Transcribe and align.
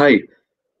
Hi, 0.00 0.18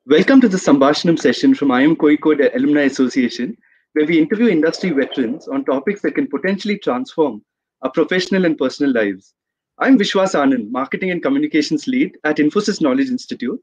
welcome 0.06 0.40
to 0.40 0.48
the 0.48 0.56
Sambashanam 0.56 1.18
session 1.18 1.54
from 1.54 1.68
IIM 1.68 1.96
Kozhikode 1.96 2.56
Alumni 2.56 2.84
Association, 2.84 3.54
where 3.92 4.06
we 4.06 4.18
interview 4.18 4.48
industry 4.48 4.88
veterans 4.88 5.46
on 5.46 5.62
topics 5.66 6.00
that 6.00 6.14
can 6.14 6.26
potentially 6.26 6.78
transform 6.78 7.44
our 7.82 7.90
professional 7.90 8.46
and 8.46 8.56
personal 8.56 8.94
lives. 8.94 9.34
I'm 9.76 9.98
Vishwas 9.98 10.34
Anand, 10.34 10.70
Marketing 10.70 11.10
and 11.10 11.22
Communications 11.22 11.86
Lead 11.86 12.16
at 12.24 12.38
Infosys 12.38 12.80
Knowledge 12.80 13.10
Institute, 13.10 13.60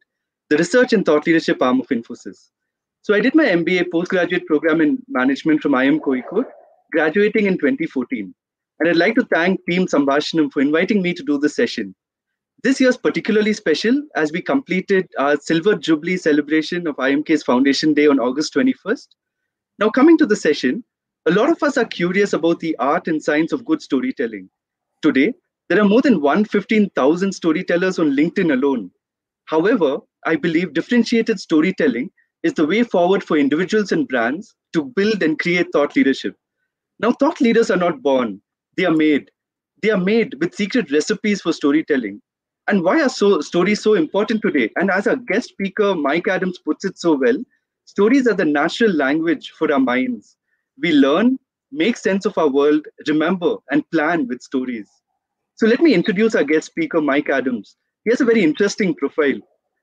the 0.52 0.58
research 0.58 0.94
and 0.94 1.04
thought 1.04 1.26
leadership 1.26 1.60
arm 1.60 1.80
of 1.80 1.88
Infosys. 1.88 2.50
So 3.02 3.16
I 3.16 3.20
did 3.20 3.34
my 3.34 3.46
MBA 3.46 3.92
postgraduate 3.92 4.46
program 4.46 4.80
in 4.80 5.00
management 5.08 5.64
from 5.64 5.72
IIM 5.72 6.02
Kozhikode, 6.02 6.52
graduating 6.92 7.48
in 7.48 7.58
2014. 7.58 8.32
And 8.80 8.90
I'd 8.90 8.96
like 8.96 9.16
to 9.16 9.26
thank 9.34 9.60
Team 9.66 9.88
Sambashanam 9.88 10.52
for 10.54 10.62
inviting 10.62 11.02
me 11.02 11.16
to 11.16 11.24
do 11.24 11.40
this 11.40 11.56
session. 11.56 11.96
This 12.64 12.80
year 12.80 12.90
is 12.90 12.98
particularly 12.98 13.54
special 13.54 14.02
as 14.16 14.32
we 14.32 14.42
completed 14.42 15.08
our 15.20 15.38
Silver 15.38 15.76
Jubilee 15.76 16.18
celebration 16.18 16.88
of 16.88 16.96
IIMK's 16.96 17.44
Foundation 17.44 17.94
Day 17.94 18.08
on 18.08 18.20
August 18.20 18.52
21st. 18.56 19.10
Now, 19.78 19.92
coming 19.92 20.18
to 20.18 20.26
the 20.26 20.36
session, 20.36 20.84
a 21.28 21.32
lot 21.32 21.52
of 21.52 21.62
us 21.62 21.78
are 21.78 21.86
curious 21.86 22.34
about 22.34 22.60
the 22.60 22.76
art 22.78 23.08
and 23.08 23.22
science 23.22 23.52
of 23.52 23.64
good 23.64 23.84
storytelling. 23.84 24.50
Today, 25.04 25.36
there 25.70 25.80
are 25.80 25.88
more 25.88 26.02
than 26.02 26.20
115,000 26.20 27.32
storytellers 27.32 28.00
on 28.00 28.16
LinkedIn 28.16 28.52
alone. 28.52 28.90
However, 29.46 30.00
I 30.26 30.36
believe 30.36 30.74
differentiated 30.74 31.40
storytelling 31.40 32.10
is 32.42 32.54
the 32.54 32.66
way 32.66 32.82
forward 32.82 33.24
for 33.24 33.38
individuals 33.38 33.92
and 33.92 34.08
brands 34.08 34.56
to 34.74 34.86
build 34.96 35.22
and 35.22 35.38
create 35.38 35.68
thought 35.72 35.96
leadership. 35.96 36.36
Now, 37.00 37.12
thought 37.12 37.40
leaders 37.40 37.70
are 37.70 37.78
not 37.78 38.02
born, 38.02 38.42
they 38.78 38.86
are 38.86 38.98
made. 38.98 39.30
They 39.84 39.92
are 39.92 40.00
made 40.00 40.34
with 40.40 40.56
secret 40.56 40.92
recipes 40.92 41.42
for 41.42 41.54
storytelling. 41.54 42.20
And 42.68 42.84
why 42.84 43.02
are 43.02 43.10
so, 43.10 43.40
stories 43.40 43.82
so 43.82 43.94
important 43.94 44.42
today? 44.42 44.70
And 44.76 44.92
as 44.92 45.08
our 45.08 45.16
guest 45.16 45.50
speaker, 45.50 45.96
Mike 45.96 46.28
Adams, 46.28 46.60
puts 46.60 46.84
it 46.84 47.00
so 47.00 47.16
well, 47.16 47.38
stories 47.86 48.28
are 48.28 48.34
the 48.34 48.46
natural 48.46 48.92
language 48.92 49.52
for 49.58 49.72
our 49.72 49.80
minds. 49.80 50.36
We 50.82 50.92
learn, 50.92 51.40
make 51.72 51.96
sense 51.96 52.26
of 52.26 52.38
our 52.38 52.50
world, 52.50 52.86
remember, 53.08 53.56
and 53.72 53.90
plan 53.92 54.28
with 54.28 54.42
stories. 54.42 54.90
So 55.56 55.66
let 55.66 55.82
me 55.82 55.94
introduce 55.94 56.36
our 56.36 56.44
guest 56.44 56.68
speaker, 56.68 57.02
Mike 57.02 57.30
Adams. 57.30 57.78
He 58.04 58.12
has 58.12 58.22
a 58.22 58.26
very 58.26 58.44
interesting 58.44 58.94
profile. 58.96 59.40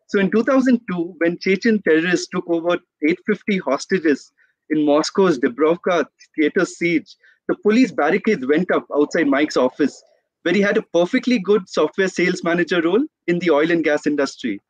So 0.08 0.20
in 0.20 0.30
2002, 0.30 1.14
when 1.18 1.38
Chechen 1.38 1.80
terrorists 1.82 2.28
took 2.28 2.44
over 2.48 2.74
850 3.02 3.58
hostages 3.58 4.30
in 4.68 4.84
Moscow's 4.84 5.38
Dubrovka 5.38 6.06
theater 6.36 6.66
siege, 6.66 7.16
the 7.48 7.56
police 7.62 7.92
barricades 7.92 8.46
went 8.46 8.70
up 8.70 8.86
outside 8.94 9.26
Mike's 9.26 9.56
office 9.56 10.02
where 10.44 10.54
he 10.54 10.60
had 10.60 10.76
a 10.76 10.82
perfectly 10.92 11.38
good 11.38 11.68
software 11.68 12.08
sales 12.08 12.44
manager 12.44 12.80
role 12.82 13.04
in 13.26 13.38
the 13.38 13.50
oil 13.50 13.70
and 13.70 13.82
gas 13.82 14.06
industry. 14.06 14.60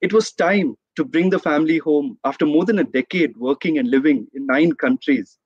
It 0.00 0.12
was 0.12 0.32
time 0.32 0.76
to 0.96 1.04
bring 1.04 1.30
the 1.30 1.38
family 1.38 1.78
home 1.78 2.18
after 2.24 2.46
more 2.46 2.64
than 2.64 2.78
a 2.78 2.84
decade 2.84 3.36
working 3.36 3.78
and 3.78 3.90
living 3.90 4.26
in 4.34 4.46
nine 4.46 4.72
countries. 4.72 5.38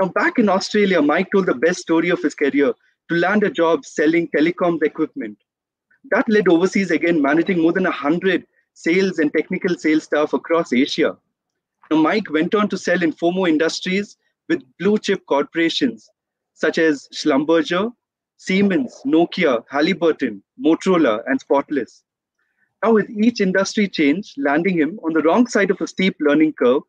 Now, 0.00 0.08
back 0.08 0.38
in 0.38 0.48
Australia, 0.48 1.02
Mike 1.02 1.28
told 1.32 1.46
the 1.46 1.54
best 1.54 1.80
story 1.80 2.08
of 2.08 2.22
his 2.22 2.34
career 2.34 2.72
to 3.10 3.14
land 3.14 3.44
a 3.44 3.50
job 3.50 3.84
selling 3.84 4.28
telecoms 4.34 4.82
equipment. 4.82 5.38
That 6.10 6.28
led 6.28 6.48
overseas 6.48 6.90
again, 6.90 7.20
managing 7.20 7.60
more 7.60 7.72
than 7.72 7.84
100 7.84 8.46
sales 8.72 9.18
and 9.18 9.32
technical 9.32 9.76
sales 9.76 10.04
staff 10.04 10.32
across 10.32 10.72
Asia. 10.72 11.16
Now, 11.90 11.98
Mike 11.98 12.30
went 12.30 12.54
on 12.54 12.68
to 12.70 12.78
sell 12.78 13.02
in 13.02 13.14
industries 13.46 14.16
with 14.48 14.62
blue 14.78 14.98
chip 14.98 15.24
corporations 15.26 16.08
such 16.54 16.78
as 16.78 17.08
Schlumberger, 17.12 17.92
Siemens, 18.44 19.00
Nokia, 19.06 19.64
Halliburton, 19.70 20.42
Motorola, 20.62 21.22
and 21.26 21.40
Spotless. 21.40 22.02
Now, 22.82 22.92
with 22.92 23.08
each 23.08 23.40
industry 23.40 23.88
change 23.88 24.34
landing 24.36 24.78
him 24.78 25.00
on 25.02 25.14
the 25.14 25.22
wrong 25.22 25.46
side 25.46 25.70
of 25.70 25.80
a 25.80 25.86
steep 25.86 26.16
learning 26.20 26.52
curve, 26.52 26.82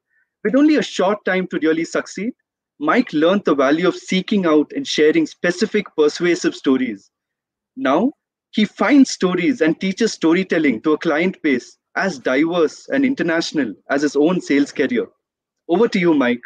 with 0.43 0.55
only 0.55 0.75
a 0.75 0.83
short 0.83 1.23
time 1.23 1.47
to 1.47 1.59
really 1.59 1.85
succeed, 1.85 2.33
Mike 2.79 3.13
learned 3.13 3.45
the 3.45 3.55
value 3.55 3.87
of 3.87 3.95
seeking 3.95 4.45
out 4.45 4.73
and 4.75 4.85
sharing 4.85 5.25
specific 5.25 5.85
persuasive 5.97 6.53
stories. 6.53 7.09
Now, 7.77 8.11
he 8.51 8.65
finds 8.65 9.11
stories 9.11 9.61
and 9.61 9.79
teaches 9.79 10.11
storytelling 10.11 10.81
to 10.81 10.93
a 10.93 10.97
client 10.97 11.41
base 11.41 11.77
as 11.95 12.19
diverse 12.19 12.89
and 12.89 13.05
international 13.05 13.73
as 13.89 14.01
his 14.01 14.17
own 14.17 14.41
sales 14.41 14.73
career. 14.73 15.07
Over 15.69 15.87
to 15.87 15.99
you, 15.99 16.13
Mike. 16.13 16.43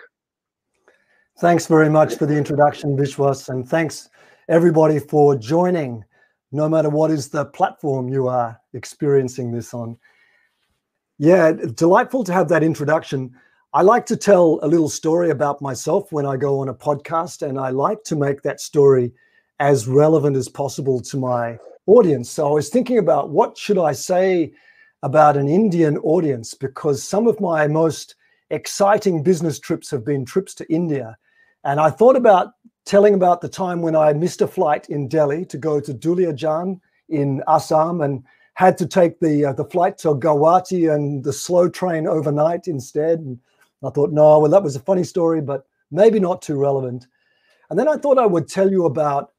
Thanks 1.40 1.66
very 1.66 1.90
much 1.90 2.16
for 2.16 2.28
the 2.28 2.38
introduction, 2.38 2.96
Vishwas, 2.96 3.50
and 3.50 3.68
thanks 3.68 4.10
everybody 4.50 4.98
for 4.98 5.36
joining, 5.36 6.04
no 6.52 6.68
matter 6.68 6.90
what 6.90 7.12
is 7.12 7.30
the 7.30 7.46
platform 7.46 8.10
you 8.10 8.28
are 8.28 8.60
experiencing 8.74 9.52
this 9.52 9.76
on. 9.76 9.96
Yeah, 11.20 11.52
delightful 11.76 12.24
to 12.24 12.34
have 12.34 12.50
that 12.50 12.64
introduction. 12.64 13.36
I 13.74 13.84
like 13.84 14.08
to 14.08 14.18
tell 14.18 14.60
a 14.64 14.68
little 14.68 14.90
story 14.90 15.30
about 15.30 15.62
myself 15.62 16.12
when 16.12 16.26
I 16.26 16.36
go 16.36 16.60
on 16.62 16.70
a 16.70 16.74
podcast, 16.74 17.48
and 17.48 17.60
I 17.60 17.70
like 17.70 18.04
to 18.06 18.16
make 18.16 18.42
that 18.42 18.60
story 18.60 19.14
as 19.60 19.88
relevant 19.88 20.36
as 20.36 20.50
possible 20.50 21.00
to 21.02 21.18
my 21.18 21.60
audience. 21.86 22.32
So 22.32 22.50
I 22.50 22.54
was 22.54 22.70
thinking 22.70 22.98
about 22.98 23.30
what 23.30 23.56
should 23.56 23.78
I 23.78 23.92
say 23.92 24.52
about 25.04 25.38
an 25.38 25.48
Indian 25.48 25.98
audience 26.00 26.56
because 26.56 27.04
some 27.04 27.28
of 27.28 27.40
my 27.40 27.68
most 27.68 28.16
exciting 28.50 29.22
business 29.22 29.60
trips 29.60 29.92
have 29.92 30.04
been 30.04 30.26
trips 30.26 30.56
to 30.56 30.74
India. 30.74 31.16
And 31.64 31.80
I 31.80 31.90
thought 31.90 32.16
about 32.16 32.54
telling 32.86 33.14
about 33.14 33.42
the 33.42 33.50
time 33.50 33.82
when 33.82 33.96
I 33.96 34.14
missed 34.14 34.42
a 34.42 34.48
flight 34.48 34.90
in 34.90 35.08
Delhi 35.08 35.46
to 35.46 35.58
go 35.58 35.80
to 35.80 35.94
Duliajan 35.94 36.80
in 37.10 37.44
Assam 37.48 38.02
and 38.02 38.24
had 38.54 38.78
to 38.78 38.86
take 38.86 39.20
the 39.20 39.46
uh, 39.46 39.54
the 39.54 39.66
flight 39.66 39.98
to 40.00 40.16
Guwahati 40.16 40.94
and 40.94 41.24
the 41.24 41.34
slow 41.34 41.70
train 41.70 42.08
overnight 42.08 42.68
instead. 42.68 43.20
And 43.20 43.40
I 43.84 43.90
thought, 43.90 44.12
no, 44.12 44.40
well, 44.40 44.52
that 44.52 44.64
was 44.64 44.76
a 44.76 44.82
funny 44.82 45.04
story, 45.04 45.42
but 45.42 45.66
maybe 45.92 46.20
not 46.20 46.42
too 46.42 46.58
relevant. 46.58 47.08
And 47.70 47.80
then 47.80 47.88
I 47.88 47.96
thought 47.96 48.18
I 48.18 48.26
would 48.26 48.48
tell 48.48 48.70
you 48.70 48.86
about 48.86 49.32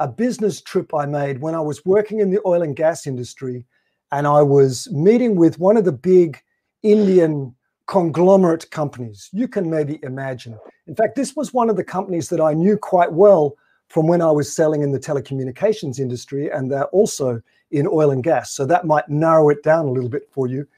a 0.00 0.08
business 0.08 0.62
trip 0.62 0.94
I 0.94 1.06
made 1.06 1.40
when 1.40 1.54
I 1.54 1.60
was 1.60 1.84
working 1.84 2.20
in 2.20 2.30
the 2.30 2.40
oil 2.46 2.62
and 2.62 2.74
gas 2.74 3.06
industry, 3.06 3.66
and 4.10 4.26
I 4.26 4.42
was 4.42 4.90
meeting 4.90 5.36
with 5.36 5.58
one 5.58 5.76
of 5.76 5.84
the 5.84 5.92
big 5.92 6.40
Indian 6.82 7.54
conglomerate 7.86 8.70
companies. 8.70 9.28
You 9.32 9.48
can 9.48 9.68
maybe 9.68 9.98
imagine. 10.02 10.58
In 10.92 10.96
fact, 10.96 11.16
this 11.16 11.34
was 11.34 11.54
one 11.54 11.70
of 11.70 11.76
the 11.76 11.84
companies 11.84 12.28
that 12.28 12.38
I 12.38 12.52
knew 12.52 12.76
quite 12.76 13.14
well 13.14 13.56
from 13.88 14.06
when 14.06 14.20
I 14.20 14.30
was 14.30 14.54
selling 14.54 14.82
in 14.82 14.92
the 14.92 15.00
telecommunications 15.00 15.98
industry, 15.98 16.50
and 16.50 16.70
they're 16.70 16.88
also 16.88 17.40
in 17.70 17.86
oil 17.86 18.10
and 18.10 18.22
gas. 18.22 18.52
So 18.52 18.66
that 18.66 18.84
might 18.84 19.08
narrow 19.08 19.48
it 19.48 19.62
down 19.62 19.86
a 19.86 19.90
little 19.90 20.10
bit 20.10 20.28
for 20.30 20.48
you. 20.48 20.68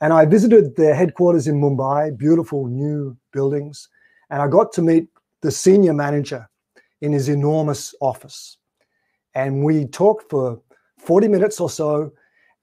And 0.00 0.12
I 0.12 0.24
visited 0.24 0.76
their 0.76 0.94
headquarters 0.94 1.48
in 1.48 1.60
Mumbai, 1.60 2.16
beautiful 2.16 2.68
new 2.68 3.16
buildings, 3.32 3.88
and 4.30 4.40
I 4.40 4.46
got 4.46 4.72
to 4.74 4.82
meet 4.82 5.08
the 5.40 5.50
senior 5.50 5.94
manager 5.94 6.48
in 7.00 7.10
his 7.10 7.28
enormous 7.28 7.92
office. 8.00 8.58
And 9.34 9.64
we 9.64 9.86
talked 9.86 10.30
for 10.30 10.60
40 10.98 11.26
minutes 11.26 11.58
or 11.58 11.70
so. 11.70 12.12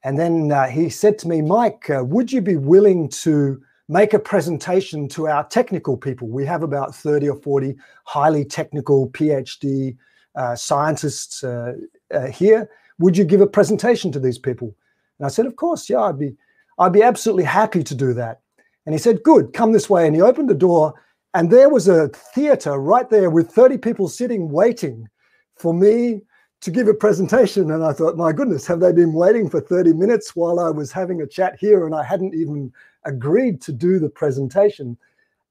And 0.06 0.18
then 0.18 0.54
uh, 0.54 0.68
he 0.68 0.90
said 0.90 1.20
to 1.20 1.28
me, 1.28 1.42
Mike, 1.42 1.90
uh, 1.90 2.02
would 2.06 2.32
you 2.32 2.40
be 2.40 2.56
willing 2.56 3.10
to 3.10 3.62
make 3.90 4.14
a 4.14 4.20
presentation 4.20 5.08
to 5.10 5.28
our 5.28 5.44
technical 5.48 5.98
people. 5.98 6.28
We 6.28 6.46
have 6.46 6.64
about 6.64 6.96
30 6.96 7.30
or 7.30 7.36
40 7.42 7.76
highly 8.06 8.46
technical 8.46 9.10
PhD 9.10 9.98
uh, 10.36 10.56
scientists 10.56 11.44
uh, 11.44 11.74
uh, 12.14 12.28
here. 12.28 12.70
Would 13.00 13.18
you 13.18 13.26
give 13.26 13.42
a 13.42 13.48
presentation 13.48 14.12
to 14.14 14.20
these 14.20 14.38
people? 14.38 14.76
And 15.20 15.26
I 15.26 15.30
said, 15.30 15.46
Of 15.46 15.56
course, 15.56 15.90
yeah, 15.90 16.02
I'd 16.02 16.20
be, 16.20 16.36
I'd 16.80 16.94
be 16.94 17.04
absolutely 17.04 17.44
happy 17.44 17.84
to 17.84 17.96
do 17.96 18.14
that. 18.14 18.42
And 18.86 18.94
he 18.94 19.00
said, 19.00 19.24
Good, 19.24 19.54
come 19.54 19.74
this 19.74 19.90
way. 19.90 20.08
And 20.08 20.16
he 20.16 20.22
opened 20.22 20.50
the 20.50 20.56
door, 20.56 20.94
and 21.34 21.50
there 21.50 21.70
was 21.70 21.88
a 21.88 22.10
theater 22.10 22.78
right 22.78 23.10
there 23.10 23.30
with 23.30 23.52
30 23.52 23.78
people 23.80 24.08
sitting 24.08 24.50
waiting 24.50 25.08
for 25.56 25.74
me 25.74 26.22
to 26.64 26.72
give 26.72 26.88
a 26.88 26.94
presentation. 26.94 27.72
And 27.72 27.84
I 27.84 27.92
thought, 27.92 28.16
my 28.16 28.32
goodness, 28.32 28.66
have 28.68 28.80
they 28.80 28.94
been 28.94 29.12
waiting 29.12 29.50
for 29.50 29.60
30 29.60 29.94
minutes 29.94 30.34
while 30.34 30.62
I 30.62 30.70
was 30.70 30.94
having 30.94 31.22
a 31.22 31.28
chat 31.28 31.58
here 31.60 31.86
and 31.86 31.94
I 31.94 32.04
hadn't 32.04 32.34
even 32.34 32.72
agreed 33.04 33.62
to 33.64 33.74
do 33.74 34.00
the 34.00 34.10
presentation? 34.10 34.98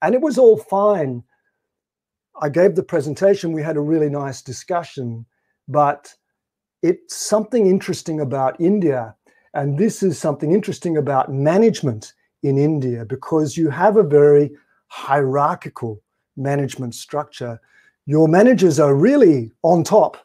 And 0.01 0.15
it 0.15 0.23
was 0.23 0.39
all 0.39 0.57
fine. 0.57 1.23
I 2.41 2.49
gave 2.49 2.75
the 2.75 2.83
presentation, 2.83 3.53
we 3.53 3.63
had 3.63 3.77
a 3.77 3.81
really 3.81 4.09
nice 4.09 4.41
discussion, 4.41 5.27
but 5.69 6.15
it's 6.81 7.15
something 7.15 7.67
interesting 7.67 8.21
about 8.21 8.59
India. 8.59 9.15
And 9.53 9.79
this 9.79 10.03
is 10.03 10.19
something 10.19 10.53
interesting 10.53 10.97
about 10.97 11.31
management 11.31 12.15
in 12.43 12.57
India 12.57 13.05
because 13.05 13.55
you 13.55 13.69
have 13.69 13.99
a 13.99 14.03
very 14.03 14.51
hierarchical 14.87 16.03
management 16.39 16.95
structure. 16.95 17.61
Your 18.07 18.29
managers 18.29 18.81
are 18.81 18.95
really 18.95 19.53
on 19.63 19.85
top 19.85 20.17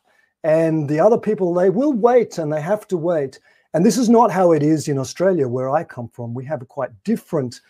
and 0.43 0.87
the 0.87 0.99
other 0.99 1.17
people, 1.17 1.53
they 1.53 1.69
will 1.69 1.93
wait 1.93 2.37
and 2.37 2.51
they 2.51 2.61
have 2.61 2.87
to 2.89 2.97
wait. 2.97 3.39
And 3.73 3.85
this 3.85 3.97
is 3.97 4.09
not 4.09 4.31
how 4.31 4.51
it 4.51 4.63
is 4.63 4.87
in 4.87 4.97
Australia, 4.97 5.47
where 5.47 5.69
I 5.69 5.83
come 5.83 6.09
from. 6.09 6.33
We 6.33 6.45
have 6.45 6.61
a 6.61 6.65
quite 6.65 6.91
different 7.03 7.61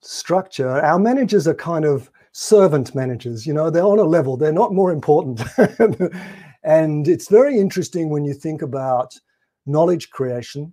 structure. 0.00 0.68
Our 0.68 0.98
managers 0.98 1.46
are 1.46 1.54
kind 1.54 1.84
of 1.84 2.10
servant 2.32 2.94
managers, 2.94 3.46
you 3.46 3.52
know, 3.52 3.68
they're 3.68 3.82
on 3.82 3.98
a 3.98 4.04
level, 4.04 4.36
they're 4.36 4.52
not 4.52 4.72
more 4.72 4.92
important. 4.92 5.42
and 6.62 7.08
it's 7.08 7.28
very 7.28 7.58
interesting 7.58 8.10
when 8.10 8.24
you 8.24 8.32
think 8.32 8.62
about 8.62 9.18
knowledge 9.66 10.10
creation. 10.10 10.72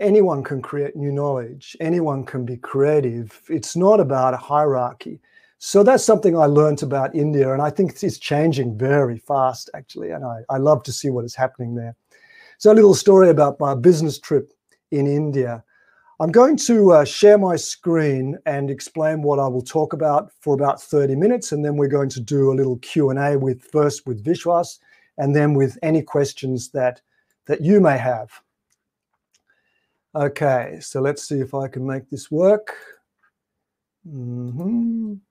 anyone 0.00 0.42
can 0.44 0.62
create 0.62 0.96
new 0.96 1.12
knowledge, 1.12 1.76
anyone 1.80 2.24
can 2.24 2.44
be 2.44 2.56
creative. 2.56 3.42
It's 3.48 3.76
not 3.76 4.00
about 4.00 4.32
a 4.32 4.38
hierarchy. 4.38 5.20
So 5.58 5.82
that's 5.82 6.04
something 6.04 6.38
I 6.38 6.46
learned 6.46 6.84
about 6.84 7.16
India, 7.16 7.52
and 7.52 7.60
I 7.60 7.70
think 7.70 8.00
it's 8.00 8.18
changing 8.18 8.78
very 8.78 9.18
fast, 9.18 9.68
actually. 9.74 10.10
And 10.10 10.24
I, 10.24 10.42
I 10.48 10.58
love 10.58 10.84
to 10.84 10.92
see 10.92 11.10
what 11.10 11.24
is 11.24 11.34
happening 11.34 11.74
there. 11.74 11.96
So, 12.58 12.70
a 12.70 12.74
little 12.74 12.94
story 12.94 13.28
about 13.28 13.58
my 13.58 13.74
business 13.74 14.20
trip 14.20 14.52
in 14.92 15.06
India. 15.06 15.64
I'm 16.20 16.30
going 16.30 16.56
to 16.58 16.92
uh, 16.92 17.04
share 17.04 17.38
my 17.38 17.56
screen 17.56 18.38
and 18.46 18.70
explain 18.70 19.22
what 19.22 19.38
I 19.38 19.46
will 19.46 19.62
talk 19.62 19.92
about 19.92 20.30
for 20.40 20.54
about 20.54 20.80
30 20.80 21.16
minutes, 21.16 21.50
and 21.50 21.64
then 21.64 21.76
we're 21.76 21.88
going 21.88 22.08
to 22.10 22.20
do 22.20 22.52
a 22.52 22.54
little 22.54 22.78
Q&A 22.78 23.36
with 23.36 23.62
first 23.62 24.06
with 24.06 24.24
Vishwas, 24.24 24.78
and 25.18 25.34
then 25.34 25.54
with 25.54 25.76
any 25.82 26.02
questions 26.02 26.70
that 26.70 27.00
that 27.46 27.62
you 27.62 27.80
may 27.80 27.98
have. 27.98 28.30
Okay, 30.14 30.78
so 30.80 31.00
let's 31.00 31.26
see 31.26 31.40
if 31.40 31.52
I 31.52 31.66
can 31.66 31.84
make 31.84 32.08
this 32.10 32.30
work. 32.30 32.76
Mm 34.06 34.52
-hmm. 34.56 35.27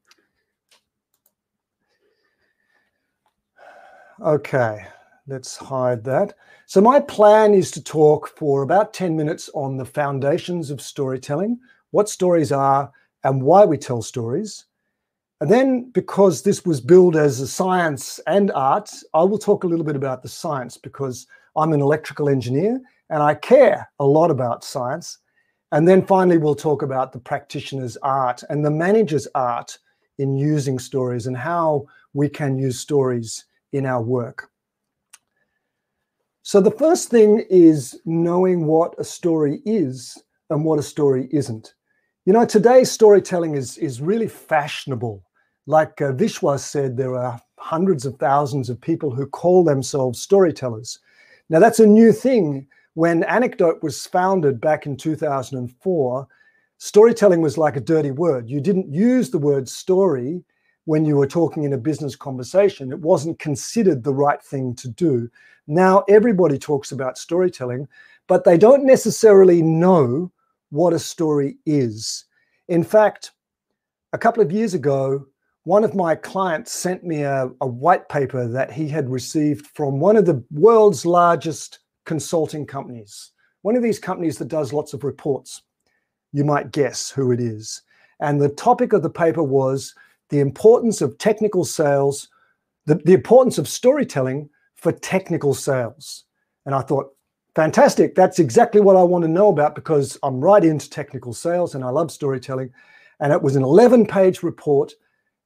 Okay, 4.19 4.83
let's 5.27 5.55
hide 5.55 6.03
that. 6.05 6.33
So 6.65 6.81
my 6.81 6.99
plan 6.99 7.53
is 7.53 7.69
to 7.71 7.83
talk 7.83 8.35
for 8.35 8.63
about 8.63 8.91
10 8.91 9.15
minutes 9.15 9.47
on 9.53 9.77
the 9.77 9.85
foundations 9.85 10.71
of 10.71 10.81
storytelling, 10.81 11.59
what 11.91 12.09
stories 12.09 12.51
are 12.51 12.91
and 13.23 13.43
why 13.43 13.63
we 13.63 13.77
tell 13.77 14.01
stories. 14.01 14.65
And 15.39 15.51
then 15.51 15.91
because 15.91 16.41
this 16.41 16.65
was 16.65 16.81
billed 16.81 17.15
as 17.15 17.39
a 17.41 17.47
science 17.47 18.19
and 18.25 18.51
art, 18.53 18.89
I 19.13 19.21
will 19.21 19.37
talk 19.37 19.63
a 19.63 19.67
little 19.67 19.85
bit 19.85 19.95
about 19.95 20.23
the 20.23 20.29
science 20.29 20.77
because 20.77 21.27
I'm 21.55 21.73
an 21.73 21.81
electrical 21.81 22.27
engineer 22.27 22.81
and 23.11 23.21
I 23.21 23.35
care 23.35 23.87
a 23.99 24.05
lot 24.05 24.31
about 24.31 24.63
science. 24.63 25.19
And 25.71 25.87
then 25.87 26.03
finally, 26.03 26.39
we'll 26.39 26.55
talk 26.55 26.81
about 26.81 27.11
the 27.11 27.19
practitioner's 27.19 27.97
art 27.97 28.41
and 28.49 28.65
the 28.65 28.71
manager's 28.71 29.27
art 29.35 29.77
in 30.17 30.35
using 30.35 30.79
stories 30.79 31.27
and 31.27 31.37
how 31.37 31.85
we 32.13 32.27
can 32.29 32.57
use 32.57 32.79
stories 32.79 33.45
in 33.73 33.85
our 33.85 34.01
work. 34.01 34.49
So 36.43 36.61
the 36.61 36.71
first 36.71 37.09
thing 37.09 37.45
is 37.49 37.99
knowing 38.05 38.65
what 38.65 38.95
a 38.97 39.03
story 39.03 39.61
is 39.65 40.17
and 40.49 40.63
what 40.63 40.79
a 40.79 40.83
story 40.83 41.27
isn't. 41.31 41.73
You 42.25 42.33
know, 42.33 42.45
today's 42.45 42.91
storytelling 42.91 43.55
is, 43.55 43.77
is 43.77 44.01
really 44.01 44.27
fashionable. 44.27 45.23
Like 45.65 46.01
uh, 46.01 46.13
Vishwas 46.13 46.59
said, 46.59 46.95
there 46.95 47.17
are 47.17 47.39
hundreds 47.57 48.05
of 48.05 48.15
thousands 48.15 48.69
of 48.69 48.79
people 48.79 49.11
who 49.11 49.25
call 49.25 49.63
themselves 49.63 50.21
storytellers. 50.21 50.99
Now, 51.49 51.59
that's 51.59 51.79
a 51.79 51.87
new 51.87 52.13
thing. 52.13 52.67
When 52.93 53.23
Anecdote 53.25 53.83
was 53.83 54.07
founded 54.07 54.61
back 54.61 54.85
in 54.85 54.95
2004, 54.95 56.27
storytelling 56.77 57.41
was 57.41 57.57
like 57.57 57.75
a 57.75 57.81
dirty 57.81 58.11
word. 58.11 58.49
You 58.49 58.61
didn't 58.61 58.93
use 58.93 59.29
the 59.29 59.37
word 59.37 59.67
story 59.67 60.43
when 60.87 61.03
you 61.03 61.17
were 61.17 61.27
talking 61.27 61.63
in 61.63 61.73
a 61.73 61.77
business 61.77 62.15
conversation. 62.15 62.93
It 62.93 63.01
wasn't 63.01 63.39
considered 63.39 64.05
the 64.05 64.13
right 64.13 64.41
thing 64.41 64.73
to 64.75 64.87
do. 64.87 65.29
Now 65.67 66.05
everybody 66.07 66.57
talks 66.57 66.93
about 66.93 67.17
storytelling, 67.17 67.89
but 68.27 68.45
they 68.45 68.57
don't 68.57 68.85
necessarily 68.85 69.61
know 69.61 70.31
what 70.69 70.93
a 70.93 70.99
story 70.99 71.57
is. 71.65 72.23
In 72.69 72.85
fact, 72.85 73.31
a 74.13 74.17
couple 74.17 74.41
of 74.41 74.49
years 74.49 74.73
ago, 74.73 75.25
one 75.65 75.83
of 75.83 75.93
my 75.93 76.15
clients 76.15 76.71
sent 76.71 77.03
me 77.03 77.23
a, 77.23 77.49
a, 77.59 77.67
white 77.67 78.07
paper 78.07 78.47
that 78.47 78.71
he 78.71 78.87
had 78.87 79.09
received 79.09 79.67
from 79.67 79.99
one 79.99 80.15
of 80.15 80.25
the 80.25 80.41
world's 80.51 81.05
largest 81.05 81.79
consulting 82.05 82.65
companies, 82.65 83.33
one 83.63 83.75
of 83.75 83.83
these 83.83 83.99
companies 83.99 84.37
that 84.37 84.47
does 84.47 84.71
lots 84.71 84.93
of 84.93 85.03
reports. 85.03 85.63
You 86.31 86.45
might 86.45 86.71
guess 86.71 87.09
who 87.09 87.33
it 87.33 87.41
is. 87.41 87.81
And 88.21 88.39
the 88.39 88.47
topic 88.47 88.93
of 88.93 89.03
the 89.03 89.09
paper 89.09 89.43
was 89.43 89.93
the 90.29 90.39
importance 90.39 91.01
of 91.01 91.17
technical 91.17 91.65
sales, 91.65 92.29
the, 92.85 92.95
the 92.95 93.13
importance 93.13 93.57
of 93.57 93.67
storytelling 93.67 94.49
for 94.75 94.91
technical 94.91 95.53
sales. 95.53 96.25
And 96.65 96.75
I 96.75 96.81
thought, 96.81 97.13
fantastic, 97.55 98.13
that's 98.13 98.39
exactly 98.39 98.81
what 98.81 98.95
I 98.95 99.03
want 99.03 99.23
to 99.23 99.29
know 99.29 99.49
about 99.49 99.73
because 99.73 100.17
I'm 100.23 100.39
right 100.39 100.63
into 100.63 100.89
technical 100.89 101.33
sales 101.33 101.75
and 101.75 101.83
I 101.83 101.89
love 101.89 102.11
storytelling. 102.11 102.71
And 103.19 103.33
it 103.33 103.41
was 103.41 103.55
an 103.55 103.63
11 103.63 104.05
page 104.05 104.43
report. 104.43 104.93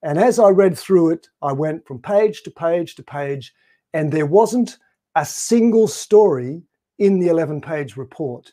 And 0.03 0.17
as 0.17 0.39
I 0.39 0.49
read 0.49 0.77
through 0.77 1.11
it, 1.11 1.27
I 1.41 1.53
went 1.53 1.85
from 1.85 2.01
page 2.01 2.43
to 2.43 2.51
page 2.51 2.95
to 2.95 3.03
page, 3.03 3.53
and 3.93 4.11
there 4.11 4.25
wasn't 4.25 4.77
a 5.15 5.23
single 5.23 5.87
story 5.87 6.63
in 6.97 7.19
the 7.19 7.27
11 7.27 7.61
page 7.61 7.97
report. 7.97 8.51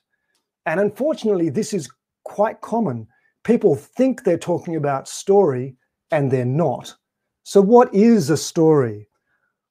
And 0.66 0.78
unfortunately, 0.78 1.48
this 1.48 1.72
is 1.72 1.90
quite 2.24 2.60
common. 2.60 3.08
People 3.44 3.74
think 3.74 4.22
they're 4.22 4.36
talking 4.38 4.76
about 4.76 5.08
story 5.08 5.74
and 6.10 6.30
they're 6.30 6.44
not. 6.44 6.94
So, 7.42 7.60
what 7.60 7.94
is 7.94 8.30
a 8.30 8.36
story? 8.36 9.08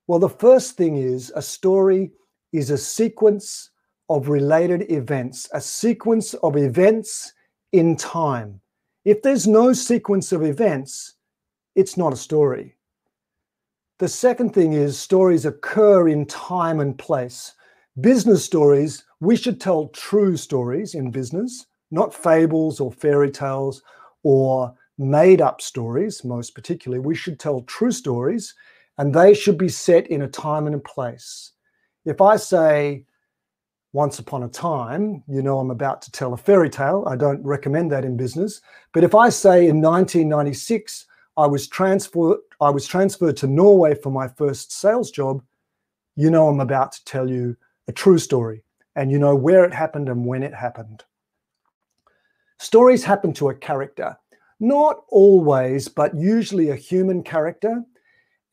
Well, 0.08 0.20
the 0.20 0.30
first 0.30 0.78
thing 0.78 0.98
is 0.98 1.32
a 1.36 1.42
story 1.42 2.12
is 2.54 2.70
a 2.70 2.78
sequence 2.78 3.72
of 4.10 4.30
related 4.30 4.90
events, 4.92 5.50
a 5.54 5.62
sequence 5.62 6.34
of 6.36 6.56
events 6.56 7.34
in 7.74 7.96
time. 7.96 8.62
If 9.04 9.22
there's 9.22 9.48
no 9.48 9.74
sequence 9.74 10.32
of 10.32 10.44
events, 10.44 11.16
it's 11.76 11.98
not 11.98 12.14
a 12.14 12.18
story. 12.18 12.76
The 14.00 14.08
second 14.08 14.54
thing 14.54 14.74
is 14.74 14.98
stories 14.98 15.46
occur 15.46 16.08
in 16.08 16.26
time 16.26 16.80
and 16.80 16.98
place. 16.98 17.54
Business 18.00 18.46
stories, 18.46 19.06
we 19.20 19.36
should 19.36 19.60
tell 19.60 19.88
true 19.90 20.38
stories 20.38 20.94
in 20.94 21.10
business, 21.10 21.66
not 21.90 22.14
fables 22.14 22.80
or 22.80 22.92
fairy 22.92 23.32
tales 23.32 23.82
or 24.24 24.74
made 24.98 25.42
up 25.42 25.62
stories, 25.62 26.24
most 26.24 26.56
particularly. 26.56 27.00
We 27.00 27.16
should 27.16 27.40
tell 27.40 27.62
true 27.62 27.92
stories, 27.92 28.56
and 28.98 29.14
they 29.14 29.34
should 29.34 29.58
be 29.58 29.70
set 29.70 30.08
in 30.08 30.24
a 30.24 30.28
time 30.28 30.66
and 30.66 30.76
a 30.76 30.80
place. 30.80 31.52
If 32.06 32.22
I 32.22 32.38
say, 32.38 33.06
once 33.94 34.20
upon 34.20 34.44
a 34.44 34.50
time, 34.50 35.24
you 35.28 35.42
know 35.42 35.60
I'm 35.60 35.72
about 35.72 36.02
to 36.04 36.12
tell 36.12 36.34
a 36.34 36.38
fairy 36.38 36.70
tale. 36.70 37.04
I 37.08 37.16
don't 37.16 37.44
recommend 37.44 37.92
that 37.92 38.06
in 38.06 38.18
business. 38.18 38.62
But 38.94 39.04
if 39.04 39.16
I 39.16 39.30
say 39.30 39.68
in 39.68 39.82
1996, 39.82 41.06
I 41.38 41.46
was 41.46 41.68
transferred, 41.68 42.40
I 42.60 42.70
was 42.70 42.88
transferred 42.88 43.38
to 43.38 43.48
Norway 43.48 43.96
for 43.96 44.12
my 44.12 44.28
first 44.28 44.72
sales 44.72 45.12
job, 45.12 45.42
you 46.16 46.32
know 46.32 46.48
I'm 46.48 46.60
about 46.60 46.92
to 46.94 47.06
tell 47.06 47.30
you 47.30 47.56
a 47.88 47.92
true 47.92 48.18
story. 48.18 48.64
And 48.96 49.12
you 49.12 49.20
know 49.20 49.36
where 49.36 49.64
it 49.64 49.74
happened 49.74 50.10
and 50.10 50.26
when 50.26 50.42
it 50.42 50.54
happened. 50.54 51.04
Stories 52.58 53.04
happen 53.04 53.32
to 53.34 53.50
a 53.50 53.56
character. 53.56 54.18
Not 54.60 55.04
always, 55.10 55.88
but 55.88 56.16
usually 56.16 56.70
a 56.70 56.76
human 56.76 57.24
character. 57.24 57.84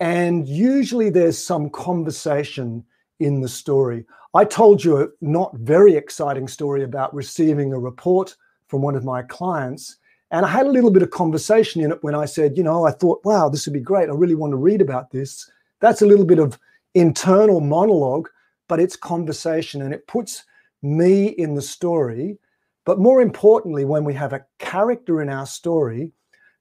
And 0.00 0.46
usually 0.48 1.10
there's 1.10 1.42
some 1.42 1.70
conversation 1.70 2.84
in 3.20 3.40
the 3.40 3.48
story. 3.48 4.04
I 4.34 4.44
told 4.44 4.84
you 4.84 5.00
a 5.00 5.08
not 5.20 5.54
very 5.56 5.94
exciting 5.94 6.48
story 6.48 6.82
about 6.82 7.14
receiving 7.14 7.72
a 7.72 7.78
report 7.78 8.36
from 8.66 8.82
one 8.82 8.96
of 8.96 9.04
my 9.04 9.22
clients. 9.22 9.96
And 10.30 10.44
I 10.44 10.48
had 10.48 10.66
a 10.66 10.70
little 10.70 10.90
bit 10.90 11.02
of 11.02 11.10
conversation 11.10 11.80
in 11.80 11.92
it 11.92 12.02
when 12.02 12.14
I 12.14 12.24
said, 12.24 12.56
you 12.56 12.64
know, 12.64 12.84
I 12.84 12.90
thought, 12.90 13.24
wow, 13.24 13.48
this 13.48 13.66
would 13.66 13.72
be 13.72 13.80
great. 13.80 14.08
I 14.08 14.12
really 14.12 14.34
want 14.34 14.50
to 14.50 14.56
read 14.56 14.82
about 14.82 15.10
this. 15.10 15.48
That's 15.80 16.02
a 16.02 16.06
little 16.06 16.24
bit 16.24 16.40
of 16.40 16.58
internal 16.94 17.60
monologue, 17.60 18.28
but 18.68 18.80
it's 18.80 18.96
conversation 18.96 19.82
and 19.82 19.94
it 19.94 20.06
puts 20.08 20.44
me 20.82 21.28
in 21.28 21.54
the 21.54 21.62
story 21.62 22.38
but 22.84 22.98
more 22.98 23.20
importantly, 23.20 23.84
when 23.84 24.04
we 24.04 24.14
have 24.14 24.32
a 24.32 24.44
character 24.58 25.22
in 25.22 25.28
our 25.28 25.46
story, 25.46 26.12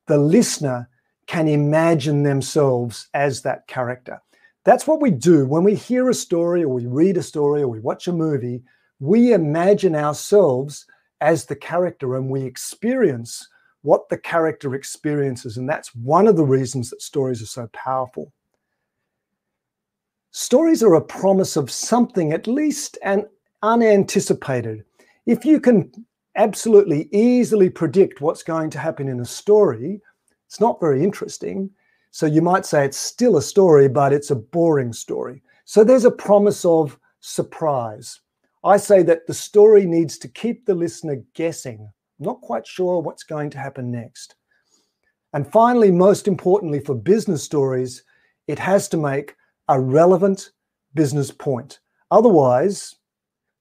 the 0.08 0.18
listener 0.18 0.90
can 1.28 1.48
imagine 1.48 2.24
themselves 2.24 3.08
as 3.14 3.42
that 3.42 3.68
character. 3.68 4.22
That's 4.64 4.88
what 4.88 5.02
we 5.02 5.12
do 5.12 5.46
when 5.46 5.64
we 5.64 5.76
hear 5.76 6.10
a 6.10 6.14
story 6.14 6.64
or 6.64 6.70
we 6.70 6.86
read 6.86 7.18
a 7.18 7.24
story 7.24 7.62
or 7.62 7.68
we 7.68 7.80
watch 7.80 8.08
a 8.08 8.14
movie. 8.14 8.64
We 9.00 9.34
imagine 9.34 9.96
ourselves 9.96 10.86
as 11.20 11.46
the 11.46 11.56
character 11.56 12.16
and 12.16 12.30
we 12.30 12.44
experience 12.44 13.48
what 13.82 14.08
the 14.08 14.18
character 14.18 14.76
experiences. 14.76 15.58
And 15.58 15.68
that's 15.68 15.94
one 15.94 16.28
of 16.28 16.38
the 16.38 16.46
reasons 16.46 16.90
that 16.90 17.02
stories 17.02 17.42
are 17.42 17.48
so 17.48 17.68
powerful. 17.74 18.32
Stories 20.32 20.82
are 20.82 20.96
a 20.96 21.02
promise 21.02 21.58
of 21.58 21.70
something, 21.70 22.32
at 22.32 22.48
least 22.48 22.98
an 23.04 23.26
unanticipated. 23.62 24.84
If 25.26 25.46
you 25.46 25.60
can 25.60 25.92
absolutely 26.36 27.10
easily 27.12 27.70
predict 27.70 28.22
what's 28.22 28.44
going 28.44 28.70
to 28.72 28.80
happen 28.80 29.08
in 29.08 29.20
a 29.20 29.26
story, 29.26 30.02
it's 30.48 30.60
not 30.60 30.80
very 30.80 31.04
interesting. 31.04 31.70
So 32.12 32.26
you 32.26 32.42
might 32.42 32.66
say 32.66 32.86
it's 32.86 32.98
still 32.98 33.38
a 33.38 33.42
story, 33.42 33.88
but 33.88 34.14
it's 34.14 34.32
a 34.32 34.36
boring 34.36 34.94
story. 34.94 35.42
So 35.66 35.84
there's 35.84 36.06
a 36.06 36.12
promise 36.12 36.66
of 36.66 37.00
surprise. 37.22 38.20
I 38.64 38.78
say 38.78 39.04
that 39.04 39.28
the 39.28 39.34
story 39.34 39.86
needs 39.86 40.18
to 40.20 40.28
keep 40.28 40.66
the 40.66 40.76
listener 40.76 41.24
guessing, 41.34 41.92
not 42.20 42.42
quite 42.42 42.68
sure 42.68 43.02
what's 43.02 43.24
going 43.24 43.50
to 43.52 43.58
happen 43.58 43.92
next. 43.92 44.36
And 45.34 45.52
finally, 45.52 45.92
most 45.92 46.28
importantly 46.28 46.80
for 46.80 46.94
business 46.94 47.44
stories, 47.44 48.04
it 48.48 48.60
has 48.60 48.88
to 48.90 48.98
make 48.98 49.36
a 49.68 49.80
relevant 49.80 50.52
business 50.94 51.32
point. 51.32 51.80
Otherwise, 52.12 52.96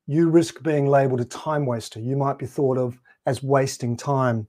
you 0.06 0.28
risk 0.28 0.62
being 0.62 0.86
labeled 0.86 1.20
a 1.20 1.24
time 1.24 1.66
waster. 1.66 2.00
You 2.00 2.16
might 2.16 2.38
be 2.38 2.46
thought 2.46 2.78
of 2.78 2.98
as 3.26 3.42
wasting 3.42 3.96
time. 3.96 4.46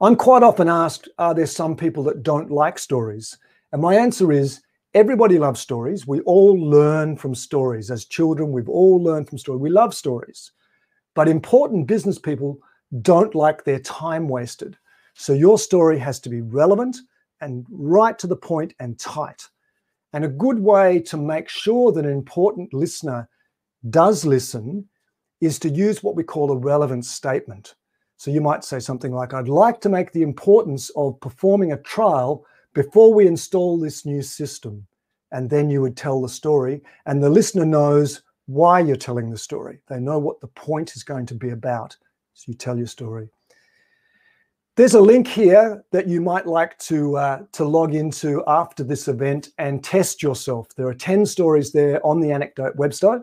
I'm 0.00 0.16
quite 0.16 0.42
often 0.42 0.68
asked, 0.68 1.08
are 1.18 1.34
there 1.34 1.46
some 1.46 1.76
people 1.76 2.04
that 2.04 2.22
don't 2.22 2.50
like 2.50 2.78
stories? 2.78 3.36
And 3.72 3.82
my 3.82 3.96
answer 3.96 4.30
is, 4.30 4.62
everybody 4.94 5.38
loves 5.38 5.60
stories. 5.60 6.06
We 6.06 6.20
all 6.20 6.54
learn 6.54 7.16
from 7.16 7.34
stories. 7.34 7.90
As 7.90 8.04
children, 8.04 8.52
we've 8.52 8.68
all 8.68 9.02
learned 9.02 9.28
from 9.28 9.38
stories. 9.38 9.60
We 9.60 9.70
love 9.70 9.92
stories. 9.92 10.52
But 11.14 11.28
important 11.28 11.88
business 11.88 12.18
people 12.18 12.60
don't 13.02 13.34
like 13.34 13.64
their 13.64 13.80
time 13.80 14.28
wasted. 14.28 14.76
So 15.14 15.32
your 15.32 15.58
story 15.58 15.98
has 15.98 16.20
to 16.20 16.28
be 16.28 16.42
relevant 16.42 16.96
and 17.40 17.66
right 17.70 18.16
to 18.20 18.28
the 18.28 18.36
point 18.36 18.74
and 18.78 18.98
tight. 19.00 19.48
And 20.12 20.24
a 20.24 20.28
good 20.28 20.60
way 20.60 21.00
to 21.00 21.16
make 21.16 21.48
sure 21.48 21.90
that 21.92 22.06
an 22.06 22.12
important 22.12 22.72
listener 22.72 23.28
does 23.90 24.24
listen 24.24 24.88
is 25.40 25.58
to 25.60 25.68
use 25.68 26.02
what 26.02 26.16
we 26.16 26.24
call 26.24 26.50
a 26.50 26.56
relevance 26.56 27.10
statement. 27.10 27.74
So 28.16 28.30
you 28.30 28.40
might 28.40 28.64
say 28.64 28.80
something 28.80 29.12
like, 29.12 29.32
I'd 29.32 29.48
like 29.48 29.80
to 29.82 29.88
make 29.88 30.12
the 30.12 30.22
importance 30.22 30.90
of 30.96 31.20
performing 31.20 31.72
a 31.72 31.82
trial 31.82 32.44
before 32.74 33.14
we 33.14 33.26
install 33.26 33.78
this 33.78 34.04
new 34.04 34.22
system. 34.22 34.86
And 35.30 35.48
then 35.48 35.70
you 35.70 35.80
would 35.82 35.96
tell 35.96 36.20
the 36.20 36.28
story, 36.28 36.80
and 37.06 37.22
the 37.22 37.30
listener 37.30 37.66
knows 37.66 38.22
why 38.46 38.80
you're 38.80 38.96
telling 38.96 39.30
the 39.30 39.38
story. 39.38 39.78
They 39.88 40.00
know 40.00 40.18
what 40.18 40.40
the 40.40 40.48
point 40.48 40.96
is 40.96 41.04
going 41.04 41.26
to 41.26 41.34
be 41.34 41.50
about. 41.50 41.96
So 42.32 42.44
you 42.48 42.54
tell 42.54 42.78
your 42.78 42.86
story. 42.86 43.28
There's 44.74 44.94
a 44.94 45.00
link 45.00 45.26
here 45.26 45.84
that 45.90 46.08
you 46.08 46.20
might 46.20 46.46
like 46.46 46.78
to, 46.78 47.16
uh, 47.16 47.42
to 47.52 47.64
log 47.64 47.94
into 47.94 48.42
after 48.46 48.84
this 48.84 49.08
event 49.08 49.50
and 49.58 49.82
test 49.84 50.22
yourself. 50.22 50.68
There 50.76 50.86
are 50.86 50.94
10 50.94 51.26
stories 51.26 51.72
there 51.72 52.04
on 52.06 52.20
the 52.20 52.30
Anecdote 52.32 52.76
website, 52.76 53.22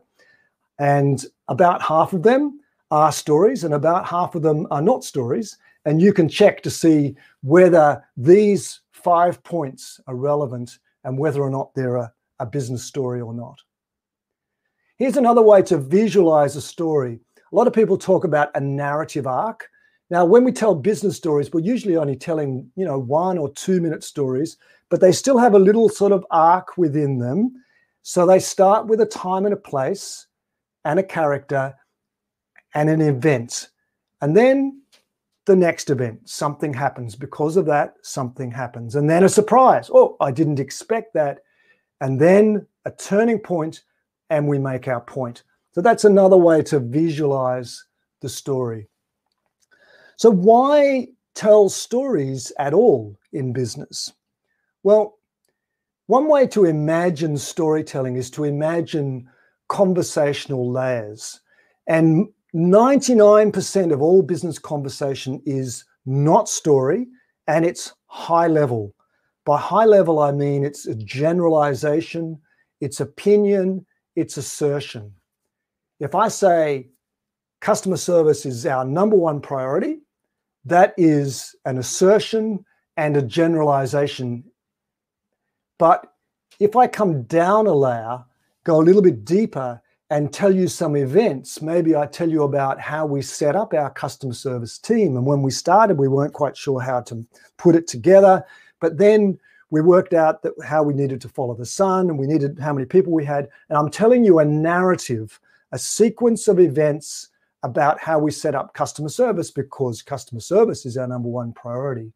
and 0.80 1.26
about 1.48 1.82
half 1.82 2.14
of 2.14 2.24
them 2.24 2.60
are 2.92 3.12
stories, 3.12 3.64
and 3.64 3.74
about 3.74 4.06
half 4.06 4.36
of 4.36 4.42
them 4.42 4.68
are 4.72 4.82
not 4.82 5.04
stories. 5.04 5.58
And 5.86 6.02
you 6.02 6.14
can 6.14 6.28
check 6.28 6.62
to 6.64 6.70
see 6.70 7.16
whether 7.44 8.04
these 8.18 8.82
five 8.92 9.44
points 9.44 10.00
are 10.08 10.16
relevant 10.16 10.80
and 11.04 11.18
whether 11.18 11.42
or 11.42 11.50
not 11.50 11.74
they're 11.76 11.98
a, 11.98 12.12
a 12.40 12.46
business 12.46 12.84
story 12.84 13.22
or 13.22 13.34
not. 13.34 13.62
Here's 14.98 15.18
another 15.18 15.42
way 15.42 15.62
to 15.64 15.78
visualize 15.78 16.56
a 16.56 16.62
story. 16.62 17.20
A 17.52 17.56
lot 17.56 17.68
of 17.68 17.74
people 17.74 17.98
talk 17.98 18.24
about 18.24 18.50
a 18.56 18.60
narrative 18.60 19.28
arc. 19.28 19.70
Now, 20.10 20.26
when 20.26 20.44
we 20.44 20.52
tell 20.52 20.74
business 20.74 21.18
stories, 21.18 21.52
we're 21.52 21.62
usually 21.62 21.98
only 21.98 22.16
telling, 22.16 22.70
you 22.76 22.86
know, 22.86 23.00
one 23.00 23.38
or 23.38 23.52
two 23.52 23.82
minute 23.82 24.04
stories, 24.04 24.58
but 24.90 25.02
they 25.02 25.12
still 25.12 25.38
have 25.38 25.54
a 25.54 25.60
little 25.60 25.90
sort 25.90 26.12
of 26.12 26.26
arc 26.32 26.78
within 26.78 27.18
them. 27.18 27.64
So 28.02 28.26
they 28.26 28.40
start 28.40 28.88
with 28.88 29.02
a 29.02 29.06
time 29.06 29.46
and 29.46 29.54
a 29.54 29.58
place 29.58 30.28
and 30.86 31.00
a 31.00 31.04
character 31.04 31.76
and 32.74 32.90
an 32.90 33.02
event. 33.02 33.70
And 34.22 34.38
then 34.38 34.82
the 35.46 35.56
next 35.56 35.90
event, 35.90 36.30
something 36.30 36.74
happens. 36.74 37.16
Because 37.16 37.58
of 37.58 37.66
that, 37.66 37.96
something 38.02 38.52
happens. 38.52 38.96
And 38.96 39.10
then 39.10 39.24
a 39.24 39.30
surprise. 39.30 39.90
Oh, 39.94 40.16
I 40.22 40.32
didn't 40.32 40.60
expect 40.60 41.14
that. 41.16 41.40
And 42.02 42.20
then 42.20 42.66
a 42.86 42.92
turning 42.92 43.40
point, 43.40 43.84
and 44.30 44.48
we 44.48 44.58
make 44.60 44.88
our 44.88 45.02
point. 45.02 45.44
So 45.74 45.82
that's 45.82 46.06
another 46.06 46.38
way 46.38 46.62
to 46.64 46.80
visualize 46.80 47.84
the 48.22 48.30
story. 48.30 48.88
So, 50.18 50.30
why 50.30 51.10
tell 51.34 51.68
stories 51.70 52.52
at 52.58 52.74
all 52.74 53.18
in 53.34 53.52
business? 53.52 54.14
Well, 54.84 55.18
one 56.08 56.28
way 56.28 56.48
to 56.48 56.66
imagine 56.66 57.38
storytelling 57.38 58.16
is 58.16 58.30
to 58.32 58.46
imagine 58.46 59.28
conversational 59.68 60.72
layers. 60.72 61.40
And 61.88 62.28
99% 62.56 63.92
of 63.92 64.02
all 64.02 64.22
business 64.22 64.60
conversation 64.60 65.42
is 65.46 65.84
not 66.06 66.48
story 66.48 67.08
and 67.48 67.66
it's 67.66 67.94
high 68.08 68.48
level. 68.48 68.94
By 69.46 69.60
high 69.60 69.86
level, 69.86 70.20
I 70.20 70.32
mean 70.32 70.64
it's 70.64 70.88
a 70.88 70.96
generalization, 70.96 72.40
it's 72.82 73.00
opinion, 73.00 73.86
it's 74.16 74.38
assertion. 74.38 75.12
If 76.00 76.16
I 76.16 76.30
say 76.30 76.90
customer 77.60 77.98
service 77.98 78.46
is 78.46 78.66
our 78.66 78.86
number 78.86 79.16
one 79.16 79.42
priority, 79.42 80.00
that 80.66 80.94
is 80.98 81.56
an 81.66 81.78
assertion 81.78 82.66
and 82.98 83.18
a 83.18 83.22
generalization. 83.22 84.44
But 85.78 86.12
if 86.60 86.76
I 86.76 86.88
come 86.88 87.24
down 87.24 87.68
a 87.68 87.74
layer, 87.74 88.24
go 88.66 88.82
a 88.82 88.84
little 88.84 89.02
bit 89.02 89.24
deeper, 89.24 89.82
and 90.12 90.32
tell 90.32 90.54
you 90.54 90.68
some 90.68 90.96
events, 90.96 91.62
maybe 91.62 91.96
I 91.96 92.06
tell 92.06 92.30
you 92.30 92.44
about 92.44 92.80
how 92.80 93.06
we 93.06 93.22
set 93.22 93.56
up 93.56 93.74
our 93.74 93.90
customer 93.90 94.34
service 94.34 94.78
team. 94.78 95.18
And 95.18 95.26
when 95.26 95.42
we 95.42 95.50
started, 95.50 95.98
we 95.98 96.08
weren't 96.08 96.34
quite 96.34 96.56
sure 96.56 96.80
how 96.80 97.02
to 97.02 97.26
put 97.58 97.76
it 97.76 97.88
together. 97.88 98.46
But 98.80 98.98
then 98.98 99.40
we 99.72 99.82
worked 99.82 100.14
out 100.14 100.44
that 100.44 100.54
how 100.64 100.84
we 100.84 100.94
needed 100.94 101.22
to 101.22 101.30
follow 101.30 101.56
the 101.56 101.66
sun 101.66 102.10
and 102.10 102.20
we 102.20 102.28
needed 102.28 102.60
how 102.60 102.72
many 102.72 102.86
people 102.86 103.14
we 103.14 103.26
had. 103.26 103.50
And 103.70 103.78
I'm 103.78 103.90
telling 103.90 104.24
you 104.24 104.40
a 104.40 104.46
narrative, 104.46 105.40
a 105.72 105.80
sequence 105.80 106.48
of 106.48 106.60
events 106.60 107.30
about 107.64 108.00
how 108.00 108.20
we 108.20 108.30
set 108.30 108.54
up 108.54 108.76
customer 108.76 109.10
service 109.10 109.50
because 109.50 110.04
customer 110.04 110.40
service 110.40 110.86
is 110.86 110.98
our 110.98 111.08
number 111.08 111.30
one 111.30 111.52
priority. 111.52 112.14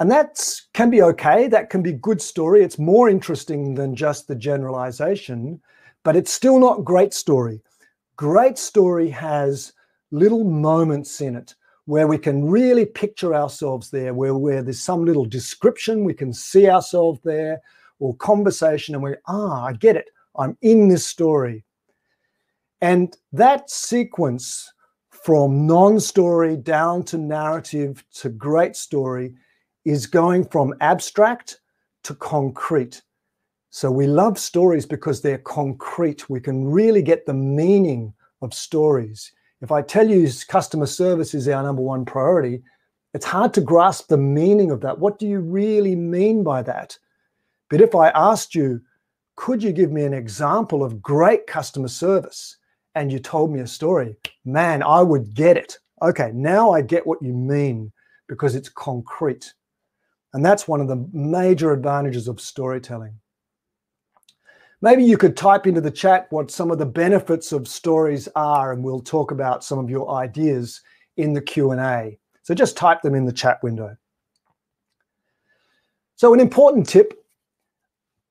And 0.00 0.10
that 0.10 0.38
can 0.74 0.90
be 0.90 1.02
okay. 1.02 1.48
That 1.48 1.70
can 1.70 1.82
be 1.82 1.92
good 1.92 2.22
story. 2.22 2.62
It's 2.62 2.78
more 2.78 3.08
interesting 3.08 3.74
than 3.74 3.96
just 3.96 4.28
the 4.28 4.36
generalization, 4.36 5.60
but 6.04 6.14
it's 6.14 6.32
still 6.32 6.60
not 6.60 6.84
great 6.84 7.12
story. 7.12 7.60
Great 8.16 8.58
story 8.58 9.08
has 9.10 9.72
little 10.10 10.44
moments 10.44 11.20
in 11.20 11.34
it 11.36 11.54
where 11.86 12.06
we 12.06 12.18
can 12.18 12.44
really 12.44 12.84
picture 12.84 13.34
ourselves 13.34 13.90
there, 13.90 14.12
where, 14.12 14.34
where 14.34 14.62
there's 14.62 14.80
some 14.80 15.06
little 15.06 15.24
description, 15.24 16.04
we 16.04 16.12
can 16.12 16.34
see 16.34 16.68
ourselves 16.68 17.18
there, 17.24 17.58
or 17.98 18.14
conversation, 18.16 18.94
and 18.94 19.02
we, 19.02 19.14
ah, 19.26 19.64
I 19.64 19.72
get 19.72 19.96
it. 19.96 20.10
I'm 20.36 20.56
in 20.60 20.88
this 20.88 21.06
story. 21.06 21.64
And 22.82 23.16
that 23.32 23.70
sequence 23.70 24.70
from 25.08 25.66
non 25.66 25.98
story 25.98 26.56
down 26.56 27.04
to 27.04 27.16
narrative 27.16 28.04
to 28.16 28.28
great 28.28 28.76
story 28.76 29.34
is 29.88 30.06
going 30.06 30.44
from 30.46 30.74
abstract 30.80 31.60
to 32.04 32.14
concrete. 32.14 33.02
So 33.70 33.90
we 33.90 34.06
love 34.06 34.38
stories 34.38 34.86
because 34.86 35.20
they're 35.20 35.38
concrete. 35.38 36.28
We 36.28 36.40
can 36.40 36.66
really 36.66 37.02
get 37.02 37.26
the 37.26 37.34
meaning 37.34 38.12
of 38.42 38.54
stories. 38.54 39.32
If 39.60 39.72
I 39.72 39.82
tell 39.82 40.08
you 40.08 40.28
customer 40.48 40.86
service 40.86 41.34
is 41.34 41.48
our 41.48 41.62
number 41.62 41.82
one 41.82 42.04
priority, 42.04 42.62
it's 43.14 43.24
hard 43.24 43.52
to 43.54 43.60
grasp 43.60 44.08
the 44.08 44.18
meaning 44.18 44.70
of 44.70 44.80
that. 44.82 44.98
What 44.98 45.18
do 45.18 45.26
you 45.26 45.40
really 45.40 45.96
mean 45.96 46.42
by 46.42 46.62
that? 46.62 46.98
But 47.70 47.80
if 47.80 47.94
I 47.94 48.10
asked 48.10 48.54
you, 48.54 48.80
could 49.36 49.62
you 49.62 49.72
give 49.72 49.92
me 49.92 50.04
an 50.04 50.14
example 50.14 50.82
of 50.82 51.02
great 51.02 51.46
customer 51.46 51.88
service? 51.88 52.56
and 52.98 53.12
you 53.12 53.18
told 53.20 53.52
me 53.52 53.60
a 53.60 53.66
story, 53.66 54.16
man, 54.44 54.82
I 54.82 55.02
would 55.02 55.32
get 55.32 55.56
it. 55.56 55.78
Okay, 56.02 56.32
now 56.34 56.72
I 56.72 56.82
get 56.82 57.06
what 57.06 57.22
you 57.22 57.32
mean 57.32 57.92
because 58.28 58.56
it's 58.56 58.68
concrete. 58.68 59.54
And 60.34 60.44
that's 60.44 60.68
one 60.68 60.80
of 60.80 60.88
the 60.88 61.08
major 61.12 61.72
advantages 61.72 62.28
of 62.28 62.40
storytelling. 62.40 63.18
Maybe 64.80 65.02
you 65.02 65.16
could 65.16 65.36
type 65.36 65.66
into 65.66 65.80
the 65.80 65.90
chat 65.90 66.26
what 66.30 66.50
some 66.50 66.70
of 66.70 66.78
the 66.78 66.86
benefits 66.86 67.50
of 67.50 67.66
stories 67.66 68.28
are 68.36 68.72
and 68.72 68.84
we'll 68.84 69.00
talk 69.00 69.30
about 69.30 69.64
some 69.64 69.78
of 69.78 69.90
your 69.90 70.10
ideas 70.10 70.82
in 71.16 71.32
the 71.32 71.40
Q&A. 71.40 72.18
So 72.42 72.54
just 72.54 72.76
type 72.76 73.02
them 73.02 73.14
in 73.14 73.24
the 73.24 73.32
chat 73.32 73.62
window. 73.62 73.96
So 76.14 76.32
an 76.32 76.40
important 76.40 76.88
tip 76.88 77.24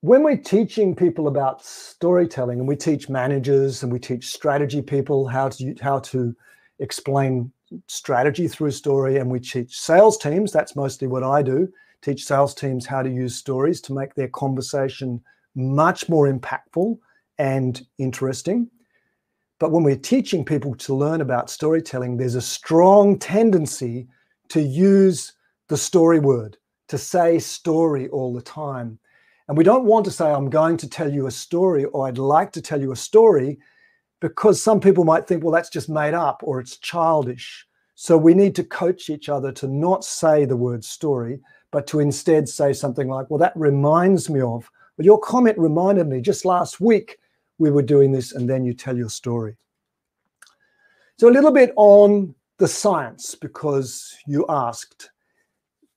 when 0.00 0.22
we're 0.22 0.36
teaching 0.36 0.94
people 0.94 1.26
about 1.26 1.64
storytelling 1.64 2.60
and 2.60 2.68
we 2.68 2.76
teach 2.76 3.08
managers 3.08 3.82
and 3.82 3.92
we 3.92 3.98
teach 3.98 4.28
strategy 4.28 4.80
people 4.80 5.26
how 5.26 5.48
to 5.48 5.74
how 5.80 5.98
to 5.98 6.34
explain 6.78 7.50
strategy 7.88 8.46
through 8.46 8.70
story 8.70 9.16
and 9.16 9.28
we 9.28 9.40
teach 9.40 9.78
sales 9.78 10.16
teams 10.16 10.52
that's 10.52 10.76
mostly 10.76 11.08
what 11.08 11.22
i 11.24 11.42
do 11.42 11.68
teach 12.02 12.24
sales 12.24 12.54
teams 12.54 12.86
how 12.86 13.02
to 13.02 13.10
use 13.10 13.34
stories 13.34 13.80
to 13.80 13.92
make 13.92 14.14
their 14.14 14.28
conversation 14.28 15.20
much 15.54 16.08
more 16.08 16.32
impactful 16.32 16.98
and 17.38 17.86
interesting 17.98 18.68
but 19.58 19.72
when 19.72 19.82
we're 19.82 19.96
teaching 19.96 20.44
people 20.44 20.74
to 20.74 20.94
learn 20.94 21.20
about 21.20 21.50
storytelling 21.50 22.16
there's 22.16 22.34
a 22.34 22.40
strong 22.40 23.18
tendency 23.18 24.06
to 24.48 24.60
use 24.60 25.32
the 25.68 25.76
story 25.76 26.18
word 26.18 26.56
to 26.88 26.98
say 26.98 27.38
story 27.38 28.08
all 28.08 28.32
the 28.32 28.42
time 28.42 28.98
and 29.48 29.56
we 29.56 29.64
don't 29.64 29.86
want 29.86 30.04
to 30.04 30.10
say, 30.10 30.30
I'm 30.30 30.50
going 30.50 30.76
to 30.76 30.88
tell 30.88 31.10
you 31.10 31.26
a 31.26 31.30
story 31.30 31.86
or 31.86 32.06
I'd 32.06 32.18
like 32.18 32.52
to 32.52 32.62
tell 32.62 32.80
you 32.80 32.92
a 32.92 32.96
story 32.96 33.58
because 34.20 34.62
some 34.62 34.78
people 34.78 35.04
might 35.04 35.26
think, 35.26 35.42
well, 35.42 35.52
that's 35.52 35.70
just 35.70 35.88
made 35.88 36.12
up 36.12 36.42
or 36.44 36.60
it's 36.60 36.76
childish. 36.76 37.66
So 38.00 38.16
we 38.16 38.32
need 38.32 38.54
to 38.54 38.62
coach 38.62 39.10
each 39.10 39.28
other 39.28 39.50
to 39.50 39.66
not 39.66 40.04
say 40.04 40.44
the 40.44 40.56
word 40.56 40.84
story, 40.84 41.40
but 41.72 41.88
to 41.88 41.98
instead 41.98 42.48
say 42.48 42.72
something 42.72 43.08
like, 43.08 43.28
well, 43.28 43.40
that 43.40 43.56
reminds 43.56 44.30
me 44.30 44.40
of, 44.40 44.70
but 44.96 45.04
your 45.04 45.18
comment 45.18 45.58
reminded 45.58 46.06
me 46.06 46.20
just 46.20 46.44
last 46.44 46.80
week 46.80 47.18
we 47.58 47.72
were 47.72 47.82
doing 47.82 48.12
this, 48.12 48.30
and 48.30 48.48
then 48.48 48.64
you 48.64 48.72
tell 48.72 48.96
your 48.96 49.08
story. 49.08 49.56
So, 51.16 51.28
a 51.28 51.34
little 51.34 51.50
bit 51.50 51.72
on 51.74 52.36
the 52.58 52.68
science, 52.68 53.34
because 53.34 54.16
you 54.28 54.46
asked. 54.48 55.10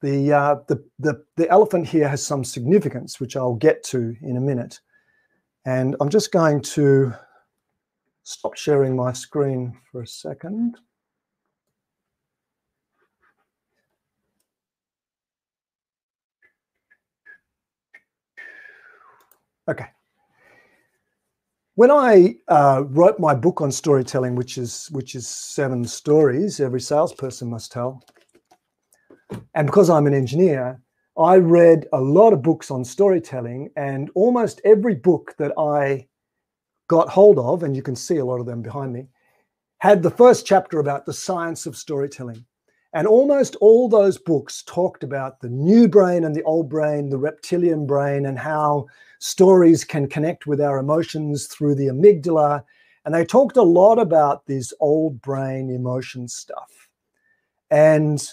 The, 0.02 0.34
uh, 0.34 0.56
the, 0.68 0.84
the, 0.98 1.24
the 1.38 1.48
elephant 1.52 1.88
here 1.88 2.10
has 2.10 2.26
some 2.26 2.44
significance, 2.44 3.20
which 3.20 3.38
I'll 3.38 3.54
get 3.54 3.84
to 3.84 4.16
in 4.24 4.38
a 4.38 4.42
minute. 4.42 4.80
And 5.66 5.96
I'm 6.02 6.10
just 6.10 6.32
going 6.32 6.62
to 6.62 7.14
stop 8.24 8.58
sharing 8.58 8.96
my 8.96 9.14
screen 9.14 9.78
for 9.92 10.02
a 10.02 10.08
second. 10.08 10.80
Okay. 19.72 19.88
When 21.76 21.90
I 21.90 22.36
uh, 22.50 22.84
wrote 22.90 23.20
my 23.20 23.34
book 23.34 23.62
on 23.62 23.72
storytelling, 23.72 24.36
which 24.36 24.58
is 24.58 24.90
which 24.92 25.16
is 25.16 25.26
seven 25.26 25.86
stories 25.86 26.60
every 26.60 26.82
salesperson 26.82 27.50
must 27.50 27.72
tell, 27.72 28.04
and 29.56 29.68
because 29.68 29.90
I'm 29.90 30.08
an 30.08 30.14
engineer, 30.14 30.82
I 31.18 31.38
read 31.38 31.88
a 31.94 32.02
lot 32.02 32.34
of 32.34 32.42
books 32.42 32.70
on 32.70 32.84
storytelling, 32.84 33.70
and 33.78 34.12
almost 34.14 34.60
every 34.66 34.96
book 34.96 35.36
that 35.38 35.54
I 35.58 36.06
got 36.90 37.08
hold 37.08 37.40
of, 37.40 37.64
and 37.64 37.74
you 37.74 37.82
can 37.82 37.96
see 37.96 38.18
a 38.18 38.26
lot 38.26 38.42
of 38.42 38.46
them 38.46 38.62
behind 38.62 38.92
me, 38.92 39.08
had 39.78 40.04
the 40.04 40.12
first 40.12 40.46
chapter 40.46 40.80
about 40.80 41.06
the 41.06 41.14
science 41.14 41.66
of 41.66 41.78
storytelling. 41.78 42.44
And 42.94 43.08
almost 43.08 43.56
all 43.62 43.88
those 43.88 44.18
books 44.18 44.64
talked 44.64 45.06
about 45.06 45.40
the 45.40 45.48
new 45.48 45.88
brain 45.88 46.26
and 46.26 46.36
the 46.36 46.44
old 46.44 46.68
brain, 46.68 47.10
the 47.10 47.18
reptilian 47.18 47.88
brain, 47.88 48.26
and 48.26 48.38
how 48.38 48.88
stories 49.22 49.84
can 49.84 50.08
connect 50.08 50.48
with 50.48 50.60
our 50.60 50.80
emotions 50.80 51.46
through 51.46 51.76
the 51.76 51.86
amygdala. 51.86 52.64
And 53.06 53.14
they 53.14 53.24
talked 53.24 53.56
a 53.56 53.62
lot 53.62 54.00
about 54.00 54.48
this 54.48 54.74
old 54.80 55.22
brain 55.22 55.70
emotion 55.70 56.28
stuff. 56.28 56.90
And 57.70 58.28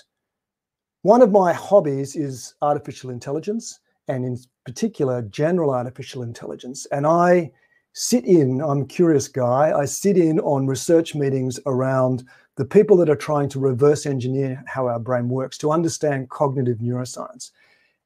one 1.03 1.21
of 1.21 1.31
my 1.31 1.53
hobbies 1.53 2.17
is 2.17 2.55
artificial 2.63 3.11
intelligence, 3.11 3.79
and 4.09 4.25
in 4.25 4.39
particular, 4.65 5.21
general 5.23 5.71
artificial 5.71 6.23
intelligence. 6.23 6.87
And 6.87 7.07
I 7.07 7.53
sit 7.93 8.25
in, 8.25 8.63
I'm 8.63 8.83
a 8.83 8.87
curious 8.87 9.29
guy, 9.29 9.79
I 9.79 9.85
sit 9.85 10.17
in 10.17 10.41
on 10.41 10.67
research 10.67 11.15
meetings 11.15 11.61
around 11.67 12.25
the 12.57 12.65
people 12.65 12.97
that 12.97 13.11
are 13.11 13.17
trying 13.17 13.51
to 13.51 13.61
reverse 13.61 14.07
engineer 14.07 14.65
how 14.67 14.89
our 14.89 14.99
brain 14.99 15.29
works 15.29 15.59
to 15.59 15.71
understand 15.71 16.31
cognitive 16.31 16.79
neuroscience. 16.79 17.51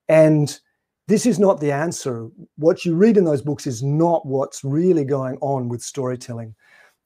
And 0.09 0.59
this 1.13 1.27
is 1.27 1.39
not 1.39 1.61
the 1.61 1.71
answer. 1.71 2.31
What 2.57 2.87
you 2.87 2.95
read 2.95 3.19
in 3.19 3.25
those 3.27 3.43
books 3.43 3.67
is 3.67 3.83
not 3.83 4.25
what's 4.25 4.65
really 4.65 5.05
going 5.05 5.37
on 5.43 5.69
with 5.69 5.83
storytelling. 5.83 6.55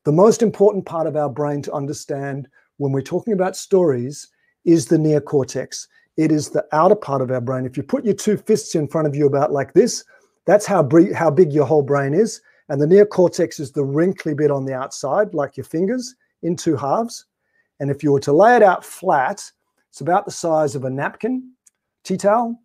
The 0.04 0.12
most 0.12 0.42
important 0.42 0.86
part 0.86 1.08
of 1.08 1.16
our 1.16 1.28
brain 1.28 1.60
to 1.62 1.72
understand 1.72 2.46
when 2.76 2.92
we're 2.92 3.00
talking 3.00 3.32
about 3.32 3.56
stories 3.56 4.28
is 4.64 4.86
the 4.86 4.96
neocortex. 4.96 5.88
It 6.16 6.30
is 6.30 6.50
the 6.50 6.64
outer 6.70 6.94
part 6.94 7.20
of 7.20 7.32
our 7.32 7.40
brain. 7.40 7.66
If 7.66 7.76
you 7.76 7.82
put 7.82 8.04
your 8.04 8.14
two 8.14 8.36
fists 8.36 8.76
in 8.76 8.86
front 8.86 9.08
of 9.08 9.16
you 9.16 9.26
about 9.26 9.50
like 9.50 9.72
this, 9.72 10.04
that's 10.44 10.66
how, 10.66 10.88
how 11.12 11.30
big 11.32 11.52
your 11.52 11.66
whole 11.66 11.82
brain 11.82 12.14
is. 12.14 12.40
And 12.68 12.80
the 12.80 12.86
neocortex 12.86 13.58
is 13.58 13.72
the 13.72 13.84
wrinkly 13.84 14.34
bit 14.34 14.52
on 14.52 14.64
the 14.64 14.75
outside, 14.75 15.34
like 15.34 15.56
your 15.56 15.64
fingers, 15.64 16.14
in 16.44 16.54
two 16.54 16.76
halves. 16.76 17.25
And 17.80 17.90
if 17.90 18.04
you 18.04 18.12
were 18.12 18.20
to 18.20 18.32
lay 18.32 18.54
it 18.54 18.62
out 18.62 18.84
flat, 18.84 19.42
it's 19.90 20.00
about 20.00 20.26
the 20.26 20.30
size 20.30 20.76
of 20.76 20.84
a 20.84 20.90
napkin, 20.90 21.50
tea 22.04 22.16
towel, 22.16 22.56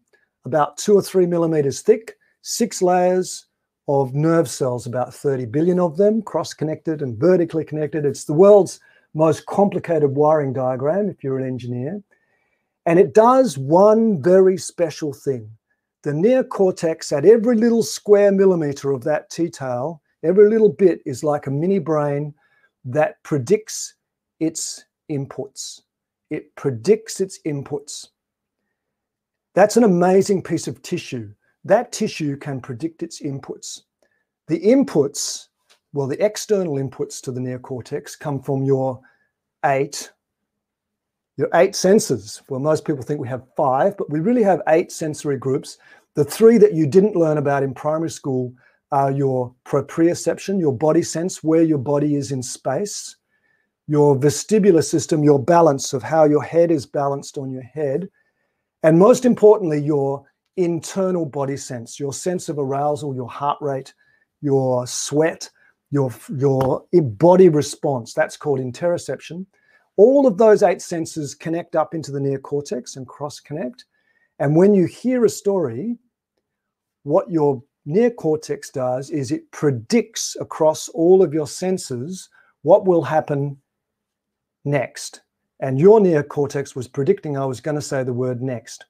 about 0.46 0.78
two 0.78 0.96
or 0.96 1.02
three 1.02 1.26
millimeters 1.26 1.82
thick, 1.82 2.18
six 2.42 2.82
layers 2.82 3.46
of 3.88 4.14
nerve 4.14 4.50
cells, 4.50 4.88
about 4.88 5.14
30 5.14 5.46
billion 5.46 5.80
of 5.80 5.98
them, 5.98 6.22
cross 6.22 6.54
connected 6.54 7.02
and 7.02 7.18
vertically 7.18 7.64
connected. 7.64 8.06
It's 8.06 8.26
the 8.26 8.34
world's 8.34 8.80
most 9.14 9.46
complicated 9.46 10.16
wiring 10.16 10.54
diagram 10.54 11.10
if 11.10 11.24
you're 11.24 11.40
an 11.40 11.48
engineer. 11.48 12.02
And 12.86 12.98
it 12.98 13.14
does 13.14 13.58
one 13.58 14.22
very 14.22 14.58
special 14.58 15.14
thing. 15.14 15.50
The 16.04 16.12
neocortex 16.12 17.16
at 17.16 17.26
every 17.26 17.56
little 17.56 17.84
square 17.84 18.32
millimeter 18.32 18.92
of 18.92 19.04
that 19.04 19.30
tea 19.30 19.50
towel, 19.50 20.02
every 20.24 20.50
little 20.50 20.70
bit 20.70 21.02
is 21.06 21.24
like 21.24 21.48
a 21.48 21.52
mini 21.52 21.78
brain 21.80 22.34
that 22.86 23.22
predicts 23.24 23.96
its 24.40 24.86
inputs. 25.12 25.82
It 26.32 26.56
predicts 26.56 27.20
its 27.20 27.40
inputs. 27.46 28.08
That's 29.54 29.78
an 29.78 29.84
amazing 29.84 30.44
piece 30.44 30.68
of 30.68 30.82
tissue. 30.82 31.34
That 31.66 31.92
tissue 31.92 32.38
can 32.38 32.62
predict 32.62 33.04
its 33.04 33.22
inputs. 33.22 33.82
The 34.48 34.60
inputs, 34.60 35.48
well, 35.94 36.08
the 36.08 36.24
external 36.24 36.76
inputs 36.76 37.22
to 37.22 37.32
the 37.32 37.42
neocortex 37.42 38.18
come 38.18 38.42
from 38.42 38.64
your 38.64 39.02
eight, 39.66 40.12
your 41.38 41.50
eight 41.54 41.76
senses. 41.76 42.42
Well, 42.50 42.60
most 42.60 42.86
people 42.86 43.04
think 43.04 43.20
we 43.20 43.28
have 43.28 43.44
five, 43.56 43.98
but 43.98 44.10
we 44.10 44.20
really 44.20 44.44
have 44.44 44.62
eight 44.70 44.92
sensory 44.92 45.38
groups. 45.38 45.78
The 46.16 46.26
three 46.26 46.58
that 46.58 46.74
you 46.74 46.88
didn't 46.88 47.16
learn 47.16 47.38
about 47.38 47.64
in 47.64 47.74
primary 47.74 48.10
school 48.10 48.54
are 48.92 49.12
your 49.12 49.54
proprioception, 49.66 50.60
your 50.60 50.76
body 50.76 51.04
sense, 51.04 51.44
where 51.44 51.64
your 51.64 51.78
body 51.78 52.16
is 52.16 52.32
in 52.32 52.44
space, 52.44 53.16
your 53.88 54.16
vestibular 54.18 54.84
system, 54.84 55.24
your 55.24 55.42
balance 55.44 55.94
of 55.94 56.04
how 56.04 56.26
your 56.26 56.44
head 56.44 56.72
is 56.72 56.86
balanced 56.86 57.38
on 57.38 57.50
your 57.50 57.64
head, 57.64 58.10
and 58.84 58.98
most 58.98 59.26
importantly, 59.26 59.80
your 59.80 60.26
internal 60.58 61.26
body 61.26 61.58
sense, 61.58 62.00
your 62.00 62.14
sense 62.14 62.50
of 62.50 62.60
arousal, 62.60 63.16
your 63.16 63.30
heart 63.30 63.58
rate, 63.62 63.94
your 64.42 64.86
sweat, 64.88 65.50
your, 65.92 66.12
your 66.38 66.86
body 66.92 67.50
response. 67.50 68.14
That's 68.14 68.38
called 68.38 68.60
interoception. 68.60 69.46
All 69.98 70.26
of 70.26 70.38
those 70.38 70.64
eight 70.64 70.82
senses 70.82 71.36
connect 71.36 71.76
up 71.76 71.94
into 71.94 72.12
the 72.12 72.20
neocortex 72.20 72.98
and 72.98 73.08
cross 73.08 73.40
connect. 73.40 73.86
And 74.40 74.56
when 74.56 74.74
you 74.74 74.86
hear 74.86 75.26
a 75.26 75.30
story, 75.30 75.98
what 77.04 77.30
your 77.30 77.62
neocortex 77.88 78.72
does 78.72 79.10
is 79.10 79.32
it 79.32 79.52
predicts 79.52 80.36
across 80.40 80.90
all 80.90 81.22
of 81.22 81.34
your 81.34 81.48
senses 81.48 82.30
what 82.62 82.86
will 82.86 83.04
happen 83.04 83.58
next. 84.66 85.22
And 85.62 85.80
your 85.80 86.00
neocortex 86.00 86.76
was 86.76 86.88
predicting 86.88 87.38
I 87.38 87.46
was 87.46 87.62
going 87.62 87.76
to 87.76 87.82
say 87.82 88.04
the 88.04 88.12
word 88.14 88.42
next 88.42 88.86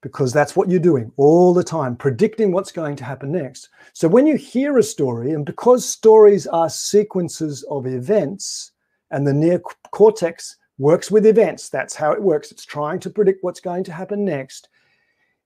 because 0.00 0.32
that's 0.32 0.54
what 0.54 0.70
you're 0.70 0.78
doing 0.78 1.10
all 1.16 1.54
the 1.54 1.64
time, 1.64 1.96
predicting 1.96 2.52
what's 2.52 2.70
going 2.70 2.94
to 2.94 3.04
happen 3.04 3.32
next. 3.32 3.70
So 3.94 4.06
when 4.06 4.26
you 4.26 4.36
hear 4.36 4.76
a 4.76 4.82
story, 4.82 5.32
and 5.32 5.46
because 5.46 5.88
stories 5.88 6.46
are 6.46 6.68
sequences 6.68 7.64
of 7.70 7.86
events, 7.86 8.72
and 9.10 9.26
the 9.26 9.32
neocortex 9.32 10.56
works 10.78 11.10
with 11.10 11.24
events, 11.24 11.68
that's 11.70 11.94
how 11.94 12.12
it 12.12 12.22
works. 12.22 12.52
It's 12.52 12.66
trying 12.66 13.00
to 13.00 13.10
predict 13.10 13.42
what's 13.42 13.60
going 13.60 13.82
to 13.84 13.92
happen 13.92 14.26
next. 14.26 14.68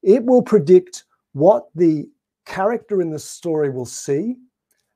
It 0.02 0.24
will 0.24 0.42
predict 0.42 1.04
what 1.34 1.68
the 1.76 2.08
character 2.44 3.00
in 3.00 3.10
the 3.10 3.18
story 3.18 3.70
will 3.70 3.86
see, 3.86 4.36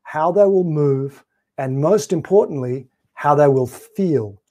how 0.03 0.33
they 0.33 0.45
will 0.45 0.65
move, 0.65 1.25
and 1.57 1.81
most 1.81 2.13
importantly, 2.13 2.89
how 3.15 3.37
they 3.37 3.47
will 3.47 3.69
feel 3.69 4.42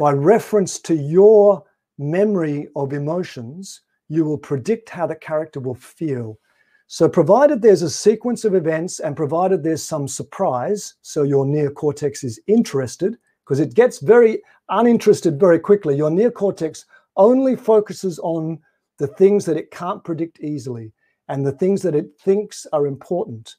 by 0.00 0.12
reference 0.12 0.78
to 0.78 0.94
your 0.94 1.62
memory 1.98 2.66
of 2.74 2.94
emotions, 2.94 3.82
you 4.08 4.24
will 4.24 4.38
predict 4.38 4.88
how 4.88 5.06
the 5.06 5.14
character 5.14 5.60
will 5.60 5.74
feel. 5.74 6.38
So, 6.86 7.06
provided 7.06 7.60
there's 7.60 7.82
a 7.82 7.90
sequence 7.90 8.46
of 8.46 8.54
events 8.54 9.00
and 9.00 9.14
provided 9.14 9.62
there's 9.62 9.82
some 9.82 10.08
surprise, 10.08 10.94
so 11.02 11.22
your 11.22 11.44
neocortex 11.44 12.24
is 12.24 12.40
interested, 12.46 13.18
because 13.44 13.60
it 13.60 13.74
gets 13.74 13.98
very 13.98 14.40
uninterested 14.70 15.38
very 15.38 15.58
quickly. 15.58 15.98
Your 15.98 16.08
neocortex 16.08 16.86
only 17.18 17.54
focuses 17.54 18.18
on 18.20 18.58
the 18.96 19.06
things 19.06 19.44
that 19.44 19.58
it 19.58 19.70
can't 19.70 20.02
predict 20.02 20.40
easily 20.40 20.94
and 21.28 21.44
the 21.44 21.52
things 21.52 21.82
that 21.82 21.94
it 21.94 22.18
thinks 22.18 22.66
are 22.72 22.86
important. 22.86 23.56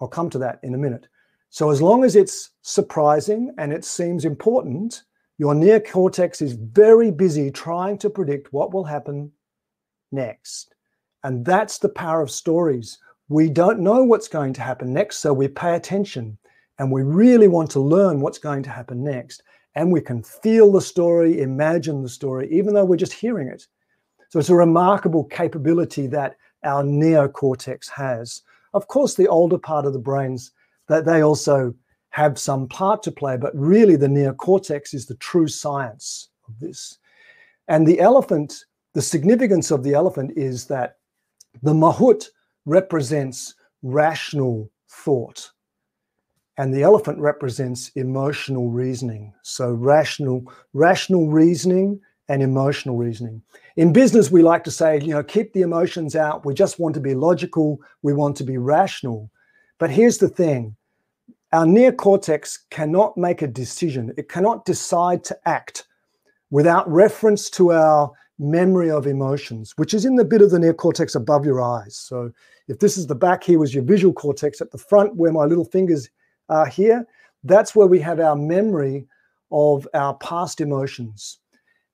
I'll 0.00 0.08
come 0.08 0.30
to 0.30 0.38
that 0.38 0.58
in 0.64 0.74
a 0.74 0.78
minute. 0.78 1.06
So, 1.50 1.70
as 1.70 1.80
long 1.80 2.02
as 2.02 2.16
it's 2.16 2.50
surprising 2.62 3.54
and 3.56 3.72
it 3.72 3.84
seems 3.84 4.24
important, 4.24 5.04
your 5.38 5.54
neocortex 5.54 6.40
is 6.42 6.52
very 6.52 7.10
busy 7.10 7.50
trying 7.50 7.98
to 7.98 8.10
predict 8.10 8.52
what 8.52 8.72
will 8.72 8.84
happen 8.84 9.32
next. 10.12 10.74
And 11.24 11.44
that's 11.44 11.78
the 11.78 11.88
power 11.88 12.20
of 12.20 12.30
stories. 12.30 12.98
We 13.28 13.48
don't 13.48 13.80
know 13.80 14.04
what's 14.04 14.28
going 14.28 14.52
to 14.54 14.62
happen 14.62 14.92
next, 14.92 15.18
so 15.18 15.32
we 15.32 15.48
pay 15.48 15.74
attention 15.74 16.38
and 16.78 16.92
we 16.92 17.02
really 17.02 17.48
want 17.48 17.70
to 17.72 17.80
learn 17.80 18.20
what's 18.20 18.38
going 18.38 18.62
to 18.64 18.70
happen 18.70 19.02
next. 19.02 19.42
And 19.74 19.90
we 19.90 20.00
can 20.00 20.22
feel 20.22 20.70
the 20.70 20.80
story, 20.80 21.40
imagine 21.40 22.02
the 22.02 22.08
story, 22.08 22.48
even 22.52 22.74
though 22.74 22.84
we're 22.84 22.96
just 22.96 23.12
hearing 23.12 23.48
it. 23.48 23.66
So 24.28 24.38
it's 24.38 24.50
a 24.50 24.54
remarkable 24.54 25.24
capability 25.24 26.06
that 26.08 26.36
our 26.64 26.82
neocortex 26.82 27.88
has. 27.90 28.42
Of 28.72 28.88
course, 28.88 29.14
the 29.14 29.28
older 29.28 29.58
part 29.58 29.86
of 29.86 29.92
the 29.92 29.98
brains 29.98 30.52
that 30.88 31.04
they 31.04 31.22
also 31.22 31.74
have 32.14 32.38
some 32.38 32.68
part 32.68 33.02
to 33.02 33.10
play, 33.10 33.36
but 33.36 33.52
really 33.56 33.96
the 33.96 34.06
neocortex 34.06 34.94
is 34.94 35.06
the 35.06 35.16
true 35.16 35.48
science 35.48 36.28
of 36.46 36.58
this. 36.60 36.98
And 37.66 37.86
the 37.86 37.98
elephant, 37.98 38.66
the 38.92 39.02
significance 39.02 39.72
of 39.72 39.82
the 39.82 39.94
elephant 39.94 40.30
is 40.36 40.66
that 40.66 40.98
the 41.62 41.74
mahout 41.74 42.24
represents 42.66 43.56
rational 43.82 44.70
thought. 44.88 45.50
and 46.56 46.72
the 46.72 46.82
elephant 46.82 47.18
represents 47.18 47.90
emotional 47.96 48.70
reasoning. 48.70 49.32
So 49.42 49.72
rational, 49.72 50.44
rational 50.72 51.28
reasoning 51.28 52.00
and 52.28 52.42
emotional 52.42 52.96
reasoning. 52.96 53.42
In 53.76 53.92
business, 53.92 54.30
we 54.30 54.42
like 54.42 54.64
to 54.64 54.70
say, 54.70 55.00
you 55.00 55.08
know, 55.08 55.22
keep 55.22 55.52
the 55.52 55.62
emotions 55.62 56.14
out. 56.14 56.46
We 56.46 56.54
just 56.54 56.78
want 56.78 56.94
to 56.94 57.00
be 57.00 57.14
logical. 57.14 57.80
We 58.02 58.14
want 58.14 58.36
to 58.36 58.44
be 58.44 58.56
rational. 58.56 59.30
But 59.78 59.90
here's 59.90 60.18
the 60.18 60.28
thing 60.28 60.76
our 61.54 61.64
neocortex 61.64 62.58
cannot 62.70 63.16
make 63.16 63.40
a 63.40 63.46
decision, 63.46 64.12
it 64.16 64.28
cannot 64.28 64.64
decide 64.64 65.22
to 65.22 65.38
act 65.46 65.86
without 66.50 66.90
reference 66.90 67.48
to 67.48 67.72
our 67.72 68.10
memory 68.40 68.90
of 68.90 69.06
emotions, 69.06 69.72
which 69.76 69.94
is 69.94 70.04
in 70.04 70.16
the 70.16 70.24
bit 70.24 70.42
of 70.42 70.50
the 70.50 70.58
neocortex 70.58 71.14
above 71.14 71.46
your 71.46 71.62
eyes. 71.62 71.96
So 71.96 72.32
if 72.66 72.80
this 72.80 72.98
is 72.98 73.06
the 73.06 73.14
back, 73.14 73.44
here 73.44 73.60
was 73.60 73.72
your 73.72 73.84
visual 73.84 74.12
cortex 74.12 74.60
at 74.60 74.72
the 74.72 74.78
front 74.78 75.14
where 75.14 75.30
my 75.30 75.44
little 75.44 75.64
fingers 75.64 76.10
are 76.48 76.66
here. 76.66 77.06
That's 77.44 77.76
where 77.76 77.86
we 77.86 78.00
have 78.00 78.18
our 78.18 78.34
memory 78.34 79.06
of 79.52 79.86
our 79.94 80.14
past 80.14 80.60
emotions. 80.60 81.38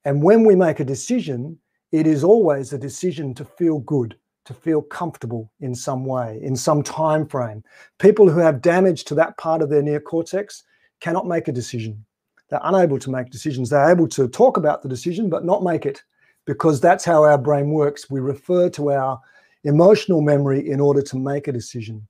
And 0.06 0.22
when 0.22 0.46
we 0.46 0.56
make 0.56 0.80
a 0.80 0.84
decision, 0.86 1.58
it 1.92 2.06
is 2.06 2.24
always 2.24 2.72
a 2.72 2.78
decision 2.78 3.34
to 3.34 3.44
feel 3.44 3.80
good, 3.80 4.16
to 4.50 4.54
feel 4.54 4.82
comfortable 4.82 5.48
in 5.60 5.76
some 5.76 6.04
way, 6.04 6.40
in 6.42 6.56
some 6.56 6.82
time 6.82 7.24
frame. 7.24 7.62
People 7.98 8.28
who 8.28 8.40
have 8.40 8.60
damage 8.60 9.04
to 9.04 9.14
that 9.14 9.38
part 9.38 9.62
of 9.62 9.70
their 9.70 9.80
neocortex 9.80 10.64
cannot 10.98 11.28
make 11.28 11.46
a 11.46 11.52
decision. 11.52 12.04
They're 12.48 12.60
unable 12.64 12.98
to 12.98 13.10
make 13.10 13.30
decisions. 13.30 13.70
They're 13.70 13.90
able 13.90 14.08
to 14.08 14.26
talk 14.26 14.56
about 14.56 14.82
the 14.82 14.88
decision, 14.88 15.30
but 15.30 15.44
not 15.44 15.62
make 15.62 15.86
it, 15.86 16.02
because 16.46 16.80
that's 16.80 17.04
how 17.04 17.22
our 17.22 17.38
brain 17.38 17.70
works. 17.70 18.10
We 18.10 18.18
refer 18.18 18.68
to 18.70 18.90
our 18.90 19.20
emotional 19.62 20.20
memory 20.20 20.68
in 20.68 20.80
order 20.80 21.02
to 21.02 21.16
make 21.16 21.46
a 21.46 21.52
decision. 21.52 22.08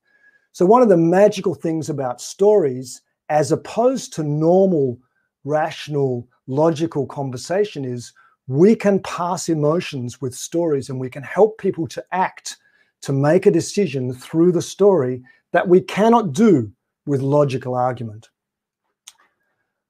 So, 0.52 0.64
one 0.64 0.80
of 0.80 0.88
the 0.88 0.96
magical 0.96 1.54
things 1.54 1.90
about 1.90 2.22
stories, 2.22 3.02
as 3.28 3.52
opposed 3.52 4.14
to 4.14 4.22
normal, 4.22 4.98
rational, 5.44 6.26
logical 6.46 7.06
conversation, 7.06 7.84
is 7.84 8.14
we 8.50 8.74
can 8.74 8.98
pass 8.98 9.48
emotions 9.48 10.20
with 10.20 10.34
stories 10.34 10.90
and 10.90 10.98
we 10.98 11.08
can 11.08 11.22
help 11.22 11.56
people 11.56 11.86
to 11.86 12.04
act, 12.10 12.56
to 13.00 13.12
make 13.12 13.46
a 13.46 13.50
decision 13.50 14.12
through 14.12 14.50
the 14.50 14.60
story 14.60 15.22
that 15.52 15.68
we 15.68 15.80
cannot 15.80 16.32
do 16.32 16.68
with 17.06 17.20
logical 17.20 17.76
argument. 17.76 18.30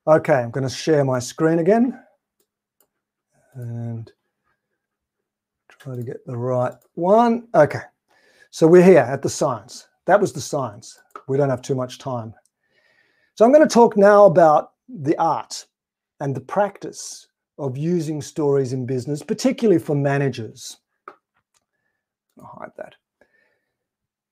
Okay, 0.07 0.35
I'm 0.35 0.51
going 0.51 0.69
to 0.69 0.75
share 0.75 1.07
my 1.07 1.21
screen 1.21 1.61
again 1.61 1.99
and 3.55 4.13
try 5.71 5.97
to 5.97 6.03
get 6.03 6.27
the 6.27 6.37
right 6.37 6.75
one. 6.97 7.49
Okay, 7.55 7.81
so 8.51 8.67
we're 8.67 8.85
here 8.85 8.99
at 8.99 9.23
the 9.23 9.31
science. 9.31 9.89
That 10.05 10.21
was 10.21 10.35
the 10.35 10.41
science. 10.43 11.01
We 11.29 11.39
don't 11.39 11.49
have 11.49 11.63
too 11.63 11.75
much 11.75 11.97
time. 11.97 12.35
So 13.37 13.47
I'm 13.47 13.53
going 13.53 13.67
to 13.67 13.75
talk 13.75 13.97
now 13.97 14.27
about 14.27 14.73
the 14.87 15.17
art 15.17 15.65
and 16.21 16.37
the 16.37 16.43
practice 16.43 17.27
of 17.61 17.77
using 17.77 18.23
stories 18.23 18.73
in 18.73 18.87
business, 18.87 19.23
particularly 19.23 19.79
for 19.79 19.95
managers. 19.95 20.79
I'll 22.39 22.57
hide 22.59 22.73
that. 22.79 22.95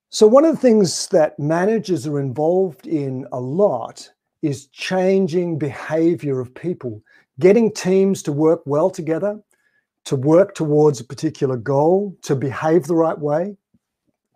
So, 0.09 0.25
one 0.25 0.43
of 0.43 0.55
the 0.55 0.61
things 0.61 1.07
that 1.09 1.37
managers 1.37 2.07
are 2.07 2.19
involved 2.19 2.87
in 2.87 3.27
a 3.31 3.39
lot 3.39 4.09
is 4.41 4.67
changing 4.67 5.59
behavior 5.59 6.39
of 6.39 6.53
people, 6.55 7.03
getting 7.39 7.71
teams 7.71 8.23
to 8.23 8.31
work 8.31 8.61
well 8.65 8.89
together, 8.89 9.39
to 10.05 10.15
work 10.15 10.55
towards 10.55 10.99
a 10.99 11.03
particular 11.03 11.57
goal, 11.57 12.17
to 12.23 12.35
behave 12.35 12.85
the 12.85 12.95
right 12.95 13.19
way, 13.19 13.55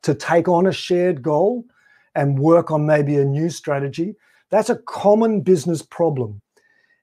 to 0.04 0.14
take 0.14 0.48
on 0.48 0.68
a 0.68 0.72
shared 0.72 1.24
goal 1.24 1.66
and 2.14 2.38
work 2.38 2.70
on 2.70 2.86
maybe 2.86 3.18
a 3.18 3.26
new 3.26 3.50
strategy. 3.50 4.16
That's 4.52 4.70
a 4.70 4.76
common 4.76 5.42
business 5.42 5.82
problem. 5.82 6.40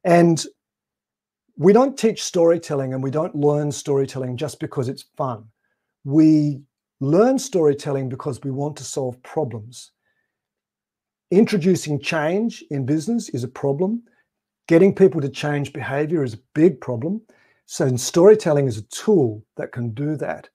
And 0.04 0.44
we 1.60 1.74
don't 1.74 1.98
teach 1.98 2.22
storytelling 2.22 2.94
and 2.94 3.02
we 3.02 3.10
don't 3.10 3.34
learn 3.34 3.70
storytelling 3.70 4.34
just 4.34 4.58
because 4.60 4.88
it's 4.88 5.04
fun. 5.18 5.44
We 6.04 6.62
learn 7.00 7.38
storytelling 7.38 8.08
because 8.08 8.40
we 8.42 8.50
want 8.50 8.78
to 8.78 8.84
solve 8.84 9.22
problems. 9.22 9.92
Introducing 11.30 12.00
change 12.00 12.64
in 12.70 12.86
business 12.86 13.28
is 13.28 13.44
a 13.44 13.48
problem. 13.48 14.02
Getting 14.68 14.94
people 14.94 15.20
to 15.20 15.28
change 15.28 15.74
behavior 15.74 16.24
is 16.24 16.32
a 16.32 16.40
big 16.54 16.80
problem. 16.80 17.20
So, 17.66 17.94
storytelling 17.94 18.66
is 18.66 18.78
a 18.78 18.88
tool 18.88 19.44
that 19.58 19.70
can 19.70 19.90
do 19.90 20.16
that. 20.16 20.48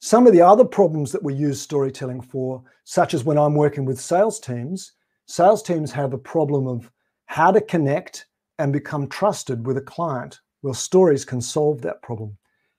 Some 0.00 0.26
of 0.26 0.32
the 0.32 0.42
other 0.42 0.64
problems 0.64 1.12
that 1.12 1.22
we 1.22 1.34
use 1.34 1.60
storytelling 1.60 2.22
for, 2.22 2.60
such 2.82 3.14
as 3.14 3.22
when 3.22 3.38
I'm 3.38 3.54
working 3.54 3.84
with 3.84 4.00
sales 4.00 4.40
teams, 4.40 4.94
sales 5.26 5.62
teams 5.62 5.92
have 5.92 6.12
a 6.12 6.18
problem 6.18 6.66
of 6.66 6.90
how 7.26 7.52
to 7.52 7.60
connect 7.60 8.26
and 8.58 8.72
become 8.72 9.08
trusted 9.08 9.66
with 9.66 9.76
a 9.76 9.82
client. 9.82 10.40
Well, 10.62 10.74
stories 10.74 11.24
can 11.24 11.40
solve 11.40 11.82
that 11.82 12.02
problem. 12.02 12.36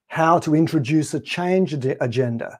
How 0.08 0.40
to 0.40 0.56
introduce 0.56 1.14
a 1.14 1.20
change 1.20 1.74
agenda, 1.74 2.60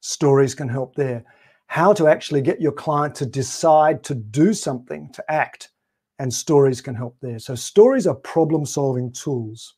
stories 0.00 0.54
can 0.54 0.68
help 0.68 0.94
there. 0.94 1.24
How 1.66 1.92
to 1.94 2.06
actually 2.08 2.42
get 2.42 2.60
your 2.60 2.72
client 2.72 3.14
to 3.16 3.26
decide 3.26 4.04
to 4.04 4.14
do 4.14 4.52
something, 4.52 5.10
to 5.12 5.24
act, 5.30 5.70
and 6.18 6.32
stories 6.32 6.80
can 6.80 6.94
help 6.94 7.16
there. 7.20 7.38
So, 7.38 7.54
stories 7.54 8.06
are 8.06 8.14
problem 8.14 8.64
solving 8.64 9.12
tools. 9.12 9.74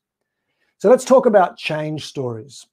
So, 0.79 0.91
let's 0.91 1.05
talk 1.05 1.27
about 1.27 1.57
change 1.57 2.07
stories. 2.07 2.67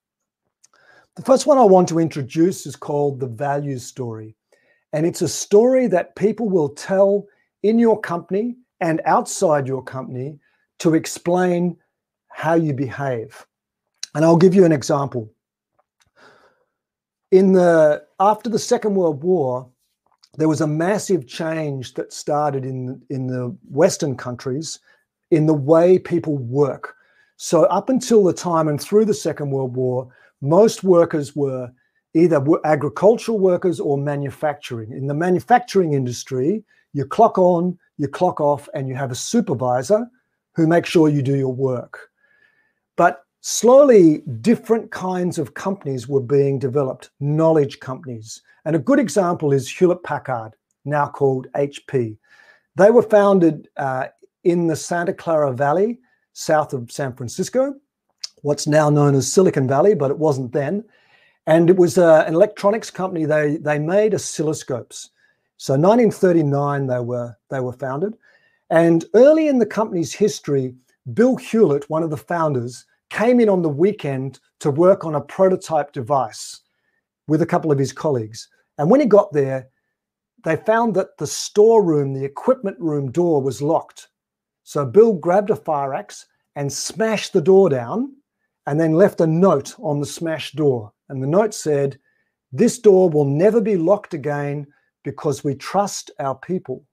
The 1.15 1.21
first 1.21 1.45
one 1.45 1.57
I 1.57 1.63
want 1.63 1.87
to 1.89 1.99
introduce 1.99 2.65
is 2.65 2.75
called 2.75 3.19
the 3.19 3.27
value 3.27 3.77
story. 3.77 4.35
And 4.93 5.05
it's 5.05 5.21
a 5.21 5.27
story 5.27 5.87
that 5.87 6.15
people 6.15 6.49
will 6.49 6.69
tell 6.69 7.25
in 7.61 7.79
your 7.79 7.99
company 7.99 8.55
and 8.83 9.01
outside 9.05 9.65
your 9.65 9.81
company 9.81 10.37
to 10.79 10.93
explain 10.93 11.77
how 12.27 12.53
you 12.53 12.73
behave. 12.73 13.47
And 14.13 14.25
I'll 14.25 14.37
give 14.37 14.53
you 14.53 14.65
an 14.65 14.73
example. 14.73 15.31
In 17.31 17.53
the 17.53 18.03
after 18.19 18.49
the 18.49 18.59
Second 18.59 18.95
World 18.95 19.23
War, 19.23 19.67
there 20.37 20.49
was 20.49 20.61
a 20.61 20.67
massive 20.67 21.25
change 21.27 21.93
that 21.93 22.11
started 22.11 22.65
in, 22.65 23.01
in 23.09 23.27
the 23.27 23.55
Western 23.69 24.17
countries 24.17 24.79
in 25.31 25.45
the 25.45 25.53
way 25.53 25.97
people 25.97 26.37
work. 26.37 26.95
So 27.37 27.63
up 27.63 27.89
until 27.89 28.23
the 28.23 28.33
time 28.33 28.67
and 28.67 28.79
through 28.79 29.05
the 29.05 29.13
Second 29.13 29.51
World 29.51 29.75
War, 29.75 30.09
most 30.41 30.83
workers 30.83 31.35
were 31.35 31.71
either 32.13 32.43
agricultural 32.65 33.39
workers 33.39 33.79
or 33.79 33.97
manufacturing. 33.97 34.91
In 34.91 35.07
the 35.07 35.13
manufacturing 35.13 35.93
industry, 35.93 36.63
you 36.93 37.05
clock 37.05 37.37
on, 37.37 37.79
you 37.97 38.07
clock 38.07 38.39
off, 38.41 38.67
and 38.73 38.87
you 38.87 38.95
have 38.95 39.11
a 39.11 39.15
supervisor 39.15 40.07
who 40.55 40.67
makes 40.67 40.89
sure 40.89 41.09
you 41.09 41.21
do 41.21 41.35
your 41.35 41.53
work. 41.53 42.09
But 42.95 43.23
slowly, 43.41 44.19
different 44.41 44.91
kinds 44.91 45.37
of 45.37 45.53
companies 45.53 46.07
were 46.07 46.21
being 46.21 46.59
developed, 46.59 47.09
knowledge 47.19 47.79
companies. 47.79 48.41
And 48.65 48.75
a 48.75 48.79
good 48.79 48.99
example 48.99 49.51
is 49.51 49.69
Hewlett 49.69 50.03
Packard, 50.03 50.55
now 50.85 51.07
called 51.07 51.47
HP. 51.55 52.17
They 52.75 52.91
were 52.91 53.03
founded 53.03 53.67
uh, 53.77 54.07
in 54.43 54.67
the 54.67 54.75
Santa 54.75 55.13
Clara 55.13 55.53
Valley, 55.53 55.99
south 56.33 56.73
of 56.73 56.91
San 56.91 57.15
Francisco 57.15 57.75
what's 58.43 58.67
now 58.67 58.89
known 58.89 59.15
as 59.15 59.31
Silicon 59.31 59.67
Valley, 59.67 59.95
but 59.95 60.11
it 60.11 60.19
wasn't 60.19 60.51
then. 60.51 60.83
And 61.47 61.69
it 61.69 61.75
was 61.75 61.97
uh, 61.97 62.23
an 62.27 62.35
electronics 62.35 62.91
company. 62.91 63.25
They 63.25 63.57
they 63.57 63.79
made 63.79 64.13
oscilloscopes. 64.13 65.09
So 65.63 65.75
1939 65.75 66.87
they 66.87 66.99
were 66.99 67.37
they 67.49 67.61
were 67.61 67.71
founded, 67.71 68.17
and 68.69 69.05
early 69.13 69.47
in 69.47 69.59
the 69.59 69.65
company's 69.65 70.11
history, 70.11 70.75
Bill 71.13 71.37
Hewlett, 71.37 71.89
one 71.89 72.03
of 72.03 72.09
the 72.09 72.17
founders, 72.17 72.85
came 73.09 73.39
in 73.39 73.47
on 73.47 73.61
the 73.61 73.69
weekend 73.69 74.41
to 74.59 74.69
work 74.69 75.05
on 75.05 75.15
a 75.15 75.21
prototype 75.21 75.93
device 75.93 76.59
with 77.29 77.41
a 77.41 77.45
couple 77.45 77.71
of 77.71 77.79
his 77.79 77.93
colleagues. 77.93 78.49
And 78.77 78.91
when 78.91 78.99
he 78.99 79.05
got 79.05 79.31
there, 79.31 79.69
they 80.43 80.57
found 80.57 80.95
that 80.95 81.17
the 81.17 81.27
storeroom, 81.27 82.13
the 82.13 82.25
equipment 82.25 82.77
room 82.77 83.09
door 83.09 83.41
was 83.41 83.61
locked. 83.61 84.09
So 84.65 84.85
Bill 84.85 85.13
grabbed 85.13 85.49
a 85.49 85.55
fire 85.55 85.93
axe 85.93 86.25
and 86.57 86.73
smashed 86.73 87.31
the 87.31 87.41
door 87.41 87.69
down 87.69 88.13
and 88.67 88.77
then 88.77 88.95
left 88.95 89.21
a 89.21 89.27
note 89.27 89.75
on 89.79 90.01
the 90.01 90.05
smashed 90.05 90.57
door. 90.57 90.91
And 91.07 91.23
the 91.23 91.27
note 91.27 91.53
said, 91.53 91.97
This 92.51 92.79
door 92.79 93.09
will 93.09 93.23
never 93.23 93.61
be 93.61 93.77
locked 93.77 94.13
again 94.13 94.67
because 95.03 95.43
we 95.43 95.55
trust 95.55 96.11
our 96.19 96.35
people. 96.35 96.83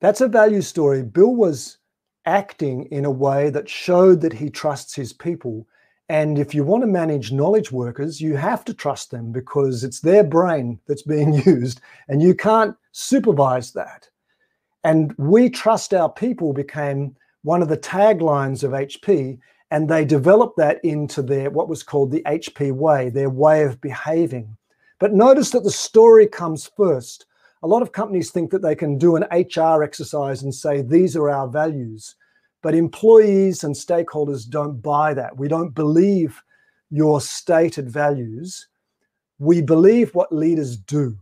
That's 0.00 0.20
a 0.20 0.28
value 0.28 0.62
story. 0.62 1.02
Bill 1.02 1.34
was 1.34 1.78
acting 2.24 2.84
in 2.86 3.04
a 3.04 3.10
way 3.10 3.50
that 3.50 3.68
showed 3.68 4.20
that 4.20 4.32
he 4.32 4.50
trusts 4.50 4.94
his 4.94 5.12
people. 5.12 5.66
And 6.08 6.38
if 6.38 6.54
you 6.54 6.64
want 6.64 6.82
to 6.82 6.86
manage 6.86 7.32
knowledge 7.32 7.72
workers, 7.72 8.20
you 8.20 8.36
have 8.36 8.64
to 8.66 8.74
trust 8.74 9.10
them 9.10 9.32
because 9.32 9.84
it's 9.84 10.00
their 10.00 10.24
brain 10.24 10.78
that's 10.86 11.02
being 11.02 11.34
used 11.46 11.80
and 12.08 12.22
you 12.22 12.34
can't 12.34 12.76
supervise 12.92 13.72
that. 13.72 14.08
And 14.84 15.14
we 15.18 15.50
trust 15.50 15.92
our 15.92 16.08
people 16.08 16.52
became 16.52 17.16
one 17.42 17.62
of 17.62 17.68
the 17.68 17.78
taglines 17.78 18.62
of 18.62 18.72
HP, 18.72 19.38
and 19.70 19.88
they 19.88 20.04
developed 20.04 20.56
that 20.56 20.82
into 20.84 21.22
their 21.22 21.50
what 21.50 21.68
was 21.68 21.82
called 21.82 22.10
the 22.10 22.22
HP 22.22 22.72
way, 22.72 23.10
their 23.10 23.30
way 23.30 23.64
of 23.64 23.80
behaving. 23.80 24.56
But 24.98 25.14
notice 25.14 25.50
that 25.50 25.64
the 25.64 25.70
story 25.70 26.26
comes 26.26 26.70
first. 26.76 27.26
a 27.62 27.66
lot 27.66 27.82
of 27.82 27.92
companies 27.92 28.30
think 28.30 28.50
that 28.50 28.62
they 28.62 28.74
can 28.74 28.98
do 28.98 29.16
an 29.16 29.26
HR 29.32 29.82
exercise 29.82 30.42
and 30.42 30.54
say, 30.54 30.80
these 30.80 31.16
are 31.16 31.28
our 31.28 31.48
values. 31.48 32.14
But 32.62 32.74
employees 32.74 33.64
and 33.64 33.74
stakeholders 33.74 34.48
don't 34.48 34.80
buy 34.80 35.14
that. 35.14 35.36
We 35.36 35.48
don't 35.48 35.74
believe 35.74 36.40
your 36.90 37.20
stated 37.20 37.90
values. 37.90 38.68
We 39.38 39.60
believe 39.60 40.14
what 40.14 40.32
leaders 40.32 40.76
do 40.76 41.18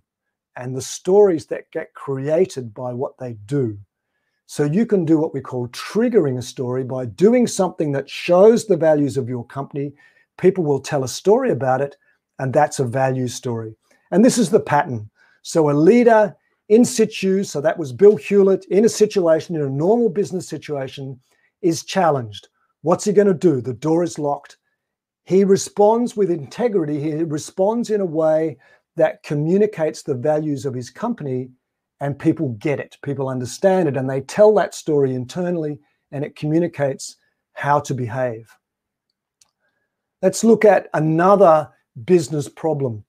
and 0.57 0.75
the 0.75 0.83
stories 0.83 1.47
that 1.47 1.71
get 1.71 1.93
created 1.95 2.73
by 2.73 2.93
what 2.93 3.19
they 3.19 3.35
do. 3.47 3.79
So 4.47 4.65
you 4.65 4.87
can 4.87 5.05
do 5.05 5.19
what 5.19 5.35
we 5.35 5.41
call 5.41 5.69
triggering 5.69 6.39
a 6.39 6.43
story 6.43 6.85
by 6.85 7.07
doing 7.07 7.47
something 7.47 7.93
that 7.93 8.09
shows 8.09 8.67
the 8.67 8.77
values 8.77 9.17
of 9.17 9.29
your 9.29 9.45
company. 9.45 9.93
People 10.39 10.65
will 10.65 10.81
tell 10.81 11.05
a 11.05 11.09
story 11.09 11.51
about 11.51 11.81
it, 11.81 11.97
and 12.39 12.53
that's 12.53 12.79
a 12.79 12.85
value 12.85 13.29
story. 13.29 13.75
And 14.11 14.25
this 14.25 14.39
is 14.39 14.51
the 14.51 14.61
pattern. 14.61 15.11
So 15.43 15.71
a 15.71 15.73
leader 15.73 16.37
in 16.69 16.85
situ, 16.85 17.45
so 17.45 17.61
that 17.61 17.79
was 17.79 17.93
Bill 17.93 18.17
Hewlett 18.17 18.65
in 18.67 18.85
a 18.85 18.89
situation, 18.89 19.55
in 19.55 19.63
a 19.63 19.71
normal 19.71 20.09
business 20.09 20.49
situation, 20.49 21.21
is 21.63 21.85
challenged. 21.85 22.49
What's 22.83 23.05
he 23.05 23.13
going 23.13 23.29
to 23.29 23.35
do? 23.35 23.61
The 23.61 23.75
door 23.75 24.03
is 24.03 24.19
locked. 24.19 24.59
He 25.25 25.45
responds 25.45 26.17
with 26.17 26.31
integrity. 26.31 27.01
He 27.01 27.15
responds 27.25 27.91
in 27.91 28.01
a 28.01 28.07
way 28.07 28.59
that 28.97 29.23
communicates 29.23 30.03
the 30.03 30.15
values 30.15 30.65
of 30.65 30.75
his 30.75 30.91
company 30.91 31.51
and 32.01 32.19
people 32.19 32.51
get 32.59 32.79
it, 32.79 32.99
people 33.03 33.29
understand 33.29 33.89
it, 33.89 33.97
and 33.97 34.09
they 34.09 34.21
tell 34.21 34.55
that 34.55 34.75
story 34.75 35.15
internally 35.15 35.79
and 36.13 36.25
it 36.25 36.37
communicates 36.37 37.17
how 37.55 37.81
to 37.81 37.95
behave. 37.95 38.51
Let's 40.23 40.45
look 40.45 40.65
at 40.65 40.89
another 40.95 41.71
business 42.05 42.49
problem. 42.49 43.05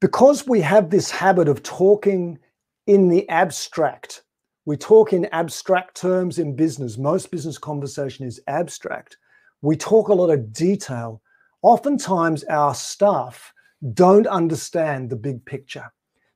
Because 0.00 0.46
we 0.46 0.60
have 0.60 0.90
this 0.90 1.10
habit 1.10 1.48
of 1.48 1.62
talking 1.62 2.38
in 2.86 3.08
the 3.08 3.28
abstract, 3.28 4.22
we 4.64 4.76
talk 4.76 5.12
in 5.12 5.26
abstract 5.26 5.96
terms 5.96 6.38
in 6.38 6.54
business. 6.54 6.96
Most 6.96 7.30
business 7.30 7.58
conversation 7.58 8.26
is 8.26 8.40
abstract. 8.46 9.16
We 9.60 9.76
talk 9.76 10.08
a 10.08 10.14
lot 10.14 10.30
of 10.30 10.52
detail. 10.52 11.20
Oftentimes, 11.62 12.44
our 12.44 12.74
staff 12.74 13.52
don't 13.94 14.26
understand 14.26 15.10
the 15.10 15.16
big 15.16 15.44
picture, 15.44 15.92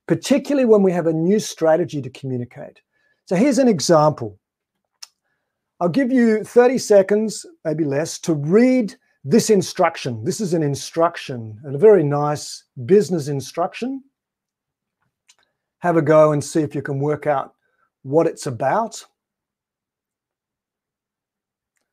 particularly 0.07 0.65
when 0.65 0.83
we 0.83 0.91
have 0.91 1.07
a 1.07 1.13
new 1.13 1.39
strategy 1.39 2.01
to 2.01 2.09
communicate. 2.09 2.81
So 3.25 3.35
here's 3.35 3.59
an 3.59 3.67
example. 3.67 4.39
I'll 5.79 5.89
give 5.89 6.11
you 6.11 6.43
30 6.43 6.77
seconds, 6.79 7.45
maybe 7.63 7.83
less, 7.83 8.19
to 8.19 8.33
read 8.33 8.95
this 9.29 9.49
instruction. 9.49 10.23
This 10.23 10.39
is 10.39 10.53
an 10.53 10.63
instruction 10.63 11.59
and 11.65 11.75
a 11.75 11.79
very 11.79 12.01
nice 12.01 12.63
business 12.85 13.27
instruction. 13.27 14.01
Have 15.79 15.97
a 15.97 16.01
go 16.01 16.31
and 16.31 16.41
see 16.41 16.61
if 16.61 16.73
you 16.73 16.81
can 16.81 16.99
work 16.99 17.27
out 17.27 17.53
what 18.03 18.25
it's 18.25 18.47
about. 18.47 19.03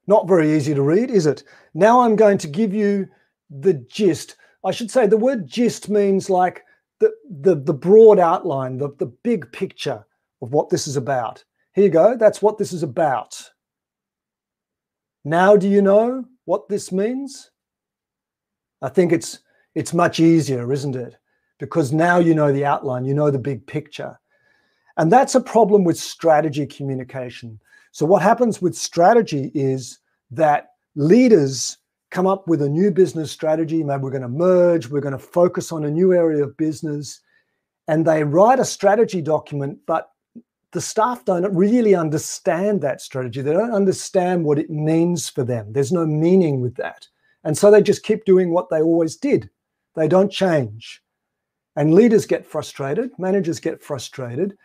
Not 0.07 0.29
very 0.29 0.55
easy 0.55 0.75
to 0.75 0.83
read, 0.83 1.11
is 1.11 1.27
it? 1.27 1.43
Now 1.75 2.03
I'm 2.03 2.15
going 2.15 2.39
to 2.39 2.47
give 2.47 2.73
you 2.73 3.09
the 3.51 3.75
gist. 3.75 4.37
I 4.65 4.71
should 4.71 4.91
say 4.91 5.09
the 5.09 5.17
word 5.17 5.49
gist 5.49 5.89
means 5.89 6.31
like 6.31 6.63
the, 7.01 7.13
the, 7.41 7.57
the 7.57 7.75
broad 7.75 8.21
outline, 8.21 8.79
the, 8.79 8.91
the 9.01 9.13
big 9.25 9.51
picture 9.51 10.07
of 10.41 10.53
what 10.53 10.69
this 10.69 10.87
is 10.87 10.97
about. 10.97 11.43
Here 11.73 11.85
you 11.85 11.91
go. 11.91 12.17
That's 12.17 12.41
what 12.41 12.59
this 12.59 12.73
is 12.73 12.85
about. 12.85 13.51
Now, 15.25 15.57
do 15.57 15.69
you 15.69 15.83
know 15.83 16.27
what 16.45 16.69
this 16.69 16.93
means? 16.93 17.51
I 18.83 18.89
think 18.89 19.13
it's 19.13 19.41
it's 19.75 19.95
much 19.95 20.21
easier, 20.21 20.73
isn't 20.73 20.97
it? 20.97 21.17
Because 21.59 21.93
now 21.93 22.19
you 22.19 22.35
know 22.35 22.53
the 22.53 22.65
outline, 22.65 23.05
you 23.05 23.15
know 23.15 23.31
the 23.31 23.39
big 23.39 23.67
picture. 23.67 24.19
And 24.97 25.11
that's 25.11 25.35
a 25.35 25.41
problem 25.41 25.85
with 25.85 25.99
strategy 25.99 26.67
communication. 26.67 27.59
So 27.93 28.07
what 28.07 28.23
happens 28.23 28.63
with 28.63 28.77
strategy 28.77 29.51
is 29.55 29.99
that 30.31 30.69
leaders 30.95 31.79
come 32.11 32.27
up 32.27 32.47
with 32.47 32.63
a 32.63 32.69
new 32.69 32.91
business 32.93 33.33
strategy. 33.33 33.83
Maybe 33.83 34.03
we're 34.03 34.11
going 34.11 34.23
to 34.23 34.29
merge, 34.29 34.89
we're 34.89 35.01
going 35.01 35.13
to 35.13 35.19
focus 35.19 35.73
on 35.73 35.85
a 35.85 35.91
new 35.91 36.13
area 36.13 36.45
of 36.45 36.57
business. 36.57 37.21
And 37.89 38.07
they 38.07 38.23
write 38.23 38.61
a 38.61 38.65
strategy 38.65 39.21
document, 39.21 39.79
but 39.87 40.11
the 40.75 40.81
staff 40.81 41.25
don't 41.25 41.55
really 41.55 41.95
understand 41.95 42.81
that 42.81 43.01
strategy. 43.01 43.41
They 43.41 43.53
don't 43.53 43.73
understand 43.73 44.45
what 44.45 44.59
it 44.59 44.71
means 44.71 45.29
for 45.29 45.45
them. 45.45 45.73
There's 45.73 45.93
no 45.93 46.05
meaning 46.05 46.61
with 46.61 46.75
that. 46.75 47.07
And 47.45 47.57
so 47.57 47.71
they 47.71 47.81
just 47.81 48.03
keep 48.03 48.25
doing 48.25 48.51
what 48.51 48.71
they 48.71 48.83
always 48.83 49.17
did. 49.17 49.49
They 49.95 50.09
don't 50.09 50.33
change. 50.33 51.01
And 51.77 51.95
leaders 51.95 52.27
get 52.27 52.45
frustrated, 52.45 53.13
managers 53.19 53.61
get 53.61 53.81
frustrated. 53.81 54.59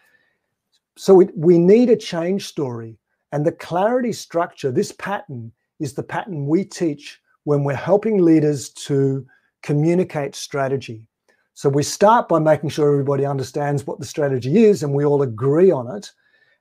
So 0.97 1.13
we, 1.13 1.25
we 1.35 1.59
need 1.59 1.91
a 1.91 1.95
change 1.95 2.47
story. 2.47 2.97
And 3.31 3.45
the 3.45 3.51
clarity 3.51 4.11
structure, 4.11 4.71
this 4.71 4.91
pattern, 4.91 5.51
is 5.79 5.93
the 5.93 6.03
pattern 6.03 6.47
we 6.47 6.65
teach 6.65 7.21
when 7.43 7.63
we're 7.63 7.75
helping 7.75 8.17
leaders 8.17 8.69
to 8.69 9.27
communicate 9.61 10.33
strategy. 10.33 11.03
So 11.59 11.67
we 11.67 11.83
start 11.83 12.29
by 12.29 12.39
making 12.39 12.69
sure 12.69 12.89
everybody 12.89 13.25
understands 13.25 13.85
what 13.85 13.99
the 13.99 14.05
strategy 14.05 14.63
is 14.63 14.81
and 14.81 14.93
we 14.93 15.03
all 15.03 15.23
agree 15.23 15.71
on 15.71 15.93
it. 15.93 16.09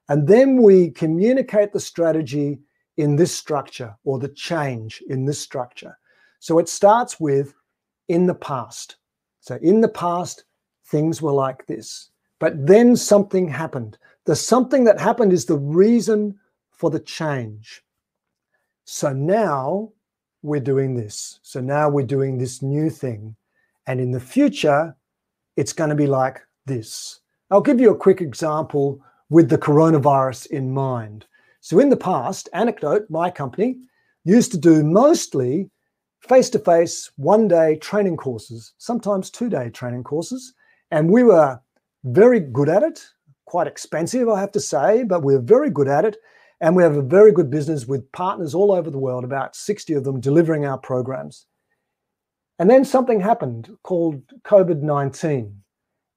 And 0.08 0.26
then 0.26 0.60
we 0.60 0.90
communicate 0.90 1.72
the 1.72 1.78
strategy 1.78 2.58
in 2.96 3.14
this 3.14 3.32
structure 3.32 3.94
or 4.02 4.18
the 4.18 4.30
change 4.30 5.00
in 5.08 5.24
this 5.24 5.38
structure. 5.38 5.96
So 6.40 6.58
it 6.58 6.68
starts 6.68 7.20
with 7.20 7.54
in 8.08 8.26
the 8.26 8.34
past. 8.34 8.96
So 9.38 9.56
in 9.62 9.82
the 9.82 9.88
past, 9.88 10.42
things 10.86 11.22
were 11.22 11.30
like 11.30 11.64
this. 11.68 12.10
But 12.40 12.66
then 12.66 12.96
something 12.96 13.46
happened. 13.46 13.98
The 14.24 14.34
something 14.34 14.82
that 14.82 14.98
happened 14.98 15.32
is 15.32 15.44
the 15.44 15.58
reason 15.58 16.36
for 16.72 16.90
the 16.90 16.98
change. 16.98 17.84
So 18.84 19.12
now 19.12 19.92
we're 20.42 20.58
doing 20.58 20.96
this. 20.96 21.38
So 21.44 21.60
now 21.60 21.88
we're 21.88 22.04
doing 22.04 22.36
this 22.36 22.62
new 22.62 22.90
thing. 22.90 23.36
And 23.88 24.02
in 24.02 24.10
the 24.10 24.20
future, 24.20 24.94
it's 25.56 25.72
going 25.72 25.88
to 25.88 25.96
be 25.96 26.06
like 26.06 26.42
this. 26.66 27.20
I'll 27.50 27.62
give 27.62 27.80
you 27.80 27.90
a 27.90 27.96
quick 27.96 28.20
example 28.20 29.00
with 29.30 29.48
the 29.48 29.56
coronavirus 29.56 30.46
in 30.48 30.72
mind. 30.72 31.26
So 31.62 31.80
in 31.80 31.88
the 31.88 31.96
past, 31.96 32.50
Anecdote, 32.52 33.06
my 33.08 33.30
company, 33.30 33.78
used 34.24 34.52
to 34.52 34.58
do 34.58 34.84
mostly 34.84 35.70
face 36.20 36.50
to 36.50 36.58
face, 36.58 37.10
one 37.16 37.48
day 37.48 37.76
training 37.76 38.18
courses, 38.18 38.74
sometimes 38.76 39.30
two 39.30 39.48
day 39.48 39.70
training 39.70 40.04
courses. 40.04 40.52
And 40.90 41.10
we 41.10 41.22
were 41.22 41.58
very 42.04 42.40
good 42.40 42.68
at 42.68 42.82
it, 42.82 43.02
quite 43.46 43.66
expensive, 43.66 44.28
I 44.28 44.38
have 44.38 44.52
to 44.52 44.60
say, 44.60 45.02
but 45.02 45.22
we 45.22 45.34
we're 45.34 45.40
very 45.40 45.70
good 45.70 45.88
at 45.88 46.04
it. 46.04 46.18
And 46.60 46.76
we 46.76 46.82
have 46.82 46.96
a 46.96 47.02
very 47.02 47.32
good 47.32 47.50
business 47.50 47.86
with 47.86 48.10
partners 48.12 48.54
all 48.54 48.70
over 48.70 48.90
the 48.90 48.98
world, 48.98 49.24
about 49.24 49.56
60 49.56 49.94
of 49.94 50.04
them 50.04 50.20
delivering 50.20 50.66
our 50.66 50.76
programs. 50.76 51.46
And 52.58 52.68
then 52.68 52.84
something 52.84 53.20
happened 53.20 53.70
called 53.82 54.22
COVID 54.44 54.82
19. 54.82 55.62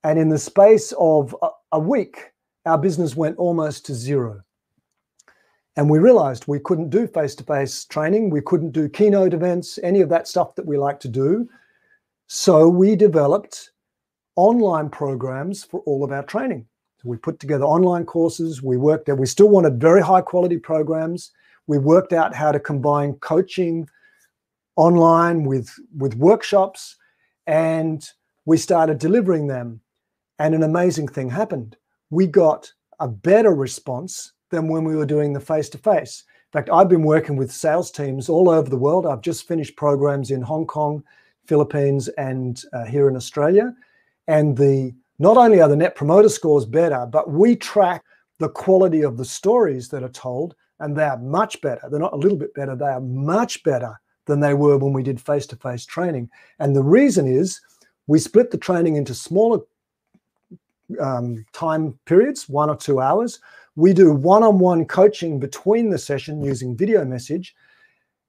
And 0.03 0.19
in 0.19 0.29
the 0.29 0.39
space 0.39 0.93
of 0.99 1.35
a, 1.71 1.79
week, 1.79 2.31
our 2.65 2.77
business 2.77 3.15
went 3.15 3.37
almost 3.37 3.85
to 3.85 3.93
zero. 3.93 4.41
And 5.75 5.89
we 5.89 5.99
realized 5.99 6.47
we 6.47 6.59
couldn't 6.59 6.89
do 6.89 7.05
face 7.05 7.35
to 7.35 7.43
face 7.43 7.85
training, 7.85 8.31
we 8.31 8.41
couldn't 8.41 8.71
do 8.71 8.89
keynote 8.89 9.33
events, 9.33 9.79
any 9.83 10.01
of 10.01 10.09
that 10.09 10.27
stuff 10.27 10.55
that 10.55 10.65
we 10.65 10.77
like 10.77 10.99
to 11.01 11.07
do. 11.07 11.47
So 12.27 12.67
we 12.67 12.95
developed 12.95 13.71
online 14.35 14.89
programs 14.89 15.63
for 15.63 15.81
all 15.81 16.03
of 16.03 16.11
our 16.11 16.23
training. 16.23 16.65
So 16.97 17.09
we 17.09 17.17
put 17.17 17.39
together 17.39 17.65
online 17.65 18.05
courses. 18.05 18.63
We 18.63 18.77
worked 18.77 19.07
out, 19.09 19.19
we 19.19 19.27
still 19.27 19.49
wanted 19.49 19.79
very 19.79 20.01
high 20.01 20.21
quality 20.21 20.57
programs. 20.57 21.31
We 21.67 21.77
worked 21.77 22.11
out 22.11 22.33
how 22.33 22.51
to 22.51 22.59
combine 22.59 23.13
coaching 23.15 23.87
online 24.75 25.43
with, 25.43 25.73
with 25.97 26.15
workshops, 26.15 26.95
and 27.47 28.07
we 28.45 28.57
started 28.57 28.99
delivering 28.99 29.47
them. 29.47 29.81
And 30.39 30.55
an 30.55 30.63
amazing 30.63 31.07
thing 31.07 31.29
happened. 31.29 31.77
We 32.09 32.25
got 32.27 32.71
a 32.99 33.07
better 33.07 33.53
response 33.53 34.33
than 34.49 34.67
when 34.67 34.83
we 34.83 34.95
were 34.95 35.05
doing 35.05 35.33
the 35.33 35.39
face 35.39 35.69
to 35.69 35.77
face. 35.77 36.23
In 36.27 36.59
fact, 36.59 36.69
I've 36.69 36.89
been 36.89 37.03
working 37.03 37.37
with 37.37 37.51
sales 37.51 37.91
teams 37.91 38.27
all 38.27 38.49
over 38.49 38.69
the 38.69 38.77
world. 38.77 39.05
I've 39.05 39.21
just 39.21 39.47
finished 39.47 39.77
programs 39.77 40.31
in 40.31 40.41
Hong 40.41 40.67
Kong, 40.67 41.03
Philippines, 41.45 42.07
and 42.09 42.61
uh, 42.73 42.85
here 42.85 43.07
in 43.07 43.15
Australia. 43.15 43.73
And 44.27 44.57
the 44.57 44.93
not 45.19 45.37
only 45.37 45.61
are 45.61 45.69
the 45.69 45.75
net 45.75 45.95
promoter 45.95 46.29
scores 46.29 46.65
better, 46.65 47.05
but 47.05 47.29
we 47.29 47.55
track 47.55 48.03
the 48.39 48.49
quality 48.49 49.03
of 49.03 49.17
the 49.17 49.25
stories 49.25 49.87
that 49.89 50.03
are 50.03 50.09
told, 50.09 50.55
and 50.79 50.97
they 50.97 51.03
are 51.03 51.19
much 51.19 51.61
better. 51.61 51.87
They're 51.89 51.99
not 51.99 52.13
a 52.13 52.17
little 52.17 52.37
bit 52.37 52.53
better, 52.55 52.75
they 52.75 52.85
are 52.85 52.99
much 52.99 53.63
better 53.63 54.00
than 54.25 54.39
they 54.39 54.53
were 54.53 54.77
when 54.77 54.93
we 54.93 55.03
did 55.03 55.19
face 55.19 55.45
to 55.47 55.55
face 55.55 55.85
training. 55.85 56.29
And 56.59 56.75
the 56.75 56.83
reason 56.83 57.27
is 57.27 57.59
we 58.07 58.19
split 58.19 58.51
the 58.51 58.57
training 58.57 58.95
into 58.95 59.13
smaller 59.13 59.59
um, 60.99 61.45
time 61.53 61.97
periods, 62.05 62.49
one 62.49 62.69
or 62.69 62.75
two 62.75 62.99
hours. 62.99 63.39
We 63.75 63.93
do 63.93 64.11
one 64.11 64.43
on 64.43 64.59
one 64.59 64.85
coaching 64.85 65.39
between 65.39 65.89
the 65.89 65.97
session 65.97 66.43
using 66.43 66.75
video 66.75 67.05
message, 67.05 67.55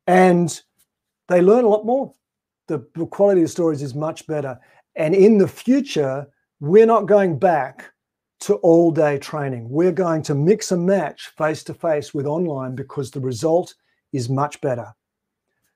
and 0.07 0.61
they 1.29 1.41
learn 1.41 1.65
a 1.65 1.69
lot 1.69 1.85
more. 1.85 2.13
The 2.69 2.79
quality 3.11 3.43
of 3.43 3.51
stories 3.51 3.83
is 3.83 3.95
much 3.95 4.27
better. 4.27 4.59
And 4.95 5.15
in 5.15 5.39
the 5.39 5.49
future, 5.49 6.27
we're 6.61 6.87
not 6.87 7.07
going 7.07 7.39
back 7.39 7.93
to 8.41 8.55
all 8.57 8.91
day 8.91 9.19
training. 9.19 9.69
We're 9.69 9.93
going 9.93 10.23
to 10.25 10.35
mix 10.35 10.73
and 10.73 10.87
match 10.87 11.33
face 11.37 11.63
to 11.65 11.75
face 11.75 12.15
with 12.15 12.27
online 12.27 12.75
because 12.75 13.11
the 13.11 13.21
result 13.21 13.75
is 14.13 14.29
much 14.29 14.61
better. 14.61 14.95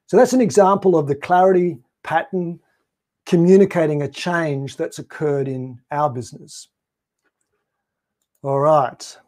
So 0.07 0.17
that's 0.17 0.33
an 0.33 0.41
example 0.41 0.97
of 0.97 1.09
the 1.09 1.15
clarity 1.15 1.79
pattern 2.03 2.61
communicating 3.25 4.03
a 4.03 4.09
change 4.09 4.77
that's 4.77 5.01
occurred 5.01 5.49
in 5.49 5.81
our 5.91 6.09
business. 6.09 6.69
All 8.43 8.61
right. 8.61 9.19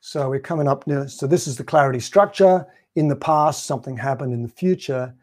So 0.00 0.28
we're 0.30 0.40
coming 0.40 0.66
up 0.66 0.86
now. 0.86 1.06
So 1.06 1.26
this 1.26 1.46
is 1.46 1.56
the 1.56 1.64
clarity 1.64 2.00
structure. 2.00 2.66
In 2.96 3.06
the 3.06 3.16
past, 3.16 3.66
something 3.66 3.96
happened 3.96 4.32
in 4.32 4.42
the 4.42 4.48
future. 4.48 5.14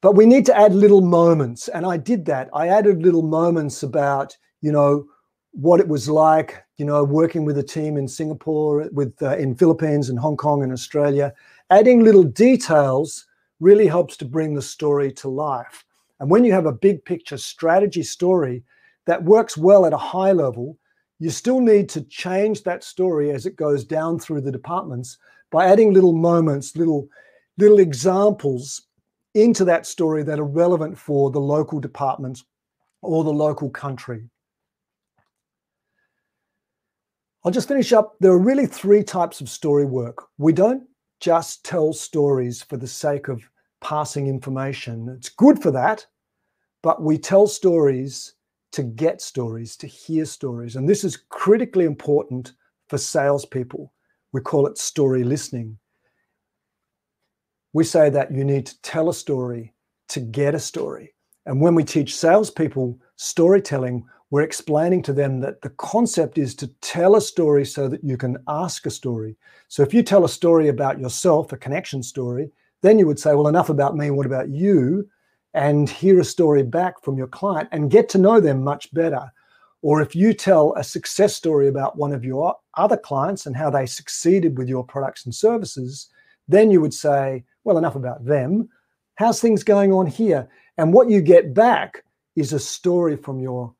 But 0.00 0.14
we 0.14 0.26
need 0.26 0.46
to 0.46 0.56
add 0.56 0.74
little 0.74 1.00
moments. 1.00 1.68
And 1.68 1.84
I 1.84 1.96
did 1.96 2.24
that. 2.26 2.48
I 2.54 2.68
added 2.68 3.02
little 3.02 3.22
moments 3.22 3.82
about, 3.82 4.36
you 4.60 4.70
know, 4.70 5.06
what 5.52 5.80
it 5.80 5.88
was 5.88 6.08
like, 6.08 6.63
you 6.78 6.84
know, 6.84 7.04
working 7.04 7.44
with 7.44 7.58
a 7.58 7.62
team 7.62 7.96
in 7.96 8.08
Singapore, 8.08 8.88
with 8.92 9.14
uh, 9.22 9.36
in 9.36 9.54
Philippines 9.54 10.08
and 10.08 10.18
Hong 10.18 10.36
Kong 10.36 10.62
and 10.62 10.72
Australia. 10.72 11.32
Adding 11.70 12.02
little 12.02 12.24
details 12.24 13.26
really 13.60 13.86
helps 13.86 14.16
to 14.18 14.24
bring 14.24 14.54
the 14.54 14.62
story 14.62 15.12
to 15.12 15.28
life. 15.28 15.84
And 16.20 16.30
when 16.30 16.44
you 16.44 16.52
have 16.52 16.66
a 16.66 16.72
big 16.72 17.04
picture 17.04 17.38
strategy 17.38 18.02
story 18.02 18.62
that 19.06 19.22
works 19.22 19.56
well 19.56 19.86
at 19.86 19.92
a 19.92 19.98
high 19.98 20.32
level, 20.32 20.78
you 21.20 21.30
still 21.30 21.60
need 21.60 21.88
to 21.90 22.02
change 22.02 22.62
that 22.64 22.82
story 22.82 23.30
as 23.30 23.46
it 23.46 23.56
goes 23.56 23.84
down 23.84 24.18
through 24.18 24.40
the 24.40 24.52
departments 24.52 25.18
by 25.50 25.66
adding 25.66 25.92
little 25.92 26.12
moments, 26.12 26.76
little 26.76 27.08
little 27.56 27.78
examples 27.78 28.82
into 29.34 29.64
that 29.64 29.86
story 29.86 30.22
that 30.24 30.40
are 30.40 30.44
relevant 30.44 30.98
for 30.98 31.30
the 31.30 31.40
local 31.40 31.80
departments 31.80 32.44
or 33.02 33.22
the 33.22 33.32
local 33.32 33.70
country. 33.70 34.28
I'll 37.44 37.52
just 37.52 37.68
finish 37.68 37.92
up. 37.92 38.16
There 38.20 38.32
are 38.32 38.38
really 38.38 38.66
three 38.66 39.02
types 39.02 39.40
of 39.40 39.48
story 39.48 39.84
work. 39.84 40.24
We 40.38 40.52
don't 40.52 40.84
just 41.20 41.64
tell 41.64 41.92
stories 41.92 42.62
for 42.62 42.76
the 42.76 42.86
sake 42.86 43.28
of 43.28 43.48
passing 43.80 44.26
information. 44.26 45.08
It's 45.10 45.28
good 45.28 45.62
for 45.62 45.70
that, 45.72 46.06
but 46.82 47.02
we 47.02 47.18
tell 47.18 47.46
stories 47.46 48.34
to 48.72 48.82
get 48.82 49.20
stories, 49.20 49.76
to 49.76 49.86
hear 49.86 50.24
stories. 50.24 50.76
And 50.76 50.88
this 50.88 51.04
is 51.04 51.22
critically 51.28 51.84
important 51.84 52.52
for 52.88 52.98
salespeople. 52.98 53.92
We 54.32 54.40
call 54.40 54.66
it 54.66 54.78
story 54.78 55.22
listening 55.22 55.78
we 57.74 57.84
say 57.84 58.08
that 58.08 58.32
you 58.32 58.44
need 58.44 58.66
to 58.66 58.80
tell 58.80 59.10
a 59.10 59.14
story 59.14 59.74
to 60.08 60.20
get 60.20 60.54
a 60.54 60.60
story. 60.60 61.12
And 61.44 61.60
when 61.60 61.74
we 61.74 61.84
teach 61.84 62.16
salespeople 62.16 62.98
storytelling, 63.16 64.06
we're 64.34 64.42
explaining 64.42 65.00
to 65.00 65.12
them 65.12 65.38
that 65.38 65.62
the 65.62 65.70
concept 65.70 66.38
is 66.38 66.56
to 66.56 66.66
tell 66.80 67.14
a 67.14 67.20
story 67.20 67.64
so 67.64 67.86
that 67.86 68.02
you 68.02 68.16
can 68.16 68.36
ask 68.48 68.84
a 68.84 68.90
story. 68.90 69.36
So 69.68 69.80
if 69.84 69.94
you 69.94 70.02
tell 70.02 70.24
a 70.24 70.28
story 70.28 70.66
about 70.66 70.98
yourself, 70.98 71.52
a 71.52 71.56
connection 71.56 72.02
story, 72.02 72.50
then 72.82 72.98
you 72.98 73.06
would 73.06 73.20
say, 73.20 73.36
Well, 73.36 73.46
enough 73.46 73.68
about 73.68 73.96
me, 73.96 74.10
what 74.10 74.26
about 74.26 74.48
you? 74.48 75.08
And 75.52 75.88
hear 75.88 76.18
a 76.18 76.24
story 76.24 76.64
back 76.64 77.00
from 77.00 77.16
your 77.16 77.28
client 77.28 77.68
and 77.70 77.92
get 77.92 78.08
to 78.08 78.18
know 78.18 78.40
them 78.40 78.64
much 78.64 78.92
better. 78.92 79.30
Or 79.82 80.02
if 80.02 80.16
you 80.16 80.34
tell 80.34 80.74
a 80.74 80.82
success 80.82 81.36
story 81.36 81.68
about 81.68 81.96
one 81.96 82.12
of 82.12 82.24
your 82.24 82.56
other 82.76 82.96
clients 82.96 83.46
and 83.46 83.54
how 83.54 83.70
they 83.70 83.86
succeeded 83.86 84.58
with 84.58 84.68
your 84.68 84.82
products 84.82 85.26
and 85.26 85.32
services, 85.32 86.08
then 86.48 86.72
you 86.72 86.80
would 86.80 86.92
say, 86.92 87.44
well, 87.62 87.78
enough 87.78 87.94
about 87.94 88.24
them. 88.24 88.68
How's 89.14 89.40
things 89.40 89.62
going 89.62 89.92
on 89.92 90.08
here? 90.08 90.48
And 90.76 90.92
what 90.92 91.08
you 91.08 91.20
get 91.20 91.54
back 91.54 92.02
is 92.34 92.52
a 92.52 92.58
story 92.58 93.14
from 93.14 93.38
your 93.38 93.72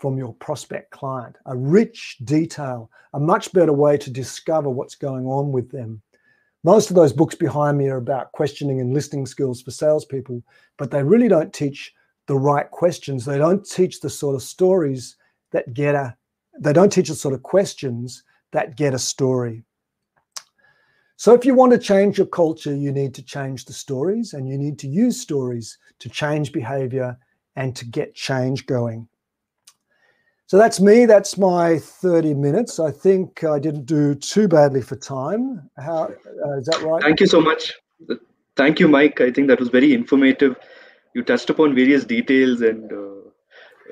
from 0.00 0.16
your 0.16 0.32
prospect 0.34 0.90
client, 0.90 1.36
a 1.46 1.56
rich 1.56 2.16
detail, 2.24 2.90
a 3.12 3.20
much 3.20 3.52
better 3.52 3.72
way 3.72 3.98
to 3.98 4.10
discover 4.10 4.70
what's 4.70 4.94
going 4.94 5.26
on 5.26 5.52
with 5.52 5.70
them. 5.70 6.00
Most 6.64 6.90
of 6.90 6.96
those 6.96 7.12
books 7.12 7.34
behind 7.34 7.78
me 7.78 7.88
are 7.88 7.98
about 7.98 8.32
questioning 8.32 8.80
and 8.80 8.94
listening 8.94 9.26
skills 9.26 9.60
for 9.60 9.70
salespeople, 9.70 10.42
but 10.78 10.90
they 10.90 11.02
really 11.02 11.28
don't 11.28 11.52
teach 11.52 11.94
the 12.26 12.36
right 12.36 12.70
questions. 12.70 13.24
They 13.24 13.38
don't 13.38 13.64
teach 13.64 14.00
the 14.00 14.10
sort 14.10 14.34
of 14.34 14.42
stories 14.42 15.16
that 15.52 15.74
get 15.74 15.94
a, 15.94 16.16
they 16.58 16.72
don't 16.72 16.92
teach 16.92 17.08
the 17.08 17.14
sort 17.14 17.34
of 17.34 17.42
questions 17.42 18.22
that 18.52 18.76
get 18.76 18.94
a 18.94 18.98
story. 18.98 19.64
So, 21.16 21.34
if 21.34 21.44
you 21.44 21.54
want 21.54 21.72
to 21.72 21.78
change 21.78 22.16
your 22.16 22.26
culture, 22.26 22.74
you 22.74 22.92
need 22.92 23.14
to 23.14 23.22
change 23.22 23.66
the 23.66 23.74
stories 23.74 24.32
and 24.32 24.48
you 24.48 24.56
need 24.56 24.78
to 24.78 24.88
use 24.88 25.20
stories 25.20 25.76
to 25.98 26.08
change 26.08 26.52
behavior 26.52 27.18
and 27.56 27.76
to 27.76 27.84
get 27.84 28.14
change 28.14 28.64
going. 28.64 29.06
So, 30.50 30.58
that's 30.58 30.80
me. 30.80 31.06
That's 31.06 31.38
my 31.38 31.78
30 31.78 32.34
minutes. 32.34 32.80
I 32.80 32.90
think 32.90 33.44
I 33.44 33.60
didn't 33.60 33.86
do 33.86 34.16
too 34.16 34.48
badly 34.48 34.82
for 34.82 34.96
time. 34.96 35.70
How 35.78 36.12
uh, 36.44 36.58
is 36.58 36.66
that 36.66 36.82
right? 36.82 37.00
Thank 37.00 37.20
you 37.20 37.28
so 37.28 37.40
much. 37.40 37.72
Thank 38.56 38.80
you, 38.80 38.88
Mike. 38.88 39.20
I 39.20 39.30
think 39.30 39.46
that 39.46 39.60
was 39.60 39.68
very 39.68 39.94
informative. 39.94 40.56
You 41.14 41.22
touched 41.22 41.50
upon 41.50 41.76
various 41.76 42.04
details 42.04 42.62
and 42.62 42.92
uh, 42.92 43.30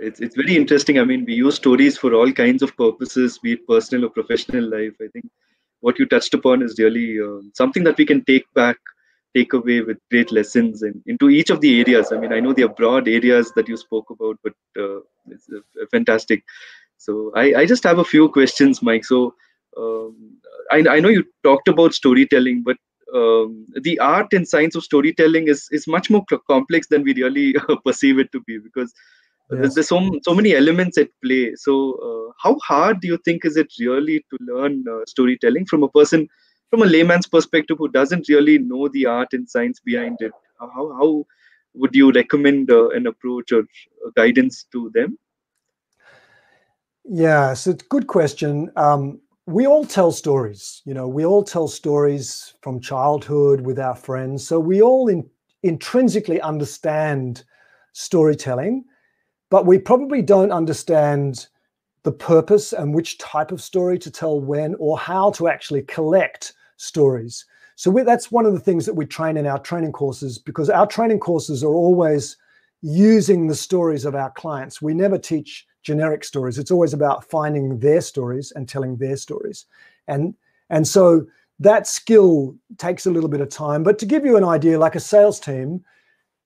it's, 0.01 0.19
it's 0.19 0.35
very 0.35 0.57
interesting. 0.57 0.99
I 0.99 1.05
mean, 1.05 1.25
we 1.25 1.35
use 1.35 1.55
stories 1.55 1.97
for 1.97 2.13
all 2.13 2.33
kinds 2.33 2.61
of 2.65 2.77
purposes, 2.77 3.39
be 3.39 3.53
it 3.53 3.65
personal 3.69 4.07
or 4.07 4.09
professional 4.09 4.69
life. 4.69 4.95
I 5.01 5.07
think 5.13 5.27
what 5.79 5.97
you 6.01 6.07
touched 6.07 6.35
upon 6.35 6.63
is 6.63 6.77
really 6.77 7.21
uh, 7.21 7.41
something 7.55 7.85
that 7.85 7.97
we 7.99 8.05
can 8.05 8.25
take 8.25 8.53
back 8.55 8.79
take 9.37 9.53
away 9.53 9.81
with 9.81 9.99
great 10.11 10.33
lessons 10.33 10.83
and 10.83 11.03
into 11.07 11.29
each 11.29 11.51
of 11.51 11.61
the 11.61 11.81
areas. 11.81 12.13
I 12.13 12.19
mean 12.19 12.33
i 12.33 12.41
know 12.41 12.53
they 12.53 12.63
are 12.63 12.81
broad 12.81 13.09
areas 13.09 13.53
that 13.57 13.69
you 13.69 13.77
spoke 13.77 14.11
about 14.11 14.39
but 14.43 14.55
uh, 14.79 15.01
it's 15.31 15.49
uh, 15.55 15.87
fantastic. 15.91 16.45
So 16.97 17.33
I, 17.35 17.55
I 17.61 17.67
just 17.67 17.85
have 17.85 17.99
a 17.99 18.05
few 18.05 18.29
questions 18.29 18.83
mike. 18.83 19.05
So 19.05 19.35
um, 19.77 20.39
I, 20.71 20.85
I 20.97 21.01
know 21.01 21.09
you 21.09 21.25
talked 21.43 21.69
about 21.69 21.95
storytelling 21.95 22.63
but 22.65 22.77
um, 23.15 23.67
the 23.83 23.99
art 23.99 24.33
and 24.33 24.47
science 24.47 24.75
of 24.75 24.85
storytelling 24.85 25.49
is 25.49 25.69
is 25.71 25.87
much 25.87 26.11
more 26.11 26.25
complex 26.47 26.89
than 26.89 27.03
we 27.03 27.15
really 27.15 27.55
perceive 27.85 28.19
it 28.19 28.31
to 28.33 28.41
be 28.41 28.59
because 28.59 28.93
yes. 29.51 29.75
there's, 29.75 29.89
so 29.89 30.01
so 30.23 30.35
many 30.35 30.55
elements 30.55 30.99
at 30.99 31.09
play. 31.25 31.55
So 31.55 31.75
uh, 32.09 32.33
how 32.43 32.59
hard 32.59 33.01
do 33.01 33.09
you 33.09 33.19
think 33.25 33.45
is 33.45 33.57
it 33.57 33.73
really 33.81 34.25
to 34.31 34.39
learn 34.41 34.85
uh, 34.91 35.01
storytelling 35.07 35.67
from 35.67 35.83
a 35.83 35.89
person 35.89 36.29
from 36.71 36.83
a 36.83 36.87
layman's 36.87 37.27
perspective 37.27 37.79
who 37.79 37.89
doesn't 37.89 38.29
really 38.29 38.59
know 38.59 38.89
the 38.89 39.07
art 39.07 39.33
and 39.33 39.49
science 39.49 39.81
behind 39.81 40.17
it 40.21 40.33
how, 40.61 40.93
how 40.99 41.27
would 41.75 41.95
you 41.95 42.11
recommend 42.13 42.71
uh, 42.71 42.89
an 42.91 43.07
approach 43.07 43.53
or 43.53 43.65
guidance 44.17 44.65
to 44.73 44.91
them? 44.95 45.19
Yeah 47.05 47.53
it's 47.53 47.67
a 47.67 47.75
good 47.75 48.07
question. 48.07 48.71
Um, 48.77 49.21
we 49.47 49.67
all 49.67 49.85
tell 49.85 50.13
stories 50.13 50.83
you 50.85 50.93
know 50.93 51.09
we 51.09 51.25
all 51.25 51.43
tell 51.43 51.69
stories 51.69 52.55
from 52.61 52.79
childhood 52.81 53.63
with 53.63 53.79
our 53.79 53.95
friends 53.95 54.47
so 54.47 54.61
we 54.61 54.83
all 54.83 55.09
in, 55.09 55.27
intrinsically 55.63 56.39
understand 56.43 57.45
storytelling 57.95 58.85
but 59.49 59.65
we 59.65 59.79
probably 59.79 60.21
don't 60.21 60.53
understand 60.53 61.47
the 62.03 62.13
purpose 62.13 62.75
and 62.75 62.95
which 62.95 63.17
type 63.17 63.51
of 63.51 63.63
story 63.63 63.99
to 63.99 64.11
tell 64.11 64.39
when 64.39 64.75
or 64.79 64.99
how 64.99 65.31
to 65.31 65.49
actually 65.49 65.83
collect 65.83 66.53
stories. 66.79 67.45
So 67.77 67.91
we, 67.91 68.03
that's 68.03 68.33
one 68.33 68.47
of 68.47 68.55
the 68.55 68.61
things 68.61 68.87
that 68.87 68.95
we 68.95 69.07
train 69.07 69.37
in 69.37 69.47
our 69.47 69.59
training 69.61 69.93
courses 69.93 70.39
because 70.39 70.69
our 70.71 70.87
training 70.87 71.21
courses 71.21 71.63
are 71.63 71.75
always 71.75 72.37
using 72.83 73.47
the 73.47 73.55
stories 73.55 74.05
of 74.05 74.15
our 74.15 74.31
clients. 74.33 74.81
We 74.81 74.95
never 74.95 75.19
teach 75.19 75.67
generic 75.83 76.25
stories. 76.25 76.59
It's 76.59 76.71
always 76.71 76.93
about 76.93 77.29
finding 77.29 77.79
their 77.79 78.01
stories 78.01 78.53
and 78.57 78.69
telling 78.69 78.97
their 78.97 79.17
stories. 79.17 79.67
And 80.09 80.35
and 80.71 80.87
so 80.87 81.27
that 81.61 81.87
skill 81.87 82.55
takes 82.79 83.07
a 83.07 83.11
little 83.11 83.29
bit 83.29 83.41
of 83.41 83.49
time. 83.49 83.83
But 83.83 83.99
to 84.01 84.07
give 84.07 84.25
you 84.25 84.37
an 84.37 84.45
idea, 84.45 84.79
like 84.79 84.95
a 84.95 85.01
sales 85.01 85.41
team, 85.41 85.85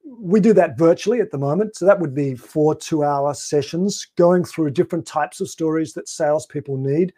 we 0.05 0.41
do 0.41 0.53
that 0.53 0.79
virtually 0.79 1.21
at 1.21 1.31
the 1.31 1.39
moment. 1.39 1.77
So 1.77 1.87
that 1.87 2.01
would 2.01 2.15
be 2.15 2.35
four 2.35 2.75
two 2.75 3.05
hour 3.05 3.35
sessions 3.35 4.07
going 4.17 4.45
through 4.45 4.71
different 4.71 5.07
types 5.07 5.41
of 5.41 5.49
stories 5.49 5.93
that 5.95 6.09
salespeople 6.09 6.77
need, 6.77 7.13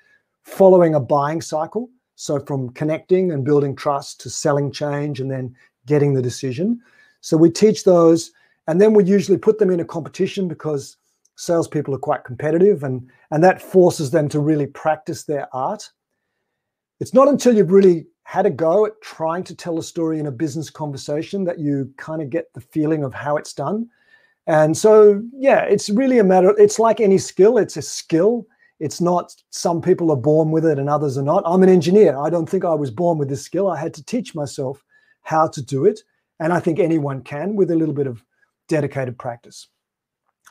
following 0.44 0.94
a 0.94 1.00
buying 1.00 1.40
cycle. 1.40 1.90
So 2.16 2.40
from 2.40 2.70
connecting 2.70 3.32
and 3.32 3.44
building 3.44 3.74
trust 3.74 4.20
to 4.20 4.30
selling 4.30 4.70
change 4.70 5.20
and 5.20 5.30
then 5.30 5.54
getting 5.86 6.14
the 6.14 6.22
decision. 6.22 6.80
So 7.20 7.36
we 7.36 7.50
teach 7.50 7.84
those 7.84 8.32
and 8.66 8.80
then 8.80 8.94
we 8.94 9.04
usually 9.04 9.38
put 9.38 9.58
them 9.58 9.70
in 9.70 9.80
a 9.80 9.84
competition 9.84 10.48
because 10.48 10.96
salespeople 11.36 11.94
are 11.94 11.98
quite 11.98 12.24
competitive 12.24 12.84
and, 12.84 13.10
and 13.30 13.42
that 13.42 13.60
forces 13.60 14.10
them 14.10 14.28
to 14.28 14.40
really 14.40 14.66
practice 14.66 15.24
their 15.24 15.48
art. 15.54 15.90
It's 17.00 17.14
not 17.14 17.28
until 17.28 17.56
you've 17.56 17.72
really 17.72 18.06
had 18.22 18.46
a 18.46 18.50
go 18.50 18.86
at 18.86 19.00
trying 19.02 19.44
to 19.44 19.54
tell 19.54 19.78
a 19.78 19.82
story 19.82 20.18
in 20.18 20.26
a 20.26 20.32
business 20.32 20.70
conversation 20.70 21.44
that 21.44 21.58
you 21.58 21.92
kind 21.96 22.22
of 22.22 22.30
get 22.30 22.52
the 22.54 22.60
feeling 22.60 23.04
of 23.04 23.12
how 23.12 23.36
it's 23.36 23.52
done. 23.52 23.88
And 24.46 24.76
so, 24.76 25.22
yeah, 25.32 25.60
it's 25.62 25.90
really 25.90 26.18
a 26.18 26.24
matter, 26.24 26.54
it's 26.58 26.78
like 26.78 27.00
any 27.00 27.18
skill, 27.18 27.58
it's 27.58 27.76
a 27.76 27.82
skill. 27.82 28.46
It's 28.84 29.00
not 29.00 29.34
some 29.48 29.80
people 29.80 30.10
are 30.10 30.24
born 30.30 30.50
with 30.50 30.66
it 30.66 30.78
and 30.78 30.90
others 30.90 31.16
are 31.16 31.22
not. 31.22 31.42
I'm 31.46 31.62
an 31.62 31.70
engineer. 31.70 32.18
I 32.18 32.28
don't 32.28 32.46
think 32.46 32.66
I 32.66 32.74
was 32.74 32.90
born 32.90 33.16
with 33.16 33.30
this 33.30 33.40
skill. 33.42 33.66
I 33.70 33.78
had 33.78 33.94
to 33.94 34.04
teach 34.04 34.34
myself 34.34 34.84
how 35.22 35.48
to 35.48 35.62
do 35.62 35.86
it. 35.86 36.00
And 36.38 36.52
I 36.52 36.60
think 36.60 36.78
anyone 36.78 37.22
can 37.22 37.56
with 37.56 37.70
a 37.70 37.76
little 37.76 37.94
bit 37.94 38.06
of 38.06 38.22
dedicated 38.68 39.18
practice. 39.18 39.68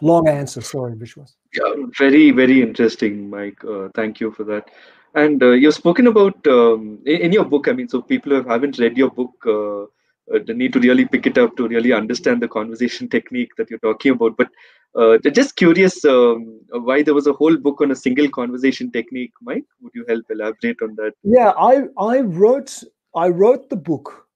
Long 0.01 0.27
answer, 0.27 0.61
sorry, 0.61 0.95
Vishwas. 0.95 1.33
Yeah, 1.53 1.85
very, 1.99 2.31
very 2.31 2.63
interesting, 2.63 3.29
Mike. 3.29 3.63
Uh, 3.63 3.89
thank 3.93 4.19
you 4.19 4.31
for 4.31 4.43
that. 4.45 4.71
And 5.13 5.43
uh, 5.43 5.51
you've 5.51 5.75
spoken 5.75 6.07
about 6.07 6.35
um, 6.47 6.97
in, 7.05 7.31
your 7.31 7.45
book. 7.45 7.67
I 7.67 7.73
mean, 7.73 7.87
so 7.87 8.01
people 8.01 8.31
who 8.31 8.49
haven't 8.49 8.79
read 8.79 8.97
your 8.97 9.11
book, 9.11 9.35
uh, 9.45 9.83
uh, 9.83 10.39
they 10.47 10.53
need 10.53 10.73
to 10.73 10.79
really 10.79 11.05
pick 11.05 11.27
it 11.27 11.37
up 11.37 11.55
to 11.57 11.67
really 11.67 11.93
understand 11.93 12.41
the 12.41 12.47
conversation 12.47 13.07
technique 13.15 13.51
that 13.57 13.69
you're 13.69 13.77
talking 13.77 14.13
about. 14.13 14.37
But 14.37 14.49
uh, 14.95 15.17
just 15.31 15.55
curious, 15.55 16.05
um, 16.05 16.59
why 16.69 17.01
there 17.01 17.13
was 17.13 17.27
a 17.27 17.33
whole 17.33 17.57
book 17.57 17.81
on 17.81 17.91
a 17.91 17.95
single 17.95 18.29
conversation 18.29 18.91
technique, 18.91 19.33
Mike? 19.41 19.65
Would 19.81 19.93
you 19.95 20.05
help 20.07 20.25
elaborate 20.29 20.81
on 20.81 20.95
that? 20.95 21.13
Yeah, 21.23 21.51
I 21.57 21.83
I 21.97 22.21
wrote 22.21 22.83
I 23.15 23.29
wrote 23.29 23.69
the 23.69 23.75
book 23.75 24.27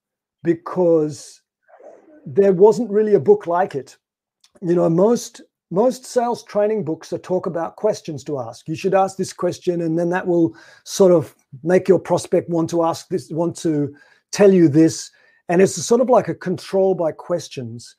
because 0.43 1.41
there 2.25 2.53
wasn't 2.53 2.89
really 2.89 3.13
a 3.13 3.19
book 3.19 3.47
like 3.47 3.75
it. 3.75 3.97
You 4.61 4.75
know, 4.75 4.89
most 4.89 5.41
most 5.69 6.05
sales 6.05 6.43
training 6.43 6.83
books 6.85 7.09
that 7.09 7.23
talk 7.23 7.45
about 7.45 7.75
questions 7.75 8.23
to 8.23 8.39
ask. 8.39 8.67
You 8.67 8.75
should 8.75 8.95
ask 8.95 9.17
this 9.17 9.33
question, 9.33 9.81
and 9.81 9.99
then 9.99 10.09
that 10.09 10.25
will 10.25 10.55
sort 10.85 11.11
of 11.11 11.35
make 11.63 11.87
your 11.87 11.99
prospect 11.99 12.49
want 12.49 12.69
to 12.71 12.83
ask 12.83 13.09
this, 13.09 13.29
want 13.29 13.55
to 13.57 13.93
tell 14.31 14.53
you 14.53 14.69
this, 14.69 15.11
and 15.49 15.61
it's 15.61 15.75
sort 15.75 16.01
of 16.01 16.09
like 16.09 16.29
a 16.29 16.35
control 16.35 16.95
by 16.95 17.11
questions. 17.11 17.95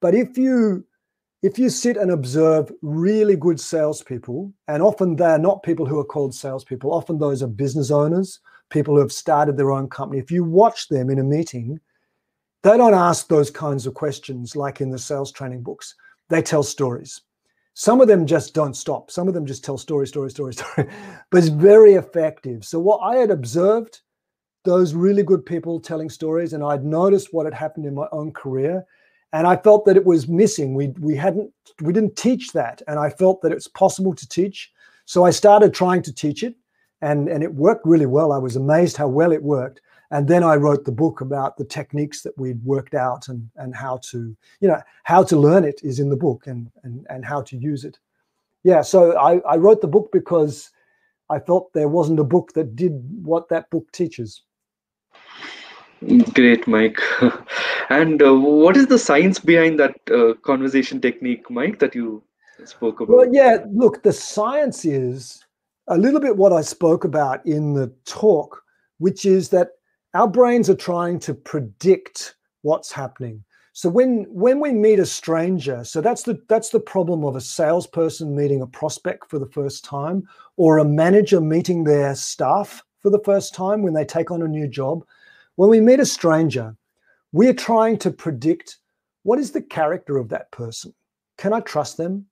But 0.00 0.14
if 0.14 0.36
you 0.36 0.84
if 1.42 1.58
you 1.58 1.68
sit 1.68 1.96
and 1.96 2.12
observe 2.12 2.72
really 2.82 3.34
good 3.36 3.58
salespeople, 3.58 4.52
and 4.68 4.82
often 4.82 5.16
they're 5.16 5.38
not 5.38 5.64
people 5.64 5.84
who 5.84 5.98
are 5.98 6.04
called 6.04 6.34
salespeople, 6.34 6.92
often 6.92 7.18
those 7.18 7.42
are 7.42 7.48
business 7.48 7.90
owners, 7.90 8.38
people 8.70 8.94
who 8.94 9.00
have 9.00 9.12
started 9.12 9.56
their 9.56 9.72
own 9.72 9.88
company. 9.88 10.20
If 10.20 10.30
you 10.30 10.44
watch 10.44 10.88
them 10.88 11.10
in 11.10 11.18
a 11.18 11.24
meeting, 11.24 11.80
they 12.62 12.76
don't 12.76 12.94
ask 12.94 13.26
those 13.26 13.50
kinds 13.50 13.86
of 13.86 13.94
questions 13.94 14.54
like 14.54 14.80
in 14.80 14.90
the 14.90 14.98
sales 14.98 15.32
training 15.32 15.62
books. 15.62 15.96
They 16.28 16.42
tell 16.42 16.62
stories. 16.62 17.20
Some 17.74 18.00
of 18.00 18.06
them 18.06 18.24
just 18.24 18.54
don't 18.54 18.76
stop. 18.76 19.10
Some 19.10 19.26
of 19.26 19.34
them 19.34 19.46
just 19.46 19.64
tell 19.64 19.78
story, 19.78 20.06
story, 20.06 20.30
story, 20.30 20.54
story. 20.54 20.88
but 21.30 21.38
it's 21.38 21.48
very 21.48 21.94
effective. 21.94 22.64
So 22.64 22.78
what 22.78 22.98
I 22.98 23.16
had 23.16 23.32
observed, 23.32 24.00
those 24.64 24.94
really 24.94 25.24
good 25.24 25.44
people 25.44 25.80
telling 25.80 26.08
stories, 26.08 26.52
and 26.52 26.62
I'd 26.62 26.84
noticed 26.84 27.32
what 27.32 27.46
had 27.46 27.54
happened 27.54 27.86
in 27.86 27.94
my 27.94 28.06
own 28.12 28.30
career, 28.30 28.86
and 29.32 29.46
I 29.46 29.56
felt 29.56 29.84
that 29.86 29.96
it 29.96 30.04
was 30.04 30.28
missing. 30.28 30.74
We 30.74 30.88
we 31.00 31.16
hadn't 31.16 31.52
we 31.80 31.92
didn't 31.92 32.16
teach 32.16 32.52
that, 32.52 32.82
and 32.86 32.98
I 32.98 33.10
felt 33.10 33.42
that 33.42 33.52
it's 33.52 33.68
possible 33.68 34.14
to 34.14 34.28
teach. 34.28 34.72
So 35.04 35.24
I 35.24 35.30
started 35.30 35.74
trying 35.74 36.02
to 36.02 36.12
teach 36.12 36.42
it, 36.42 36.54
and 37.00 37.28
and 37.28 37.42
it 37.42 37.54
worked 37.54 37.86
really 37.86 38.06
well. 38.06 38.32
I 38.32 38.38
was 38.38 38.56
amazed 38.56 38.96
how 38.96 39.08
well 39.08 39.32
it 39.32 39.42
worked. 39.42 39.80
And 40.10 40.28
then 40.28 40.44
I 40.44 40.56
wrote 40.56 40.84
the 40.84 40.92
book 40.92 41.22
about 41.22 41.56
the 41.56 41.64
techniques 41.64 42.20
that 42.20 42.36
we'd 42.36 42.62
worked 42.64 42.94
out 42.94 43.28
and 43.28 43.48
and 43.56 43.74
how 43.74 43.98
to 44.10 44.36
you 44.60 44.68
know 44.68 44.80
how 45.04 45.22
to 45.24 45.36
learn 45.36 45.64
it 45.64 45.80
is 45.82 45.98
in 45.98 46.10
the 46.10 46.16
book 46.16 46.46
and 46.46 46.70
and 46.84 47.06
and 47.08 47.24
how 47.24 47.40
to 47.42 47.56
use 47.56 47.84
it. 47.84 47.98
Yeah, 48.62 48.82
so 48.82 49.18
I 49.18 49.38
I 49.40 49.56
wrote 49.56 49.80
the 49.80 49.88
book 49.88 50.10
because 50.12 50.70
I 51.30 51.38
felt 51.38 51.72
there 51.72 51.88
wasn't 51.88 52.20
a 52.20 52.24
book 52.24 52.52
that 52.52 52.76
did 52.76 52.92
what 53.24 53.48
that 53.48 53.70
book 53.70 53.90
teaches. 53.92 54.42
Great, 56.34 56.66
Mike. 56.66 57.00
and 57.90 58.22
uh, 58.22 58.34
what 58.34 58.76
is 58.76 58.86
the 58.86 58.98
science 58.98 59.38
behind 59.38 59.78
that 59.78 59.94
uh, 60.12 60.34
conversation 60.42 61.00
technique, 61.00 61.48
Mike, 61.50 61.78
that 61.78 61.94
you 61.94 62.22
spoke 62.64 63.00
about? 63.00 63.16
Well, 63.16 63.28
yeah, 63.32 63.58
look, 63.70 64.02
the 64.02 64.12
science 64.12 64.84
is 64.84 65.44
a 65.88 65.96
little 65.96 66.20
bit 66.20 66.36
what 66.36 66.52
I 66.52 66.60
spoke 66.62 67.04
about 67.04 67.44
in 67.46 67.74
the 67.74 67.92
talk, 68.04 68.62
which 68.98 69.24
is 69.24 69.48
that 69.50 69.68
our 70.14 70.28
brains 70.28 70.68
are 70.68 70.76
trying 70.76 71.18
to 71.20 71.34
predict 71.34 72.34
what's 72.62 72.90
happening. 72.90 73.44
So 73.72 73.88
when 73.88 74.26
when 74.28 74.60
we 74.60 74.72
meet 74.72 74.98
a 74.98 75.06
stranger, 75.06 75.82
so 75.84 76.00
that's 76.02 76.24
the 76.24 76.38
that's 76.48 76.70
the 76.70 76.80
problem 76.80 77.24
of 77.24 77.36
a 77.36 77.40
salesperson 77.40 78.36
meeting 78.36 78.60
a 78.60 78.66
prospect 78.66 79.30
for 79.30 79.38
the 79.38 79.48
first 79.48 79.84
time, 79.84 80.28
or 80.56 80.78
a 80.78 80.84
manager 80.84 81.40
meeting 81.40 81.84
their 81.84 82.14
staff 82.14 82.82
for 83.00 83.08
the 83.08 83.22
first 83.24 83.54
time 83.54 83.82
when 83.82 83.94
they 83.94 84.04
take 84.04 84.30
on 84.30 84.42
a 84.42 84.48
new 84.48 84.68
job 84.68 85.04
when 85.62 85.70
we 85.70 85.80
meet 85.80 86.00
a 86.00 86.04
stranger, 86.04 86.74
we're 87.30 87.54
trying 87.54 87.96
to 87.96 88.10
predict 88.10 88.78
what 89.22 89.38
is 89.38 89.52
the 89.52 89.62
character 89.62 90.16
of 90.16 90.28
that 90.28 90.50
person? 90.50 90.92
Can 91.38 91.52
I 91.52 91.60
trust 91.60 91.96
them? 91.96 92.26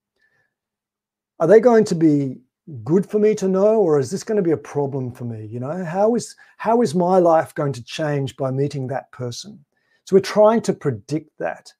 Are 1.38 1.46
they 1.46 1.60
going 1.60 1.84
to 1.84 1.94
be 1.94 2.38
good 2.82 3.08
for 3.08 3.20
me 3.20 3.36
to 3.36 3.46
know 3.46 3.80
or 3.82 4.00
is 4.00 4.10
this 4.10 4.24
going 4.24 4.34
to 4.34 4.42
be 4.42 4.50
a 4.50 4.56
problem 4.56 5.12
for 5.12 5.24
me 5.24 5.46
you 5.46 5.58
know 5.58 5.84
how 5.84 6.14
is 6.14 6.36
how 6.56 6.82
is 6.82 6.94
my 6.94 7.18
life 7.18 7.54
going 7.54 7.72
to 7.72 7.82
change 7.82 8.36
by 8.36 8.50
meeting 8.50 8.86
that 8.86 9.10
person 9.10 9.64
so 10.04 10.14
we're 10.14 10.20
trying 10.20 10.60
to 10.60 10.72
predict 10.72 11.30
that 11.38 11.72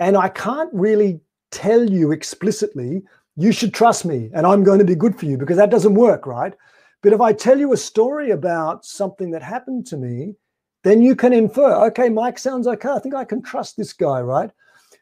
and 0.00 0.16
i 0.16 0.28
can't 0.28 0.72
really 0.72 1.20
tell 1.52 1.88
you 1.88 2.10
explicitly 2.10 3.00
you 3.36 3.52
should 3.52 3.72
trust 3.72 4.04
me 4.04 4.28
and 4.34 4.44
i'm 4.44 4.64
going 4.64 4.80
to 4.80 4.84
be 4.84 4.96
good 4.96 5.16
for 5.16 5.26
you 5.26 5.38
because 5.38 5.56
that 5.56 5.70
doesn't 5.70 5.94
work 5.94 6.26
right 6.26 6.54
but 7.00 7.12
if 7.12 7.20
i 7.20 7.32
tell 7.32 7.60
you 7.60 7.72
a 7.72 7.76
story 7.76 8.30
about 8.30 8.84
something 8.84 9.30
that 9.30 9.42
happened 9.42 9.86
to 9.86 9.96
me 9.96 10.34
then 10.84 11.02
you 11.02 11.16
can 11.16 11.32
infer, 11.32 11.74
okay, 11.86 12.08
Mike 12.08 12.38
sounds 12.38 12.66
okay. 12.66 12.90
I 12.90 12.98
think 13.00 13.14
I 13.14 13.24
can 13.24 13.42
trust 13.42 13.76
this 13.76 13.92
guy, 13.92 14.20
right? 14.20 14.50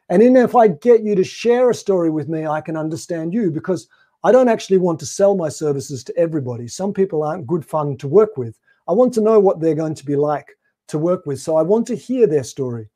And 0.09 0.21
then 0.21 0.35
if 0.37 0.55
I 0.55 0.69
get 0.69 1.03
you 1.03 1.13
to 1.15 1.23
share 1.23 1.69
a 1.69 1.75
story 1.75 2.09
with 2.09 2.29
me, 2.29 2.47
I 2.47 2.61
can 2.61 2.77
understand 2.77 3.33
you 3.33 3.51
because 3.51 3.87
I 4.23 4.31
don't 4.31 4.47
actually 4.47 4.77
want 4.77 4.99
to 5.01 5.05
sell 5.05 5.35
my 5.35 5.49
services 5.49 6.03
to 6.05 6.17
everybody. 6.17 6.67
Some 6.67 6.93
people 6.93 7.21
aren't 7.21 7.47
good 7.47 7.65
fun 7.65 7.97
to 7.97 8.07
work 8.07 8.37
with. 8.37 8.57
I 8.87 8.93
want 8.93 9.13
to 9.15 9.21
know 9.21 9.39
what 9.39 9.59
they're 9.59 9.75
going 9.75 9.95
to 9.95 10.05
be 10.05 10.15
like 10.15 10.47
to 10.87 10.97
work 10.97 11.25
with. 11.25 11.41
So 11.41 11.57
I 11.57 11.61
want 11.61 11.85
to 11.87 11.95
hear 11.95 12.27
their 12.27 12.43
story. 12.43 12.87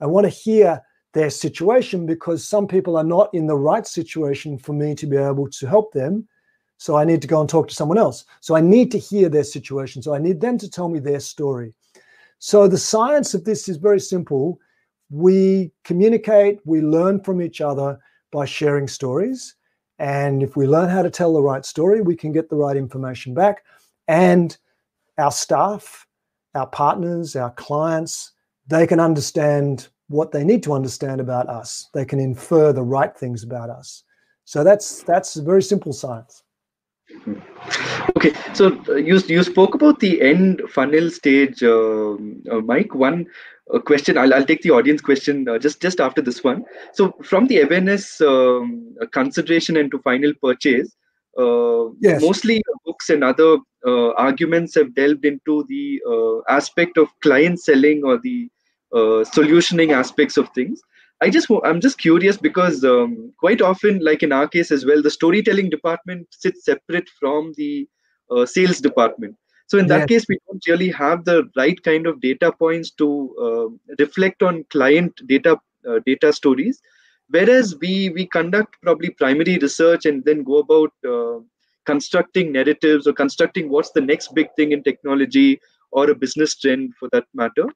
I 0.00 0.06
want 0.06 0.24
to 0.24 0.30
hear 0.30 0.80
their 1.14 1.30
situation 1.30 2.06
because 2.06 2.46
some 2.46 2.68
people 2.68 2.96
are 2.96 3.04
not 3.04 3.32
in 3.34 3.46
the 3.46 3.56
right 3.56 3.86
situation 3.86 4.58
for 4.58 4.72
me 4.72 4.94
to 4.94 5.06
be 5.06 5.16
able 5.16 5.48
to 5.50 5.66
help 5.66 5.92
them. 5.92 6.28
So 6.78 6.96
I 6.96 7.04
need 7.04 7.22
to 7.22 7.28
go 7.28 7.40
and 7.40 7.48
talk 7.48 7.68
to 7.68 7.74
someone 7.74 7.98
else. 7.98 8.24
So 8.40 8.54
I 8.54 8.60
need 8.60 8.92
to 8.92 8.98
hear 8.98 9.28
their 9.28 9.44
situation. 9.44 10.02
So 10.02 10.14
I 10.14 10.18
need 10.18 10.40
them 10.40 10.58
to 10.58 10.70
tell 10.70 10.88
me 10.88 11.00
their 11.00 11.20
story. 11.20 11.74
So 12.38 12.68
the 12.68 12.78
science 12.78 13.34
of 13.34 13.44
this 13.44 13.68
is 13.68 13.76
very 13.76 14.00
simple. 14.00 14.60
We 15.10 15.72
communicate, 15.84 16.58
we 16.64 16.80
learn 16.80 17.22
from 17.22 17.40
each 17.40 17.60
other 17.60 17.98
by 18.32 18.44
sharing 18.44 18.88
stories. 18.88 19.54
And 19.98 20.42
if 20.42 20.56
we 20.56 20.66
learn 20.66 20.90
how 20.90 21.02
to 21.02 21.10
tell 21.10 21.32
the 21.32 21.42
right 21.42 21.64
story, 21.64 22.00
we 22.00 22.16
can 22.16 22.32
get 22.32 22.50
the 22.50 22.56
right 22.56 22.76
information 22.76 23.34
back. 23.34 23.64
And 24.08 24.56
our 25.18 25.32
staff, 25.32 26.06
our 26.54 26.66
partners, 26.66 27.36
our 27.36 27.50
clients, 27.52 28.32
they 28.66 28.86
can 28.86 29.00
understand 29.00 29.88
what 30.08 30.32
they 30.32 30.44
need 30.44 30.62
to 30.64 30.72
understand 30.72 31.20
about 31.20 31.48
us. 31.48 31.88
They 31.94 32.04
can 32.04 32.20
infer 32.20 32.72
the 32.72 32.82
right 32.82 33.16
things 33.16 33.42
about 33.42 33.70
us. 33.70 34.04
So 34.44 34.62
that's 34.62 35.02
that's 35.02 35.34
very 35.36 35.62
simple 35.62 35.92
science. 35.92 36.42
Okay, 38.16 38.32
so 38.54 38.80
uh, 38.88 38.94
you 38.94 39.18
you 39.28 39.42
spoke 39.42 39.74
about 39.74 40.00
the 40.00 40.20
end 40.20 40.62
funnel 40.68 41.10
stage, 41.10 41.62
uh, 41.62 42.14
uh, 42.14 42.60
Mike. 42.64 42.94
One 42.94 43.26
uh, 43.72 43.78
question, 43.78 44.18
I'll, 44.18 44.34
I'll 44.34 44.44
take 44.44 44.62
the 44.62 44.70
audience 44.70 45.00
question 45.00 45.48
uh, 45.48 45.58
just 45.58 45.80
just 45.80 46.00
after 46.00 46.22
this 46.22 46.42
one. 46.42 46.64
So 46.92 47.12
from 47.22 47.46
the 47.46 47.60
awareness 47.60 48.20
um, 48.20 48.96
consideration 49.12 49.76
and 49.76 49.90
to 49.92 49.98
final 50.00 50.32
purchase, 50.42 50.96
uh, 51.38 51.90
yes. 52.00 52.20
mostly 52.20 52.62
books 52.84 53.10
and 53.10 53.22
other 53.22 53.58
arguments 54.16 54.74
have 54.74 54.94
delved 54.94 55.24
into 55.24 55.64
the 55.68 56.00
aspect 56.48 56.96
of 56.96 57.08
client 57.20 57.60
selling 57.60 58.02
or 58.04 58.18
the 58.18 58.50
solutioning 58.92 59.92
aspects 59.92 60.36
of 60.36 60.48
things. 60.54 60.80
I 61.20 61.30
just 61.30 61.48
I'm 61.64 61.80
just 61.80 61.98
curious 61.98 62.36
because 62.36 62.84
um, 62.84 63.32
quite 63.38 63.62
often, 63.62 64.00
like 64.00 64.22
in 64.22 64.32
our 64.32 64.46
case 64.46 64.70
as 64.70 64.84
well, 64.84 65.02
the 65.02 65.10
storytelling 65.10 65.70
department 65.70 66.28
sits 66.30 66.64
separate 66.64 67.08
from 67.18 67.54
the 67.56 67.88
uh, 68.30 68.44
sales 68.44 68.80
department. 68.80 69.34
So 69.66 69.78
in 69.78 69.86
that 69.88 70.08
yes. 70.10 70.20
case, 70.20 70.26
we 70.28 70.38
don't 70.46 70.64
really 70.68 70.90
have 70.90 71.24
the 71.24 71.48
right 71.56 71.82
kind 71.82 72.06
of 72.06 72.20
data 72.20 72.52
points 72.52 72.90
to 72.92 73.34
uh, 73.40 73.94
reflect 73.98 74.42
on 74.42 74.64
client 74.70 75.20
data 75.26 75.58
uh, 75.88 76.00
data 76.04 76.32
stories. 76.32 76.80
Whereas 77.30 77.74
we 77.80 78.10
we 78.10 78.26
conduct 78.26 78.76
probably 78.82 79.10
primary 79.10 79.58
research 79.58 80.04
and 80.04 80.24
then 80.24 80.44
go 80.44 80.58
about 80.58 80.92
uh, 81.08 81.40
constructing 81.86 82.52
narratives 82.52 83.06
or 83.06 83.12
constructing 83.14 83.70
what's 83.70 83.90
the 83.92 84.00
next 84.00 84.34
big 84.34 84.48
thing 84.56 84.72
in 84.72 84.82
technology 84.82 85.60
or 85.92 86.10
a 86.10 86.14
business 86.14 86.56
trend 86.56 86.94
for 86.98 87.08
that 87.12 87.24
matter 87.32 87.66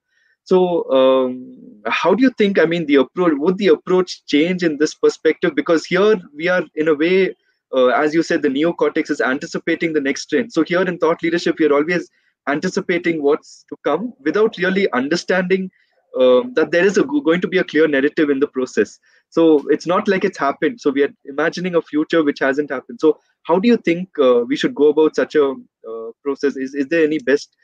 so, 0.45 0.91
um, 0.91 1.82
how 1.86 2.14
do 2.14 2.22
you 2.22 2.30
think? 2.36 2.59
I 2.59 2.64
mean, 2.64 2.86
the 2.86 2.97
approach 2.97 3.32
would 3.36 3.59
the 3.59 3.68
approach 3.68 4.24
change 4.26 4.62
in 4.62 4.78
this 4.78 4.95
perspective? 4.95 5.55
Because 5.55 5.86
here 5.86 6.20
we 6.34 6.49
are, 6.49 6.64
in 6.74 6.88
a 6.88 6.95
way, 6.95 7.36
uh, 7.74 7.86
as 7.88 8.14
you 8.14 8.22
said, 8.22 8.43
the 8.43 8.49
neocortex 8.49 9.11
is 9.11 9.20
anticipating 9.20 9.93
the 9.93 10.01
next 10.01 10.26
trend. 10.26 10.53
So 10.53 10.64
here 10.64 10.82
in 10.82 10.99
thought 10.99 11.22
leadership, 11.22 11.59
we 11.59 11.66
are 11.66 11.72
always 11.72 12.11
anticipating 12.49 13.22
what's 13.22 13.64
to 13.68 13.76
come 13.84 14.12
without 14.24 14.57
really 14.57 14.91
understanding 14.93 15.70
um, 16.18 16.53
that 16.55 16.72
there 16.72 16.84
is 16.84 16.99
a, 16.99 17.05
going 17.05 17.41
to 17.41 17.49
be 17.49 17.59
a 17.59 17.64
clear 17.64 17.86
narrative 17.86 18.30
in 18.30 18.41
the 18.41 18.49
process. 18.49 18.99
So 19.28 19.62
it's 19.68 19.86
not 19.86 20.09
like 20.09 20.24
it's 20.24 20.38
happened. 20.38 20.80
So 20.80 20.91
we 20.91 21.05
are 21.05 21.14
imagining 21.24 21.76
a 21.76 21.82
future 21.82 22.24
which 22.24 22.41
hasn't 22.41 22.70
happened. 22.70 22.99
So 23.01 23.18
how 23.45 23.59
do 23.61 23.68
you 23.68 23.76
think 23.76 24.09
uh, 24.20 24.41
we 24.41 24.57
should 24.57 24.74
go 24.74 24.88
about 24.88 25.14
such 25.14 25.36
a 25.36 25.53
uh, 25.88 26.11
process? 26.24 26.57
Is 26.57 26.74
is 26.74 26.86
there 26.88 27.05
any 27.05 27.18
best 27.18 27.55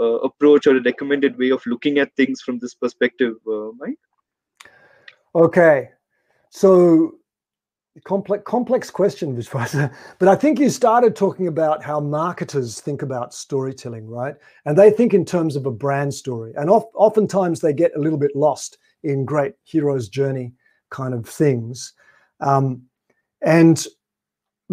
uh, 0.00 0.18
approach 0.20 0.66
or 0.66 0.76
a 0.76 0.82
recommended 0.82 1.38
way 1.38 1.50
of 1.50 1.64
looking 1.66 1.98
at 1.98 2.14
things 2.16 2.40
from 2.40 2.58
this 2.58 2.74
perspective, 2.74 3.34
uh, 3.46 3.70
Mike? 3.78 3.98
Okay, 5.34 5.90
so 6.50 7.16
complex 8.04 8.42
complex 8.46 8.90
question, 8.90 9.36
Vishwas. 9.36 9.92
but 10.18 10.28
I 10.28 10.34
think 10.34 10.58
you 10.58 10.68
started 10.68 11.14
talking 11.14 11.46
about 11.46 11.82
how 11.82 12.00
marketers 12.00 12.80
think 12.80 13.02
about 13.02 13.34
storytelling, 13.34 14.08
right? 14.08 14.34
And 14.64 14.76
they 14.76 14.90
think 14.90 15.14
in 15.14 15.24
terms 15.24 15.56
of 15.56 15.66
a 15.66 15.70
brand 15.70 16.12
story, 16.12 16.52
and 16.56 16.70
of, 16.70 16.84
oftentimes 16.94 17.60
they 17.60 17.72
get 17.72 17.96
a 17.96 18.00
little 18.00 18.18
bit 18.18 18.34
lost 18.34 18.78
in 19.02 19.24
great 19.24 19.54
hero's 19.64 20.08
journey 20.08 20.52
kind 20.90 21.14
of 21.14 21.28
things. 21.28 21.92
Um, 22.40 22.82
and 23.42 23.86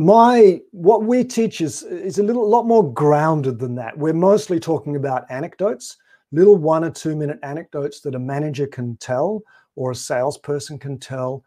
my 0.02 0.60
what 0.72 1.04
we 1.04 1.24
teach 1.24 1.62
is 1.62 1.84
is 1.84 2.18
a 2.18 2.24
little 2.24 2.50
lot 2.50 2.66
more 2.66 2.92
grounded 2.92 3.60
than 3.60 3.76
that. 3.76 3.96
We're 3.96 4.14
mostly 4.14 4.60
talking 4.60 4.96
about 4.96 5.30
anecdotes, 5.30 5.98
little 6.32 6.58
one 6.58 6.84
or 6.84 6.90
two 6.90 7.16
minute 7.16 7.38
anecdotes 7.44 8.02
that 8.02 8.16
a 8.16 8.20
manager 8.20 8.66
can 8.66 8.98
tell 8.98 9.44
or 9.76 9.92
a 9.92 9.96
salesperson 9.96 10.80
can 10.80 10.98
tell 10.98 11.44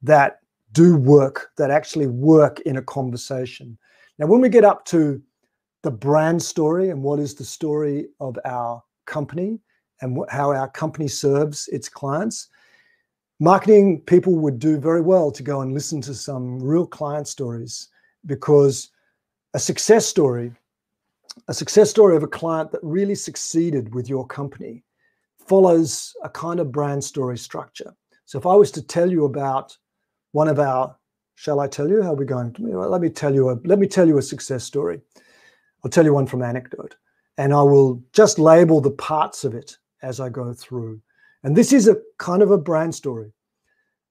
that 0.00 0.40
do 0.72 0.96
work, 0.96 1.50
that 1.58 1.70
actually 1.70 2.06
work 2.06 2.60
in 2.60 2.78
a 2.78 2.82
conversation. 2.82 3.76
Now, 4.18 4.26
when 4.26 4.40
we 4.40 4.48
get 4.48 4.64
up 4.64 4.86
to 4.86 5.20
the 5.82 5.90
brand 5.90 6.42
story 6.42 6.88
and 6.88 7.02
what 7.02 7.18
is 7.18 7.34
the 7.34 7.44
story 7.44 8.06
of 8.20 8.38
our 8.46 8.82
company 9.04 9.60
and 10.00 10.18
how 10.30 10.52
our 10.52 10.70
company 10.70 11.08
serves 11.08 11.68
its 11.68 11.90
clients, 11.90 12.48
marketing 13.38 14.00
people 14.06 14.34
would 14.36 14.58
do 14.58 14.78
very 14.78 15.02
well 15.02 15.30
to 15.30 15.42
go 15.42 15.60
and 15.60 15.74
listen 15.74 16.00
to 16.00 16.14
some 16.14 16.58
real 16.58 16.86
client 16.86 17.28
stories 17.28 17.88
because 18.28 18.90
a 19.54 19.58
success 19.58 20.06
story, 20.06 20.52
a 21.48 21.54
success 21.54 21.90
story 21.90 22.16
of 22.16 22.22
a 22.22 22.28
client 22.28 22.70
that 22.70 22.80
really 22.84 23.16
succeeded 23.16 23.92
with 23.92 24.08
your 24.08 24.26
company 24.26 24.84
follows 25.48 26.14
a 26.22 26.28
kind 26.28 26.60
of 26.60 26.70
brand 26.70 27.02
story 27.02 27.36
structure. 27.38 27.92
So 28.26 28.38
if 28.38 28.46
I 28.46 28.54
was 28.54 28.70
to 28.72 28.82
tell 28.82 29.10
you 29.10 29.24
about 29.24 29.76
one 30.32 30.46
of 30.46 30.60
our, 30.60 30.94
shall 31.34 31.58
I 31.58 31.66
tell 31.66 31.88
you 31.88 32.02
how 32.02 32.12
we're 32.12 32.24
going? 32.24 32.54
Let 32.58 33.00
me 33.00 33.08
tell 33.08 33.34
you 33.34 33.50
a 33.50 33.58
let 33.64 33.78
me 33.78 33.88
tell 33.88 34.06
you 34.06 34.18
a 34.18 34.22
success 34.22 34.62
story. 34.62 35.00
I'll 35.82 35.90
tell 35.90 36.04
you 36.04 36.12
one 36.12 36.26
from 36.26 36.42
anecdote, 36.42 36.96
and 37.38 37.54
I 37.54 37.62
will 37.62 38.02
just 38.12 38.38
label 38.38 38.80
the 38.80 38.90
parts 38.90 39.44
of 39.44 39.54
it 39.54 39.78
as 40.02 40.20
I 40.20 40.28
go 40.28 40.52
through. 40.52 41.00
And 41.42 41.56
this 41.56 41.72
is 41.72 41.88
a 41.88 41.96
kind 42.18 42.42
of 42.42 42.50
a 42.50 42.58
brand 42.58 42.94
story, 42.94 43.32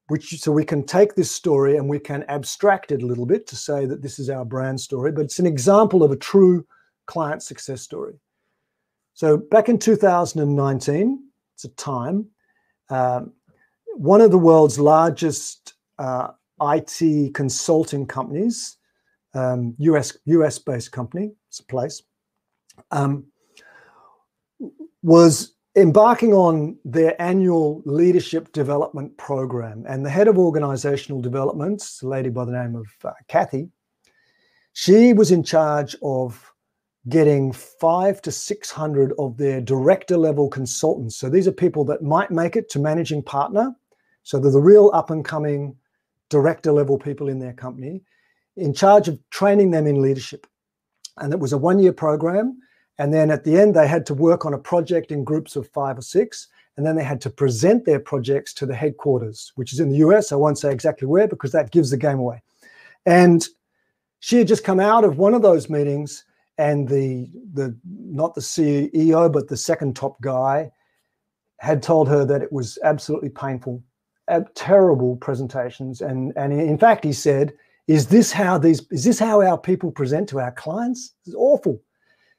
which 0.07 0.39
so 0.39 0.51
we 0.51 0.63
can 0.63 0.83
take 0.83 1.15
this 1.15 1.29
story 1.29 1.77
and 1.77 1.87
we 1.87 1.99
can 1.99 2.23
abstract 2.23 2.91
it 2.91 3.03
a 3.03 3.05
little 3.05 3.25
bit 3.25 3.45
to 3.47 3.55
say 3.55 3.85
that 3.85 4.01
this 4.01 4.19
is 4.19 4.29
our 4.29 4.45
brand 4.45 4.79
story, 4.79 5.11
but 5.11 5.25
it's 5.25 5.39
an 5.39 5.45
example 5.45 6.03
of 6.03 6.11
a 6.11 6.15
true 6.15 6.65
client 7.05 7.43
success 7.43 7.81
story. 7.81 8.13
So 9.13 9.37
back 9.37 9.67
in 9.67 9.79
2019, 9.79 11.23
it's 11.55 11.65
a 11.65 11.69
time, 11.69 12.27
um, 12.89 13.33
one 13.95 14.21
of 14.21 14.31
the 14.31 14.37
world's 14.37 14.79
largest 14.79 15.73
uh, 15.97 16.29
IT 16.61 17.33
consulting 17.33 18.05
companies, 18.05 18.77
um, 19.33 19.75
US 19.79 20.17
US 20.25 20.59
based 20.59 20.91
company, 20.91 21.31
it's 21.49 21.59
a 21.59 21.65
place, 21.65 22.03
um, 22.91 23.25
was 25.01 25.56
embarking 25.77 26.33
on 26.33 26.75
their 26.83 27.19
annual 27.21 27.83
leadership 27.85 28.51
development 28.51 29.15
program. 29.17 29.85
And 29.87 30.03
the 30.03 30.09
head 30.09 30.27
of 30.27 30.37
organizational 30.37 31.21
development, 31.21 31.83
a 32.01 32.07
lady 32.07 32.29
by 32.29 32.45
the 32.45 32.51
name 32.51 32.75
of 32.75 32.87
uh, 33.05 33.13
Kathy, 33.27 33.69
she 34.73 35.13
was 35.13 35.29
in 35.31 35.43
charge 35.43 35.95
of 36.01 36.51
getting 37.09 37.53
five 37.53 38.21
to 38.23 38.31
600 38.31 39.13
of 39.19 39.37
their 39.37 39.61
director 39.61 40.17
level 40.17 40.49
consultants. 40.49 41.15
So 41.15 41.29
these 41.29 41.47
are 41.47 41.51
people 41.53 41.85
that 41.85 42.01
might 42.01 42.31
make 42.31 42.55
it 42.55 42.69
to 42.71 42.79
managing 42.79 43.21
partner. 43.21 43.73
So 44.23 44.39
they're 44.39 44.51
the 44.51 44.59
real 44.59 44.89
up 44.95 45.11
and 45.11 45.23
coming 45.23 45.75
director 46.29 46.71
level 46.71 46.97
people 46.97 47.29
in 47.29 47.39
their 47.39 47.53
company 47.53 48.01
in 48.57 48.73
charge 48.73 49.07
of 49.07 49.19
training 49.29 49.71
them 49.71 49.85
in 49.85 50.01
leadership. 50.01 50.47
And 51.17 51.31
it 51.31 51.39
was 51.39 51.53
a 51.53 51.57
one 51.57 51.79
year 51.79 51.93
program. 51.93 52.59
And 52.99 53.13
then 53.13 53.29
at 53.29 53.43
the 53.43 53.59
end, 53.59 53.75
they 53.75 53.87
had 53.87 54.05
to 54.07 54.13
work 54.13 54.45
on 54.45 54.53
a 54.53 54.57
project 54.57 55.11
in 55.11 55.23
groups 55.23 55.55
of 55.55 55.67
five 55.69 55.97
or 55.97 56.01
six. 56.01 56.47
And 56.75 56.85
then 56.85 56.95
they 56.95 57.03
had 57.03 57.21
to 57.21 57.29
present 57.29 57.85
their 57.85 57.99
projects 57.99 58.53
to 58.55 58.65
the 58.65 58.75
headquarters, 58.75 59.51
which 59.55 59.73
is 59.73 59.79
in 59.79 59.89
the 59.89 59.97
US. 59.97 60.31
I 60.31 60.35
won't 60.35 60.59
say 60.59 60.71
exactly 60.71 61.07
where 61.07 61.27
because 61.27 61.51
that 61.51 61.71
gives 61.71 61.91
the 61.91 61.97
game 61.97 62.19
away. 62.19 62.41
And 63.05 63.47
she 64.19 64.37
had 64.37 64.47
just 64.47 64.63
come 64.63 64.79
out 64.79 65.03
of 65.03 65.17
one 65.17 65.33
of 65.33 65.41
those 65.41 65.69
meetings, 65.69 66.25
and 66.57 66.87
the 66.87 67.29
the 67.53 67.75
not 67.85 68.33
the 68.33 68.41
CEO, 68.41 69.31
but 69.31 69.47
the 69.47 69.57
second 69.57 69.95
top 69.95 70.19
guy 70.21 70.71
had 71.59 71.83
told 71.83 72.07
her 72.09 72.25
that 72.25 72.41
it 72.41 72.51
was 72.51 72.79
absolutely 72.83 73.29
painful 73.29 73.83
terrible 74.55 75.15
presentations. 75.17 76.01
And, 76.01 76.33
and 76.35 76.53
in 76.53 76.77
fact, 76.77 77.03
he 77.03 77.13
said, 77.13 77.53
is 77.87 78.07
this 78.07 78.31
how 78.31 78.57
these 78.57 78.85
is 78.91 79.05
this 79.05 79.19
how 79.19 79.41
our 79.41 79.57
people 79.57 79.91
present 79.91 80.27
to 80.29 80.39
our 80.39 80.51
clients? 80.51 81.13
It's 81.25 81.35
awful. 81.35 81.81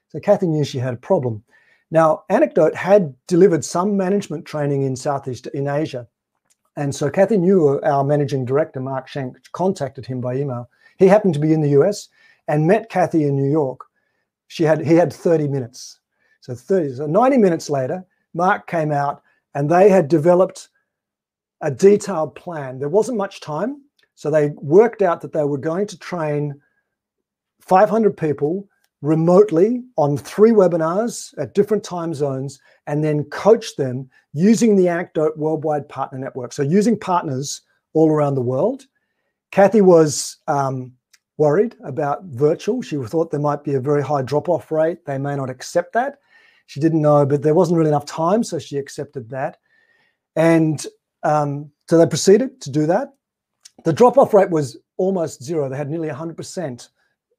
So 0.08 0.20
Kathy 0.20 0.46
knew 0.46 0.64
she 0.64 0.78
had 0.78 0.94
a 0.94 0.98
problem. 0.98 1.42
Now, 1.90 2.24
Anecdote 2.28 2.74
had 2.74 3.14
delivered 3.26 3.64
some 3.64 3.96
management 3.96 4.44
training 4.44 4.82
in 4.82 4.96
Southeast 4.96 5.46
in 5.48 5.68
Asia. 5.68 6.06
And 6.76 6.94
so 6.94 7.10
Kathy 7.10 7.38
knew 7.38 7.80
our 7.82 8.04
managing 8.04 8.44
director, 8.44 8.80
Mark 8.80 9.08
Schenk, 9.08 9.36
contacted 9.52 10.06
him 10.06 10.20
by 10.20 10.36
email. 10.36 10.68
He 10.98 11.06
happened 11.06 11.34
to 11.34 11.40
be 11.40 11.52
in 11.52 11.60
the 11.60 11.70
US 11.80 12.08
and 12.46 12.66
met 12.66 12.90
Kathy 12.90 13.24
in 13.24 13.36
New 13.36 13.50
York. 13.50 13.80
She 14.46 14.64
had 14.64 14.84
he 14.84 14.94
had 14.94 15.12
30 15.12 15.48
minutes. 15.48 16.00
So 16.40 16.54
30, 16.54 16.94
so 16.94 17.06
90 17.06 17.38
minutes 17.38 17.68
later, 17.68 18.04
Mark 18.32 18.66
came 18.66 18.92
out 18.92 19.22
and 19.54 19.68
they 19.68 19.90
had 19.90 20.08
developed 20.08 20.68
a 21.60 21.70
detailed 21.70 22.34
plan. 22.34 22.78
There 22.78 22.88
wasn't 22.88 23.18
much 23.18 23.40
time. 23.40 23.82
So 24.14 24.30
they 24.30 24.50
worked 24.56 25.02
out 25.02 25.20
that 25.20 25.32
they 25.32 25.44
were 25.44 25.58
going 25.58 25.86
to 25.88 25.98
train 25.98 26.60
500 27.60 28.16
people 28.16 28.67
remotely 29.00 29.84
on 29.96 30.16
three 30.16 30.50
webinars 30.50 31.32
at 31.38 31.54
different 31.54 31.84
time 31.84 32.12
zones 32.12 32.60
and 32.86 33.02
then 33.04 33.24
coach 33.24 33.76
them 33.76 34.08
using 34.32 34.74
the 34.76 34.88
Anecdote 34.88 35.36
Worldwide 35.36 35.88
Partner 35.88 36.18
Network. 36.18 36.52
So 36.52 36.62
using 36.62 36.98
partners 36.98 37.62
all 37.92 38.10
around 38.10 38.34
the 38.34 38.40
world. 38.40 38.86
Kathy 39.50 39.80
was 39.80 40.36
um, 40.48 40.92
worried 41.36 41.76
about 41.84 42.24
virtual. 42.24 42.82
She 42.82 42.96
thought 42.96 43.30
there 43.30 43.40
might 43.40 43.64
be 43.64 43.74
a 43.74 43.80
very 43.80 44.02
high 44.02 44.22
drop 44.22 44.48
off 44.48 44.70
rate. 44.70 45.04
They 45.06 45.18
may 45.18 45.36
not 45.36 45.48
accept 45.48 45.92
that. 45.94 46.18
She 46.66 46.80
didn't 46.80 47.00
know, 47.00 47.24
but 47.24 47.42
there 47.42 47.54
wasn't 47.54 47.78
really 47.78 47.88
enough 47.90 48.04
time. 48.04 48.42
So 48.42 48.58
she 48.58 48.76
accepted 48.76 49.30
that. 49.30 49.58
And 50.36 50.84
um, 51.22 51.70
so 51.88 51.98
they 51.98 52.06
proceeded 52.06 52.60
to 52.62 52.70
do 52.70 52.86
that. 52.86 53.08
The 53.84 53.92
drop 53.92 54.18
off 54.18 54.34
rate 54.34 54.50
was 54.50 54.76
almost 54.96 55.42
zero. 55.42 55.68
They 55.68 55.76
had 55.76 55.88
nearly 55.88 56.08
100% 56.08 56.88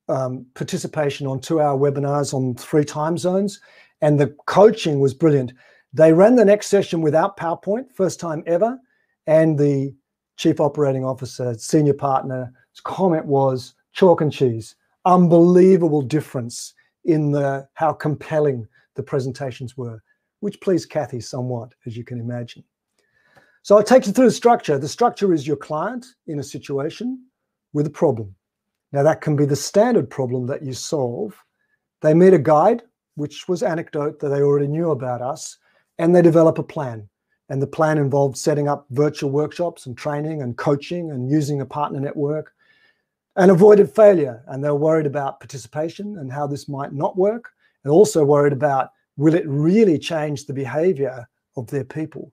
um, 0.10 0.46
participation 0.56 1.28
on 1.28 1.40
two 1.40 1.62
hour 1.62 1.78
webinars 1.78 2.34
on 2.34 2.56
three 2.56 2.84
time 2.84 3.18
zones. 3.18 3.62
And 4.02 4.20
the 4.20 4.36
coaching 4.46 5.00
was 5.00 5.14
brilliant. 5.14 5.54
They 5.94 6.14
ran 6.14 6.36
the 6.36 6.46
next 6.46 6.68
session 6.68 7.02
without 7.02 7.38
PowerPoint, 7.38 7.92
first 7.94 8.20
time 8.20 8.44
ever. 8.46 8.80
And 9.28 9.58
the 9.58 9.94
chief 10.38 10.60
operating 10.60 11.06
officer, 11.06 11.54
senior 11.58 11.94
partner's 11.94 12.50
comment 12.84 13.26
was 13.26 13.76
chalk 13.94 14.22
and 14.22 14.32
cheese. 14.32 14.76
Unbelievable 15.06 16.02
difference 16.02 16.74
in 17.06 17.32
the 17.32 17.68
how 17.74 17.94
compelling 17.94 18.68
the 18.96 19.04
presentations 19.04 19.78
were, 19.78 20.02
which 20.40 20.62
pleased 20.62 20.90
Kathy 20.90 21.20
somewhat, 21.20 21.74
as 21.86 21.98
you 21.98 22.04
can 22.04 22.20
imagine. 22.20 22.64
So 23.62 23.78
it 23.78 23.88
take 23.88 24.06
you 24.06 24.14
through 24.14 24.26
the 24.26 24.32
structure. 24.32 24.78
The 24.78 24.88
structure 24.88 25.34
is 25.34 25.46
your 25.46 25.58
client 25.58 26.06
in 26.28 26.40
a 26.40 26.44
situation 26.44 27.26
with 27.74 27.88
a 27.88 27.92
problem. 27.92 28.36
Now, 28.92 29.04
that 29.04 29.22
can 29.22 29.36
be 29.36 29.46
the 29.46 29.56
standard 29.56 30.10
problem 30.10 30.48
that 30.48 30.64
you 30.64 30.74
solve. 30.74 31.36
They 32.02 32.14
meet 32.14 32.34
a 32.34 32.40
guide, 32.40 32.84
which 33.16 33.48
was 33.48 33.62
anecdote 33.62 34.20
that 34.20 34.30
they 34.30 34.42
already 34.42 34.68
knew 34.68 34.92
about 34.92 35.22
us, 35.22 35.58
and 35.98 36.16
they 36.16 36.22
develop 36.22 36.58
a 36.58 36.64
plan. 36.64 37.08
And 37.50 37.62
the 37.62 37.68
plan 37.68 37.98
involved 37.98 38.38
setting 38.38 38.68
up 38.68 38.86
virtual 38.92 39.32
workshops 39.32 39.86
and 39.86 39.98
training 39.98 40.42
and 40.42 40.58
coaching 40.58 41.12
and 41.12 41.30
using 41.30 41.62
a 41.62 41.66
partner 41.66 42.00
network 42.00 42.54
and 43.36 43.52
avoided 43.52 43.94
failure. 43.94 44.44
And 44.48 44.64
they're 44.64 44.76
worried 44.76 45.08
about 45.08 45.40
participation 45.40 46.18
and 46.18 46.32
how 46.32 46.48
this 46.48 46.70
might 46.70 46.94
not 46.94 47.18
work, 47.18 47.52
and 47.84 47.92
also 47.92 48.24
worried 48.24 48.54
about 48.54 48.92
will 49.18 49.34
it 49.34 49.48
really 49.48 50.00
change 50.00 50.46
the 50.46 50.54
behavior 50.54 51.28
of 51.58 51.68
their 51.68 51.84
people? 51.84 52.32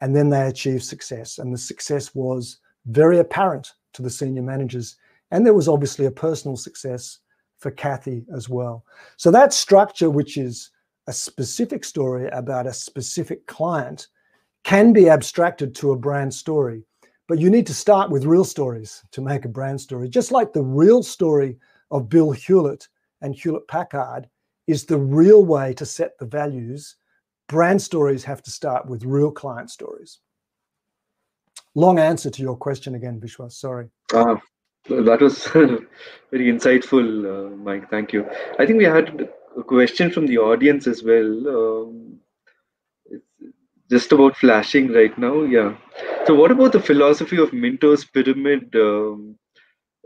and 0.00 0.14
then 0.14 0.30
they 0.30 0.46
achieved 0.46 0.84
success. 0.84 1.38
And 1.38 1.52
the 1.52 1.58
success 1.58 2.14
was 2.14 2.58
very 2.86 3.18
apparent 3.18 3.72
to 3.94 4.02
the 4.02 4.10
senior 4.10 4.42
managers. 4.42 4.96
And 5.30 5.44
there 5.44 5.54
was 5.54 5.68
obviously 5.68 6.06
a 6.06 6.10
personal 6.10 6.56
success 6.56 7.18
for 7.58 7.70
Kathy 7.70 8.24
as 8.34 8.48
well. 8.48 8.84
So 9.16 9.30
that 9.30 9.52
structure, 9.52 10.10
which 10.10 10.36
is 10.36 10.70
a 11.06 11.12
specific 11.12 11.84
story 11.84 12.28
about 12.28 12.66
a 12.66 12.72
specific 12.72 13.46
client, 13.46 14.08
can 14.64 14.92
be 14.92 15.08
abstracted 15.08 15.74
to 15.76 15.92
a 15.92 15.96
brand 15.96 16.32
story. 16.32 16.82
But 17.26 17.38
you 17.38 17.50
need 17.50 17.66
to 17.66 17.74
start 17.74 18.10
with 18.10 18.24
real 18.24 18.44
stories 18.44 19.02
to 19.10 19.20
make 19.20 19.44
a 19.44 19.48
brand 19.48 19.80
story. 19.80 20.08
Just 20.08 20.32
like 20.32 20.52
the 20.52 20.62
real 20.62 21.02
story 21.02 21.58
of 21.90 22.08
Bill 22.08 22.30
Hewlett 22.30 22.88
and 23.20 23.34
Hewlett 23.34 23.68
Packard 23.68 24.28
is 24.66 24.84
the 24.84 24.98
real 24.98 25.44
way 25.44 25.74
to 25.74 25.84
set 25.84 26.18
the 26.18 26.26
values 26.26 26.96
brand 27.48 27.80
stories 27.82 28.24
have 28.24 28.42
to 28.42 28.50
start 28.50 28.86
with 28.86 29.04
real 29.04 29.32
client 29.32 29.70
stories. 29.70 30.20
long 31.74 31.98
answer 31.98 32.30
to 32.30 32.42
your 32.42 32.56
question 32.56 32.94
again, 32.94 33.20
Vishwas. 33.20 33.52
Sorry. 33.52 33.88
Ah, 34.12 34.40
that 34.88 35.20
was 35.20 35.46
very 36.30 36.52
insightful, 36.52 37.06
uh, 37.52 37.56
Mike. 37.56 37.90
Thank 37.90 38.12
you. 38.12 38.26
I 38.58 38.66
think 38.66 38.78
we 38.78 38.84
had 38.84 39.28
a 39.56 39.62
question 39.62 40.10
from 40.10 40.26
the 40.26 40.38
audience 40.38 40.86
as 40.86 41.02
well. 41.02 41.48
Um, 41.48 42.20
just 43.90 44.12
about 44.12 44.36
flashing 44.36 44.92
right 44.92 45.16
now. 45.18 45.42
Yeah. 45.42 45.76
So, 46.26 46.34
what 46.34 46.50
about 46.50 46.72
the 46.72 46.80
philosophy 46.80 47.38
of 47.38 47.52
Minto's 47.52 48.04
pyramid? 48.04 48.74
Um, 48.74 49.36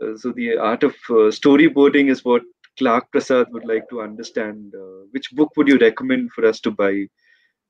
uh, 0.01 0.15
so, 0.17 0.31
the 0.31 0.57
art 0.57 0.83
of 0.83 0.95
uh, 1.09 1.31
storyboarding 1.39 2.09
is 2.09 2.23
what 2.23 2.43
Clark 2.77 3.11
Prasad 3.11 3.47
would 3.51 3.65
like 3.65 3.89
to 3.89 4.01
understand. 4.01 4.73
Uh, 4.75 5.05
which 5.11 5.31
book 5.31 5.51
would 5.57 5.67
you 5.67 5.77
recommend 5.77 6.31
for 6.31 6.45
us 6.45 6.59
to 6.61 6.71
buy 6.71 7.07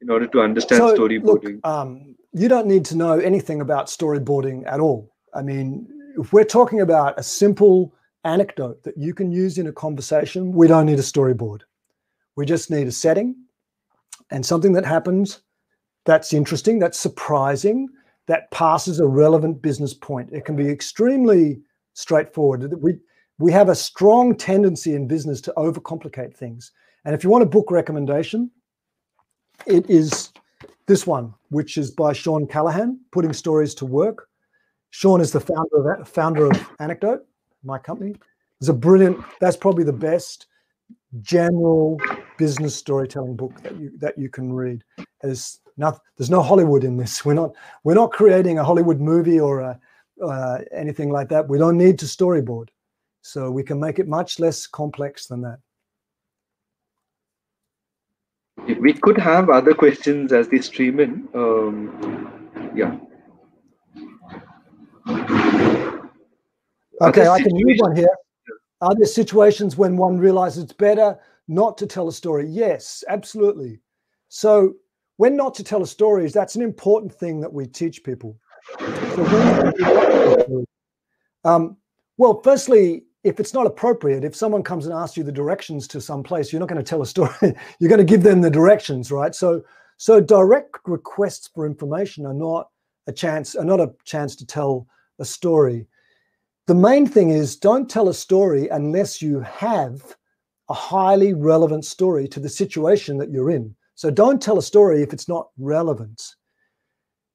in 0.01 0.09
order 0.09 0.27
to 0.27 0.41
understand 0.41 0.79
so, 0.79 0.95
storyboarding? 0.95 1.55
Look, 1.55 1.67
um, 1.67 2.15
you 2.33 2.47
don't 2.47 2.67
need 2.67 2.85
to 2.85 2.97
know 2.97 3.13
anything 3.19 3.61
about 3.61 3.87
storyboarding 3.87 4.67
at 4.67 4.79
all. 4.79 5.11
I 5.33 5.41
mean, 5.41 5.87
if 6.17 6.33
we're 6.33 6.43
talking 6.43 6.81
about 6.81 7.19
a 7.19 7.23
simple 7.23 7.93
anecdote 8.23 8.83
that 8.83 8.97
you 8.97 9.13
can 9.13 9.31
use 9.31 9.57
in 9.57 9.67
a 9.67 9.71
conversation, 9.71 10.53
we 10.53 10.67
don't 10.67 10.85
need 10.85 10.99
a 10.99 11.03
storyboard. 11.03 11.61
We 12.35 12.45
just 12.45 12.71
need 12.71 12.87
a 12.87 12.91
setting 12.91 13.35
and 14.31 14.45
something 14.45 14.73
that 14.73 14.85
happens 14.85 15.41
that's 16.05 16.33
interesting, 16.33 16.79
that's 16.79 16.97
surprising, 16.97 17.87
that 18.27 18.51
passes 18.51 18.99
a 18.99 19.07
relevant 19.07 19.61
business 19.61 19.93
point. 19.93 20.29
It 20.31 20.45
can 20.45 20.55
be 20.55 20.67
extremely 20.69 21.61
straightforward. 21.93 22.81
We 22.81 22.97
we 23.39 23.51
have 23.51 23.69
a 23.69 23.75
strong 23.75 24.35
tendency 24.35 24.93
in 24.93 25.07
business 25.07 25.41
to 25.41 25.53
overcomplicate 25.57 26.35
things. 26.35 26.71
And 27.03 27.15
if 27.15 27.23
you 27.23 27.29
want 27.29 27.43
a 27.43 27.47
book 27.47 27.71
recommendation, 27.71 28.51
it 29.65 29.89
is 29.89 30.31
this 30.85 31.07
one, 31.07 31.33
which 31.49 31.77
is 31.77 31.91
by 31.91 32.13
Shawn 32.13 32.45
Callahan, 32.47 32.99
Putting 33.11 33.33
Stories 33.33 33.73
to 33.75 33.85
Work. 33.85 34.29
Shawn 34.93 35.21
is 35.21 35.31
the 35.31 35.39
founder 35.39 35.93
of 35.93 36.07
founder 36.07 36.45
of 36.45 36.69
Anecdote, 36.79 37.25
my 37.63 37.79
company. 37.79 38.15
It's 38.61 38.69
a 38.69 38.73
brilliant. 38.73 39.17
That's 39.41 39.57
probably 39.57 39.83
the 39.83 39.91
best 39.91 40.45
general 41.19 41.99
business 42.37 42.75
storytelling 42.75 43.35
book 43.35 43.59
that 43.63 43.75
you 43.75 43.91
that 43.97 44.19
you 44.19 44.29
can 44.29 44.53
read. 44.53 44.83
There's 45.21 45.59
not, 45.77 45.99
there's 46.15 46.29
no 46.29 46.43
Hollywood 46.43 46.83
in 46.83 46.95
this. 46.95 47.25
We're 47.25 47.33
not 47.33 47.55
we're 47.83 47.95
not 47.95 48.11
creating 48.11 48.59
a 48.59 48.63
Hollywood 48.63 48.99
movie 48.99 49.39
or 49.39 49.61
a, 49.61 49.79
uh, 50.23 50.59
anything 50.71 51.09
like 51.09 51.27
that. 51.29 51.49
We 51.49 51.57
don't 51.57 51.77
need 51.77 51.97
to 51.97 52.05
storyboard, 52.05 52.69
so 53.23 53.49
we 53.49 53.63
can 53.63 53.79
make 53.79 53.97
it 53.97 54.07
much 54.07 54.39
less 54.39 54.67
complex 54.67 55.25
than 55.25 55.41
that. 55.41 55.57
We 58.79 58.93
could 58.93 59.17
have 59.17 59.49
other 59.49 59.73
questions 59.73 60.31
as 60.31 60.49
they 60.49 60.59
stream 60.59 60.99
in. 60.99 61.27
Um, 61.33 62.71
yeah. 62.75 62.95
Okay, 67.01 67.27
I 67.27 67.41
can 67.41 67.55
read 67.55 67.79
one 67.81 67.95
here. 67.95 68.15
Are 68.81 68.95
there 68.95 69.05
situations 69.05 69.77
when 69.77 69.97
one 69.97 70.17
realizes 70.17 70.63
it's 70.63 70.73
better 70.73 71.17
not 71.47 71.77
to 71.77 71.87
tell 71.87 72.07
a 72.07 72.13
story? 72.13 72.47
Yes, 72.47 73.03
absolutely. 73.07 73.79
So, 74.29 74.75
when 75.17 75.35
not 75.35 75.53
to 75.55 75.63
tell 75.63 75.83
a 75.83 75.87
story 75.87 76.25
is 76.25 76.33
that's 76.33 76.55
an 76.55 76.61
important 76.61 77.13
thing 77.13 77.39
that 77.41 77.53
we 77.53 77.67
teach 77.67 78.03
people. 78.03 78.37
So 78.79 80.65
um, 81.45 81.77
well, 82.17 82.41
firstly, 82.43 83.03
if 83.23 83.39
it's 83.39 83.53
not 83.53 83.67
appropriate, 83.67 84.23
if 84.23 84.35
someone 84.35 84.63
comes 84.63 84.85
and 84.85 84.93
asks 84.93 85.17
you 85.17 85.23
the 85.23 85.31
directions 85.31 85.87
to 85.89 86.01
some 86.01 86.23
place, 86.23 86.51
you're 86.51 86.59
not 86.59 86.69
going 86.69 86.83
to 86.83 86.89
tell 86.89 87.01
a 87.01 87.05
story. 87.05 87.31
you're 87.79 87.89
going 87.89 87.99
to 87.99 88.03
give 88.03 88.23
them 88.23 88.41
the 88.41 88.49
directions, 88.49 89.11
right? 89.11 89.35
So, 89.35 89.63
so 89.97 90.19
direct 90.19 90.77
requests 90.85 91.49
for 91.53 91.65
information 91.65 92.25
are 92.25 92.33
not 92.33 92.67
a 93.07 93.13
chance, 93.13 93.55
are 93.55 93.65
not 93.65 93.79
a 93.79 93.93
chance 94.05 94.35
to 94.37 94.45
tell 94.45 94.87
a 95.19 95.25
story. 95.25 95.87
The 96.67 96.75
main 96.75 97.05
thing 97.05 97.29
is 97.29 97.55
don't 97.55 97.89
tell 97.89 98.09
a 98.09 98.13
story 98.13 98.67
unless 98.69 99.21
you 99.21 99.41
have 99.41 100.15
a 100.69 100.73
highly 100.73 101.33
relevant 101.33 101.85
story 101.85 102.27
to 102.29 102.39
the 102.39 102.49
situation 102.49 103.17
that 103.17 103.31
you're 103.31 103.51
in. 103.51 103.75
So 103.95 104.09
don't 104.09 104.41
tell 104.41 104.57
a 104.57 104.63
story 104.63 105.01
if 105.01 105.13
it's 105.13 105.27
not 105.27 105.49
relevant. 105.57 106.35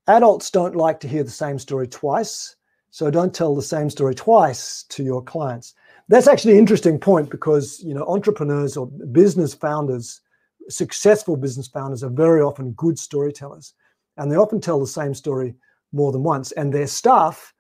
Adults 0.07 0.51
don't 0.51 0.75
like 0.75 0.99
to 1.01 1.09
hear 1.09 1.23
the 1.23 1.31
same 1.31 1.59
story 1.59 1.87
twice. 1.87 2.57
So 2.91 3.11
don't 3.11 3.35
tell 3.35 3.55
the 3.55 3.63
same 3.63 3.91
story 3.91 4.15
twice 4.15 4.85
to 4.85 5.05
your 5.05 5.23
clients. 5.23 5.75
That's 6.09 6.27
actually 6.27 6.53
an 6.53 6.59
interesting 6.59 6.99
point 6.99 7.31
because 7.31 7.81
you 7.85 7.93
know 7.93 8.07
entrepreneurs 8.07 8.77
or 8.77 8.87
business 8.87 9.53
founders, 9.53 10.23
successful 10.71 11.37
business 11.37 11.69
founders 11.69 12.03
are 12.03 12.11
very 12.11 12.41
often 12.41 12.73
good 12.73 12.99
storytellers. 12.99 13.75
And 14.19 14.31
they 14.31 14.37
often 14.37 14.61
tell 14.61 14.81
the 14.81 14.87
same 14.87 15.15
story 15.15 15.55
more 15.93 16.13
than 16.13 16.23
once. 16.23 16.53
And 16.53 16.73
their 16.73 16.87
staff 16.87 17.55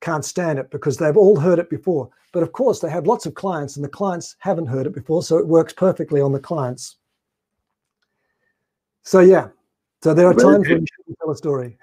can't 0.00 0.24
stand 0.24 0.58
it 0.58 0.70
because 0.70 0.96
they've 0.96 1.16
all 1.16 1.38
heard 1.38 1.58
it 1.58 1.70
before. 1.70 2.10
But 2.32 2.42
of 2.42 2.52
course, 2.52 2.80
they 2.80 2.90
have 2.90 3.06
lots 3.06 3.26
of 3.26 3.34
clients 3.34 3.76
and 3.76 3.84
the 3.84 3.88
clients 3.88 4.36
haven't 4.38 4.66
heard 4.66 4.86
it 4.86 4.94
before. 4.94 5.22
So 5.22 5.38
it 5.38 5.46
works 5.46 5.72
perfectly 5.72 6.20
on 6.20 6.32
the 6.32 6.38
clients. 6.38 6.96
So, 9.02 9.20
yeah. 9.20 9.48
So 10.02 10.14
there 10.14 10.26
are 10.26 10.34
well 10.34 10.52
times 10.52 10.68
when 10.68 10.80
you 10.82 10.86
should 11.06 11.16
tell 11.18 11.30
a 11.30 11.36
story. 11.36 11.78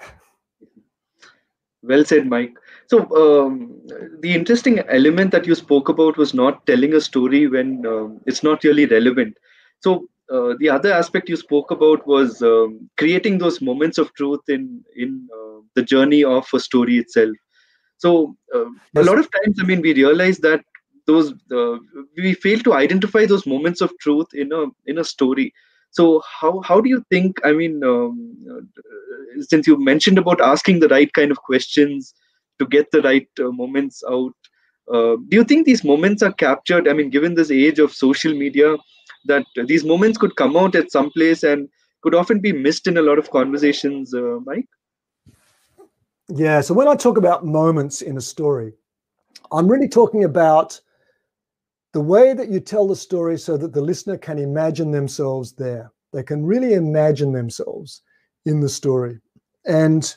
Well 1.82 2.06
said, 2.06 2.28
Mike. 2.28 2.56
So 2.88 3.00
um, 3.16 3.80
the 4.20 4.34
interesting 4.34 4.80
element 4.80 5.32
that 5.32 5.46
you 5.46 5.56
spoke 5.56 5.90
about 5.90 6.18
was 6.18 6.34
not 6.34 6.66
telling 6.66 6.94
a 6.94 7.02
story 7.02 7.48
when 7.48 7.86
um, 7.86 8.22
it's 8.26 8.44
not 8.44 8.64
really 8.64 8.86
relevant. 8.86 9.38
So 9.82 10.08
uh, 10.32 10.54
the 10.60 10.70
other 10.70 10.92
aspect 10.92 11.30
you 11.30 11.36
spoke 11.36 11.72
about 11.72 12.06
was 12.08 12.42
um, 12.42 12.90
creating 12.98 13.38
those 13.38 13.62
moments 13.62 13.98
of 13.98 14.14
truth 14.14 14.42
in 14.48 14.84
in 14.96 15.28
uh, 15.34 15.62
the 15.76 15.84
journey 15.84 16.24
of 16.24 16.48
a 16.54 16.60
story 16.60 16.98
itself. 16.98 17.36
So 17.98 18.36
uh, 18.54 18.66
a 18.96 19.04
lot 19.04 19.20
of 19.20 19.30
times, 19.32 19.60
I 19.62 19.64
mean, 19.64 19.82
we 19.82 19.94
realize 19.94 20.40
that 20.40 20.64
those 21.08 21.34
uh, 21.52 21.78
we 22.18 22.34
fail 22.34 22.60
to 22.60 22.74
identify 22.74 23.26
those 23.26 23.46
moments 23.46 23.82
of 23.82 23.94
truth 24.00 24.28
in 24.34 24.52
a 24.52 24.66
in 24.86 24.98
a 24.98 25.04
story. 25.04 25.54
So 25.92 26.22
how 26.40 26.62
how 26.62 26.82
do 26.82 26.90
you 26.90 27.04
think? 27.10 27.38
I 27.46 27.54
mean, 27.54 27.84
um, 27.84 28.36
uh, 28.52 29.42
since 29.42 29.68
you 29.68 29.78
mentioned 29.80 30.18
about 30.18 30.42
asking 30.42 30.80
the 30.80 30.90
right 30.90 31.12
kind 31.14 31.32
of 31.32 31.38
questions 31.38 32.14
to 32.60 32.66
get 32.66 32.90
the 32.92 33.02
right 33.02 33.28
uh, 33.40 33.52
moments 33.52 34.04
out, 34.10 34.34
uh, 34.92 35.16
do 35.30 35.38
you 35.38 35.44
think 35.44 35.66
these 35.66 35.84
moments 35.84 36.24
are 36.24 36.34
captured? 36.34 36.88
I 36.88 36.94
mean, 36.94 37.10
given 37.10 37.36
this 37.36 37.52
age 37.52 37.80
of 37.80 37.94
social 37.94 38.34
media, 38.34 38.76
that 39.26 39.46
these 39.68 39.84
moments 39.84 40.18
could 40.18 40.36
come 40.36 40.56
out 40.56 40.76
at 40.76 40.92
some 40.92 41.10
place 41.12 41.44
and 41.44 41.70
could 42.02 42.16
often 42.16 42.40
be 42.40 42.52
missed 42.52 42.88
in 42.88 42.98
a 42.98 43.02
lot 43.02 43.18
of 43.18 43.32
conversations, 43.32 44.14
uh, 44.14 44.40
Mike. 44.46 44.68
Yeah. 46.30 46.62
So 46.62 46.74
when 46.74 46.88
I 46.88 46.96
talk 46.96 47.18
about 47.18 47.46
moments 47.46 48.02
in 48.02 48.18
a 48.18 48.22
story, 48.22 48.74
I'm 49.52 49.68
really 49.68 49.88
talking 49.88 50.24
about 50.24 50.80
the 51.94 52.02
way 52.02 52.34
that 52.34 52.50
you 52.50 52.60
tell 52.60 52.88
the 52.88 52.96
story 52.96 53.38
so 53.38 53.58
that 53.58 53.74
the 53.74 53.82
listener 53.82 54.18
can 54.18 54.38
imagine 54.38 54.92
themselves 54.92 55.54
there. 55.54 55.92
They 56.14 56.24
can 56.24 56.46
really 56.46 56.74
imagine 56.74 57.32
themselves 57.32 58.02
in 58.46 58.60
the 58.60 58.70
story. 58.70 59.20
And 59.66 60.16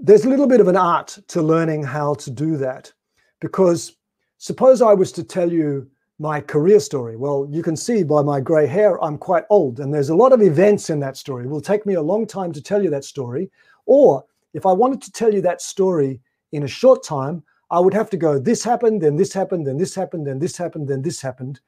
there's 0.00 0.24
a 0.24 0.28
little 0.28 0.46
bit 0.46 0.60
of 0.60 0.68
an 0.68 0.76
art 0.76 1.18
to 1.28 1.42
learning 1.42 1.82
how 1.82 2.14
to 2.14 2.30
do 2.30 2.56
that. 2.58 2.92
Because 3.40 3.96
suppose 4.38 4.82
I 4.82 4.92
was 4.92 5.10
to 5.12 5.24
tell 5.24 5.52
you 5.52 5.90
my 6.18 6.40
career 6.40 6.80
story. 6.80 7.16
Well, 7.16 7.46
you 7.50 7.62
can 7.62 7.76
see 7.76 8.02
by 8.02 8.22
my 8.22 8.40
gray 8.40 8.66
hair, 8.66 9.02
I'm 9.02 9.18
quite 9.18 9.44
old, 9.50 9.78
and 9.78 9.94
there's 9.94 10.10
a 10.10 10.16
lot 10.16 10.32
of 10.32 10.42
events 10.42 10.90
in 10.90 10.98
that 11.00 11.16
story. 11.16 11.44
It 11.44 11.50
will 11.50 11.60
take 11.60 11.86
me 11.86 11.94
a 11.94 12.02
long 12.02 12.26
time 12.26 12.52
to 12.52 12.62
tell 12.62 12.82
you 12.82 12.90
that 12.90 13.04
story. 13.04 13.50
Or 13.86 14.24
if 14.52 14.66
I 14.66 14.72
wanted 14.72 15.00
to 15.02 15.12
tell 15.12 15.32
you 15.32 15.40
that 15.42 15.62
story 15.62 16.20
in 16.52 16.64
a 16.64 16.68
short 16.68 17.04
time, 17.04 17.44
I 17.70 17.78
would 17.78 17.94
have 17.94 18.10
to 18.10 18.16
go, 18.16 18.38
this 18.38 18.64
happened, 18.64 19.02
then 19.02 19.16
this 19.16 19.32
happened, 19.32 19.66
then 19.66 19.76
this 19.76 19.94
happened, 19.94 20.26
then 20.26 20.38
this 20.38 20.56
happened, 20.56 20.88
then 20.88 21.02
this 21.02 21.20
happened. 21.20 21.60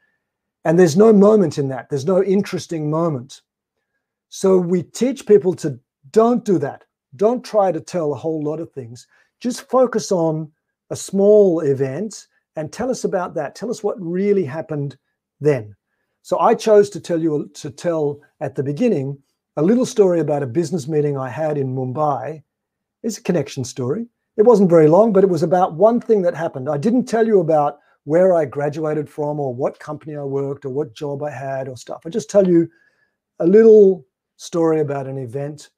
And 0.65 0.79
there's 0.79 0.97
no 0.97 1.13
moment 1.13 1.59
in 1.59 1.69
that. 1.69 1.89
There's 1.89 2.07
no 2.07 2.23
interesting 2.23 2.91
moment. 2.91 3.43
So 4.31 4.59
we 4.59 4.83
teach 4.83 5.27
people 5.27 5.55
to 5.57 5.79
don't 6.11 6.45
do 6.45 6.59
that. 6.59 6.85
Don't 7.17 7.45
try 7.45 7.71
to 7.73 7.81
tell 7.81 8.13
a 8.13 8.17
whole 8.17 8.43
lot 8.43 8.61
of 8.61 8.73
things. 8.73 9.07
Just 9.41 9.69
focus 9.69 10.11
on 10.11 10.51
a 10.91 10.97
small 10.97 11.61
event 11.61 12.27
and 12.57 12.73
tell 12.73 12.91
us 12.91 13.05
about 13.05 13.35
that. 13.35 13.55
Tell 13.55 13.71
us 13.71 13.83
what 13.83 14.01
really 14.01 14.45
happened 14.45 14.97
then. 15.41 15.75
So 16.23 16.39
I 16.39 16.55
chose 16.55 16.91
to 16.91 17.01
tell 17.01 17.21
you 17.21 17.51
to 17.55 17.71
tell 17.71 18.21
at 18.41 18.55
the 18.55 18.63
beginning 18.63 19.19
a 19.57 19.63
little 19.63 19.87
story 19.87 20.21
about 20.21 20.43
a 20.43 20.47
business 20.47 20.87
meeting 20.87 21.17
I 21.17 21.29
had 21.29 21.59
in 21.59 21.75
Mumbai. 21.75 22.43
It's 23.03 23.19
a 23.19 23.23
connection 23.23 23.65
story. 23.65 24.07
It 24.37 24.43
wasn't 24.43 24.71
very 24.71 24.89
long, 24.89 25.13
but 25.13 25.25
it 25.25 25.31
was 25.31 25.43
about 25.43 25.75
one 25.75 26.01
thing 26.01 26.23
that 26.23 26.35
happened. 26.35 26.69
I 26.69 26.77
didn't 26.77 27.07
tell 27.07 27.27
you 27.27 27.41
about 27.41 27.79
where 28.05 28.35
I 28.35 28.45
graduated 28.45 29.09
from 29.09 29.41
or 29.41 29.55
what 29.55 29.79
company 29.79 30.17
I 30.17 30.23
worked 30.23 30.65
or 30.65 30.71
what 30.71 30.95
job 30.95 31.23
I 31.23 31.31
had 31.31 31.69
or 31.69 31.77
stuff. 31.77 32.03
I 32.07 32.11
just 32.11 32.31
tell 32.31 32.47
you 32.47 32.69
a 33.39 33.47
little 33.47 34.07
story 34.37 34.81
about 34.81 35.07
an 35.07 35.19
event. 35.19 35.71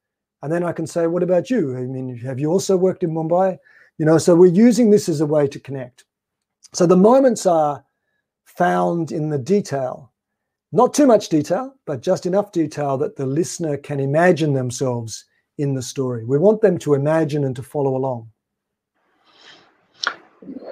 And 0.43 0.53
then 0.53 0.65
I 0.65 0.73
can 0.73 0.87
say, 0.87 1.07
what 1.07 1.23
about 1.23 1.51
you? 1.51 1.77
I 1.77 1.83
mean, 1.83 2.17
have 2.19 2.39
you 2.39 2.51
also 2.51 2.77
worked 2.77 3.03
in 3.03 3.11
Mumbai? 3.11 3.59
You 3.99 4.07
know, 4.07 4.19
so 4.19 4.35
we're 4.35 4.53
using 4.53 4.91
this 4.91 5.09
as 5.09 5.21
a 5.21 5.27
way 5.27 5.47
to 5.49 5.61
connect. 5.61 6.05
So 6.73 6.87
the 6.87 6.97
moments 6.97 7.47
are 7.47 7.85
found 8.45 9.13
in 9.13 9.29
the 9.29 9.39
detail 9.39 10.13
not 10.73 10.95
too 10.95 11.07
much 11.07 11.29
detail, 11.29 11.75
but 11.87 12.01
just 12.01 12.25
enough 12.25 12.51
detail 12.51 12.97
that 12.99 13.17
the 13.17 13.27
listener 13.27 13.77
can 13.77 14.01
imagine 14.01 14.55
themselves 14.55 15.27
in 15.59 15.75
the 15.75 15.83
story. 15.83 16.25
We 16.25 16.39
want 16.39 16.63
them 16.63 16.79
to 16.79 16.95
imagine 16.95 17.45
and 17.45 17.55
to 17.57 17.63
follow 17.63 17.95
along. 17.95 18.31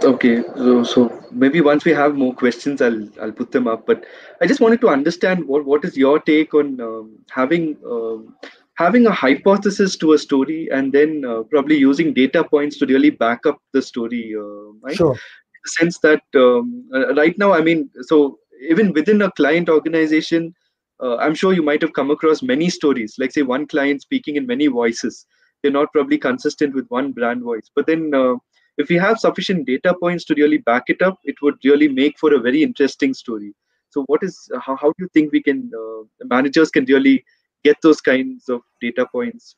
Okay, 0.03 0.42
so, 0.57 0.82
so 0.82 1.28
maybe 1.30 1.61
once 1.61 1.84
we 1.84 1.92
have 1.92 2.16
more 2.16 2.34
questions, 2.34 2.80
I'll 2.80 3.07
I'll 3.20 3.30
put 3.30 3.53
them 3.53 3.68
up. 3.68 3.86
But 3.86 4.05
I 4.40 4.46
just 4.46 4.61
wanted 4.61 4.80
to 4.80 4.88
understand 4.88 5.46
what 5.46 5.64
what 5.64 5.84
is 5.84 5.96
your 5.96 6.18
take 6.18 6.55
on 6.55 6.80
um, 6.80 7.18
having 7.30 7.76
um, 7.86 8.34
having 8.74 9.07
a 9.07 9.12
hypothesis 9.12 9.96
to 9.98 10.14
a 10.14 10.18
story 10.18 10.68
and 10.72 10.90
then 10.90 11.24
uh, 11.24 11.42
probably 11.42 11.76
using 11.76 12.14
data 12.14 12.42
points 12.42 12.78
to 12.78 12.86
really 12.86 13.11
back 13.11 13.44
up 13.46 13.61
the 13.72 13.82
story. 13.82 14.34
Uh, 14.34 14.72
right? 14.80 14.96
Sure. 14.96 15.16
The 15.64 15.70
sense 15.70 15.98
that 15.98 16.22
um, 16.34 16.88
uh, 16.94 17.14
right 17.14 17.36
now, 17.38 17.52
I 17.52 17.61
mean, 17.61 17.90
so 18.02 18.38
even 18.68 18.92
within 18.92 19.22
a 19.22 19.30
client 19.32 19.68
organization, 19.68 20.54
uh, 21.02 21.16
I'm 21.16 21.34
sure 21.34 21.52
you 21.52 21.62
might 21.62 21.82
have 21.82 21.92
come 21.92 22.11
across 22.11 22.42
many 22.42 22.70
stories. 22.70 23.16
Like 23.18 23.32
say 23.32 23.42
one 23.42 23.66
client 23.66 24.02
speaking 24.02 24.36
in 24.36 24.46
many 24.46 24.66
voices. 24.66 25.26
They're 25.62 25.72
not 25.72 25.92
probably 25.92 26.18
consistent 26.18 26.74
with 26.74 26.86
one 26.88 27.12
brand 27.12 27.42
voice, 27.42 27.70
but 27.74 27.86
then 27.86 28.14
uh, 28.14 28.36
if 28.78 28.88
we 28.88 28.96
have 28.96 29.18
sufficient 29.18 29.66
data 29.66 29.94
points 29.94 30.24
to 30.26 30.34
really 30.34 30.58
back 30.58 30.84
it 30.88 31.02
up, 31.02 31.18
it 31.24 31.36
would 31.42 31.56
really 31.64 31.88
make 31.88 32.18
for 32.18 32.34
a 32.34 32.40
very 32.40 32.62
interesting 32.62 33.12
story. 33.12 33.54
So, 33.90 34.04
what 34.06 34.22
is 34.22 34.50
how, 34.61 34.76
how 34.76 34.88
do 34.88 34.94
you 35.00 35.08
think 35.12 35.32
we 35.32 35.42
can 35.42 35.70
uh, 35.76 36.24
managers 36.24 36.70
can 36.70 36.84
really 36.86 37.24
get 37.64 37.76
those 37.82 38.00
kinds 38.00 38.48
of 38.48 38.62
data 38.80 39.06
points? 39.12 39.54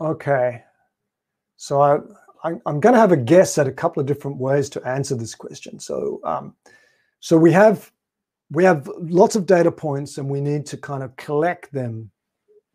Okay, 0.00 0.64
so 1.56 1.80
I, 1.80 1.98
I 2.44 2.50
am 2.66 2.78
going 2.78 2.92
to 2.92 3.00
have 3.00 3.12
a 3.12 3.16
guess 3.16 3.56
at 3.56 3.66
a 3.66 3.72
couple 3.72 4.00
of 4.00 4.06
different 4.06 4.36
ways 4.36 4.68
to 4.70 4.86
answer 4.86 5.14
this 5.14 5.34
question. 5.34 5.80
So, 5.80 6.20
um, 6.24 6.54
so 7.20 7.38
we 7.38 7.50
have 7.52 7.90
we 8.50 8.62
have 8.64 8.88
lots 9.00 9.34
of 9.34 9.46
data 9.46 9.72
points, 9.72 10.18
and 10.18 10.28
we 10.28 10.40
need 10.40 10.66
to 10.66 10.76
kind 10.76 11.02
of 11.02 11.16
collect 11.16 11.72
them 11.72 12.10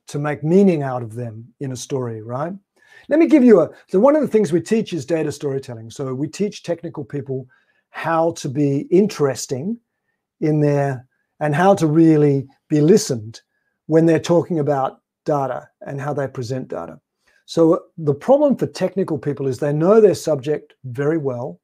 to 0.08 0.18
make 0.18 0.44
meaning 0.44 0.82
out 0.82 1.04
of 1.04 1.14
them 1.14 1.48
in 1.60 1.72
a 1.72 1.76
story, 1.76 2.24
right? 2.24 2.52
Let 3.08 3.20
me 3.20 3.28
give 3.28 3.44
you 3.44 3.62
a. 3.62 3.70
So, 3.90 4.00
one 4.00 4.16
of 4.16 4.24
the 4.24 4.28
things 4.28 4.52
we 4.52 4.62
teach 4.62 4.92
is 4.92 5.06
data 5.06 5.32
storytelling. 5.32 5.92
So, 5.92 6.14
we 6.14 6.28
teach 6.28 6.64
technical 6.64 7.06
people 7.06 7.48
how 7.92 8.32
to 8.34 8.50
be 8.50 8.88
interesting 8.92 9.78
in 10.42 10.60
their 10.60 11.08
and 11.40 11.54
how 11.54 11.76
to 11.76 11.88
really 11.88 12.48
be 12.70 12.82
listened 12.82 13.42
when 13.86 14.06
they're 14.06 14.20
talking 14.20 14.60
about 14.60 15.02
data 15.26 15.70
and 15.82 16.02
how 16.02 16.14
they 16.14 16.28
present 16.28 16.68
data. 16.68 17.00
So, 17.50 17.74
uh, 17.74 17.80
the 17.98 18.14
problem 18.14 18.56
for 18.56 18.68
technical 18.68 19.18
people 19.18 19.48
is 19.48 19.58
they 19.58 19.74
know 19.74 20.00
their 20.00 20.14
subject 20.14 20.76
very 20.84 21.18
well, 21.18 21.60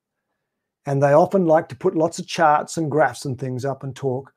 and 0.88 1.02
they 1.02 1.14
often 1.14 1.46
like 1.46 1.70
to 1.70 1.76
put 1.76 1.96
lots 1.96 2.18
of 2.18 2.26
charts 2.26 2.78
and 2.78 2.90
graphs 2.90 3.26
and 3.26 3.40
things 3.40 3.66
up 3.66 3.84
and 3.84 3.96
talk, 3.96 4.34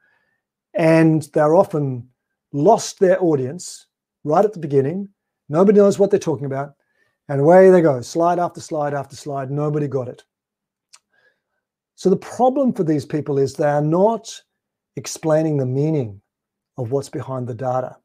and 0.74 1.22
they're 1.32 1.54
often 1.54 2.06
lost 2.52 3.00
their 3.00 3.18
audience 3.24 3.86
right 4.24 4.44
at 4.44 4.52
the 4.52 4.58
beginning. 4.58 5.08
Nobody 5.48 5.78
knows 5.78 5.98
what 5.98 6.10
they're 6.10 6.20
talking 6.20 6.44
about. 6.44 6.74
And 7.30 7.40
away 7.40 7.70
they 7.70 7.80
go, 7.80 8.02
slide 8.02 8.38
after 8.38 8.60
slide 8.60 8.92
after 8.92 9.16
slide. 9.16 9.50
Nobody 9.50 9.88
got 9.88 10.08
it. 10.08 10.24
So 11.94 12.10
the 12.10 12.16
problem 12.18 12.74
for 12.74 12.84
these 12.84 13.06
people 13.06 13.38
is 13.38 13.54
they 13.54 13.70
are 13.70 13.80
not 13.80 14.30
explaining 14.96 15.56
the 15.56 15.64
meaning 15.64 16.20
of 16.76 16.92
what's 16.92 17.08
behind 17.08 17.48
the 17.48 17.54
data. 17.54 17.96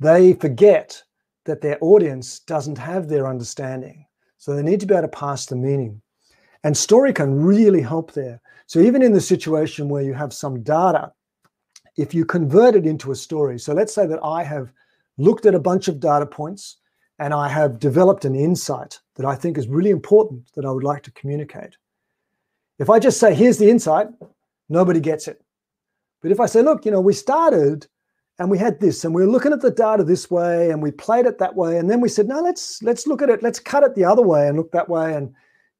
They 0.00 0.34
forget 0.34 1.02
that 1.44 1.60
their 1.60 1.78
audience 1.80 2.40
doesn't 2.40 2.78
have 2.78 3.08
their 3.08 3.26
understanding. 3.26 4.06
So 4.38 4.54
they 4.54 4.62
need 4.62 4.80
to 4.80 4.86
be 4.86 4.94
able 4.94 5.02
to 5.02 5.08
pass 5.08 5.46
the 5.46 5.56
meaning. 5.56 6.00
And 6.64 6.76
story 6.76 7.12
can 7.12 7.42
really 7.42 7.82
help 7.82 8.12
there. 8.12 8.40
So 8.66 8.80
even 8.80 9.02
in 9.02 9.12
the 9.12 9.20
situation 9.20 9.88
where 9.88 10.02
you 10.02 10.14
have 10.14 10.32
some 10.32 10.62
data, 10.62 11.12
if 11.96 12.14
you 12.14 12.24
convert 12.24 12.74
it 12.74 12.86
into 12.86 13.12
a 13.12 13.16
story, 13.16 13.58
so 13.58 13.72
let's 13.72 13.94
say 13.94 14.06
that 14.06 14.24
I 14.24 14.42
have 14.42 14.72
looked 15.18 15.46
at 15.46 15.54
a 15.54 15.60
bunch 15.60 15.88
of 15.88 16.00
data 16.00 16.26
points 16.26 16.78
and 17.18 17.32
I 17.32 17.48
have 17.48 17.78
developed 17.78 18.24
an 18.24 18.34
insight 18.34 18.98
that 19.16 19.26
I 19.26 19.34
think 19.34 19.56
is 19.56 19.68
really 19.68 19.90
important 19.90 20.50
that 20.54 20.64
I 20.64 20.70
would 20.70 20.82
like 20.82 21.02
to 21.04 21.12
communicate. 21.12 21.76
If 22.78 22.90
I 22.90 22.98
just 22.98 23.20
say, 23.20 23.34
here's 23.34 23.58
the 23.58 23.70
insight, 23.70 24.08
nobody 24.68 25.00
gets 25.00 25.28
it. 25.28 25.40
But 26.22 26.32
if 26.32 26.40
I 26.40 26.46
say, 26.46 26.62
look, 26.62 26.84
you 26.84 26.90
know, 26.90 27.00
we 27.00 27.12
started 27.12 27.86
and 28.38 28.50
we 28.50 28.58
had 28.58 28.80
this 28.80 29.04
and 29.04 29.14
we 29.14 29.22
were 29.22 29.30
looking 29.30 29.52
at 29.52 29.60
the 29.60 29.70
data 29.70 30.02
this 30.02 30.30
way 30.30 30.70
and 30.70 30.82
we 30.82 30.90
played 30.90 31.26
it 31.26 31.38
that 31.38 31.54
way 31.54 31.78
and 31.78 31.88
then 31.88 32.00
we 32.00 32.08
said 32.08 32.26
no 32.26 32.40
let's 32.40 32.82
let's 32.82 33.06
look 33.06 33.22
at 33.22 33.30
it 33.30 33.42
let's 33.42 33.60
cut 33.60 33.84
it 33.84 33.94
the 33.94 34.04
other 34.04 34.22
way 34.22 34.48
and 34.48 34.56
look 34.56 34.72
that 34.72 34.88
way 34.88 35.14
and 35.14 35.32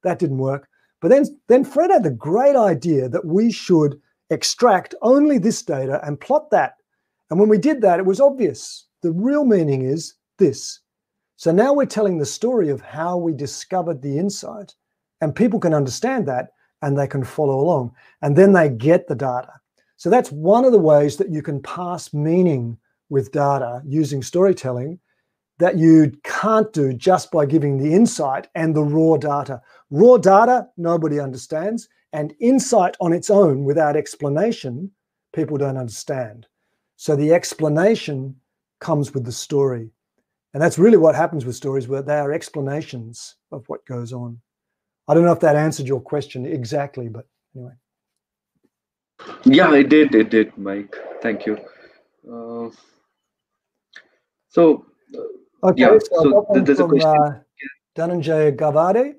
that 0.05 0.18
didn't 0.18 0.38
work. 0.38 0.68
But 1.00 1.09
then 1.09 1.24
then 1.48 1.64
fred 1.64 1.90
had 1.90 2.05
the 2.05 2.11
great 2.11 2.57
idea 2.57 3.09
that 3.09 3.24
we 3.24 3.50
should 3.50 4.00
extract 4.30 4.94
only 5.02 5.38
this 5.38 5.62
data 5.62 6.00
and 6.07 6.20
plot 6.20 6.50
that. 6.50 6.76
And 7.30 7.40
when 7.40 7.48
we 7.48 7.59
did 7.59 7.80
that 7.82 7.98
it 7.98 8.07
was 8.07 8.20
obvious. 8.20 8.86
The 9.02 9.11
real 9.12 9.44
meaning 9.44 9.82
is 9.82 10.14
this. 10.38 10.80
So 11.36 11.50
now 11.50 11.72
we're 11.72 11.86
telling 11.86 12.18
the 12.18 12.24
story 12.24 12.70
of 12.70 12.80
how 12.80 13.18
we 13.18 13.34
discovered 13.34 14.00
the 14.00 14.18
insight, 14.18 14.74
and 15.20 15.34
people 15.34 15.59
can 15.59 15.74
understand 15.74 16.26
that 16.28 16.52
and 16.80 16.96
they 16.96 17.07
can 17.07 17.24
follow 17.24 17.59
along, 17.59 17.92
and 18.22 18.36
then 18.36 18.52
they 18.52 18.68
get 18.68 19.09
the 19.09 19.14
data. 19.14 19.52
So 20.05 20.11
that's 20.11 20.30
one 20.30 20.66
of 20.66 20.72
the 20.72 20.78
ways 20.78 21.16
that 21.16 21.30
you 21.30 21.40
can 21.40 21.62
pass 21.62 22.12
meaning 22.12 22.76
with 23.09 23.32
data 23.32 23.80
using 23.86 24.22
storytelling 24.22 24.98
that 25.59 25.78
you 25.78 26.12
can't 26.24 26.70
do 26.74 26.92
just 26.92 27.30
by 27.30 27.46
giving 27.46 27.78
the 27.78 27.90
insight 27.90 28.48
and 28.55 28.76
the 28.76 28.82
raw 28.82 29.16
data. 29.16 29.62
Raw 29.88 30.18
data, 30.18 30.68
nobody 30.76 31.18
understands, 31.18 31.88
and 32.12 32.34
insight 32.38 32.98
on 33.00 33.14
its 33.14 33.30
own 33.30 33.64
without 33.64 33.96
explanation, 33.96 34.90
people 35.34 35.57
don't 35.57 35.78
understand. 35.78 36.48
So 36.96 37.16
the 37.16 37.32
explanation 37.32 38.36
comes 38.80 39.14
with 39.14 39.24
the 39.24 39.32
story. 39.32 39.88
And 40.52 40.62
that's 40.62 40.78
really 40.78 40.98
what 40.98 41.14
happens 41.14 41.46
with 41.46 41.57
stories, 41.57 41.88
where 41.88 42.02
they 42.02 42.18
are 42.18 42.30
explanations 42.30 43.36
of 43.52 43.66
what 43.70 43.86
goes 43.86 44.12
on. 44.12 44.38
I 45.09 45.14
don't 45.14 45.24
know 45.24 45.32
if 45.32 45.40
that 45.40 45.57
answered 45.57 45.86
your 45.86 46.02
question 46.02 46.44
exactly, 46.44 47.09
but 47.09 47.26
anyway. 47.57 47.72
Yeah, 49.44 49.74
it 49.74 49.88
did. 49.88 50.14
It 50.14 50.30
did, 50.30 50.56
Mike. 50.56 50.96
Thank 51.22 51.46
you. 51.46 51.58
Uh, 52.30 52.70
so, 54.48 54.86
uh, 55.14 55.68
okay, 55.68 55.82
yeah, 55.82 55.98
so, 55.98 56.22
so 56.22 56.46
th- 56.52 56.64
there's 56.64 56.78
a 56.78 56.82
from, 56.82 56.90
question. 56.90 57.10
Uh, 57.10 57.40
Dhananjay 57.96 58.56
Gavade. 58.56 59.14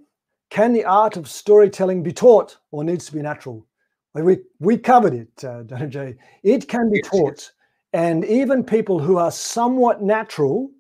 Can 0.50 0.74
the 0.74 0.86
art 0.86 1.18
of 1.18 1.28
storytelling 1.28 2.04
be 2.04 2.14
taught 2.14 2.58
or 2.72 2.84
needs 2.84 3.06
to 3.08 3.14
be 3.14 3.22
natural? 3.22 3.66
We, 4.14 4.38
we 4.60 4.78
covered 4.78 5.14
it, 5.14 5.44
uh, 5.44 5.64
Dhananjay. 5.64 6.18
It 6.44 6.68
can 6.68 6.90
be 6.90 7.02
Yes, 7.04 7.10
taught. 7.10 7.52
And 7.94 8.24
even 8.26 8.64
people 8.64 9.00
who 9.00 9.18
are 9.18 9.32
somewhat 9.32 10.02
natural 10.02 10.72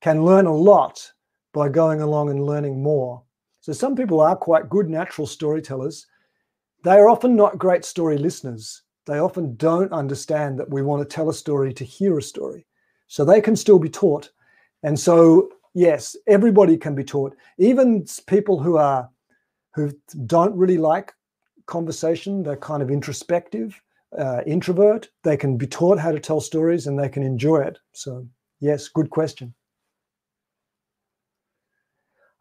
can 0.00 0.24
learn 0.24 0.46
a 0.46 0.54
lot 0.54 1.10
by 1.52 1.68
going 1.68 2.00
along 2.00 2.30
and 2.30 2.44
learning 2.44 2.82
more. 2.82 3.22
So 3.60 3.72
some 3.72 3.96
people 3.96 4.20
are 4.20 4.36
quite 4.36 4.68
good 4.68 4.88
natural 4.88 5.26
storytellers. 5.26 6.06
They 6.84 6.92
are 6.92 7.08
often 7.08 7.36
not 7.36 7.58
great 7.58 7.84
story 7.84 8.18
listeners. 8.18 8.82
They 9.06 9.18
often 9.18 9.56
don't 9.56 9.92
understand 9.92 10.58
that 10.58 10.70
we 10.70 10.82
want 10.82 11.02
to 11.02 11.14
tell 11.14 11.28
a 11.30 11.34
story 11.34 11.72
to 11.74 11.84
hear 11.84 12.18
a 12.18 12.22
story. 12.22 12.66
So 13.08 13.24
they 13.24 13.40
can 13.40 13.56
still 13.56 13.78
be 13.78 13.88
taught. 13.88 14.30
And 14.82 14.98
so 14.98 15.50
yes, 15.74 16.16
everybody 16.26 16.76
can 16.76 16.94
be 16.94 17.04
taught. 17.04 17.36
Even 17.58 18.04
people 18.26 18.60
who 18.60 18.76
are 18.76 19.08
who 19.74 19.92
don't 20.26 20.56
really 20.56 20.78
like 20.78 21.12
conversation, 21.66 22.42
they're 22.42 22.56
kind 22.56 22.82
of 22.82 22.90
introspective, 22.90 23.80
uh, 24.18 24.42
introvert, 24.46 25.08
they 25.22 25.36
can 25.36 25.56
be 25.56 25.66
taught 25.66 25.98
how 25.98 26.10
to 26.10 26.18
tell 26.20 26.40
stories 26.40 26.86
and 26.86 26.98
they 26.98 27.08
can 27.08 27.22
enjoy 27.22 27.58
it. 27.58 27.78
So 27.92 28.26
yes, 28.60 28.88
good 28.88 29.10
question. 29.10 29.54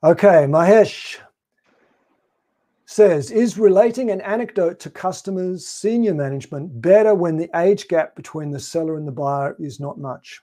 Okay, 0.03 0.45
Mahesh 0.47 1.17
says, 2.87 3.31
is 3.31 3.57
relating 3.57 4.11
an 4.11 4.21
anecdote 4.21 4.79
to 4.79 4.89
customers, 4.89 5.67
senior 5.67 6.13
management 6.13 6.81
better 6.81 7.13
when 7.13 7.35
the 7.35 7.49
age 7.53 7.89
gap 7.89 8.15
between 8.15 8.49
the 8.49 8.59
seller 8.59 8.95
and 8.95 9.05
the 9.05 9.11
buyer 9.11 9.57
is 9.59 9.79
not 9.79 9.99
much? 9.99 10.39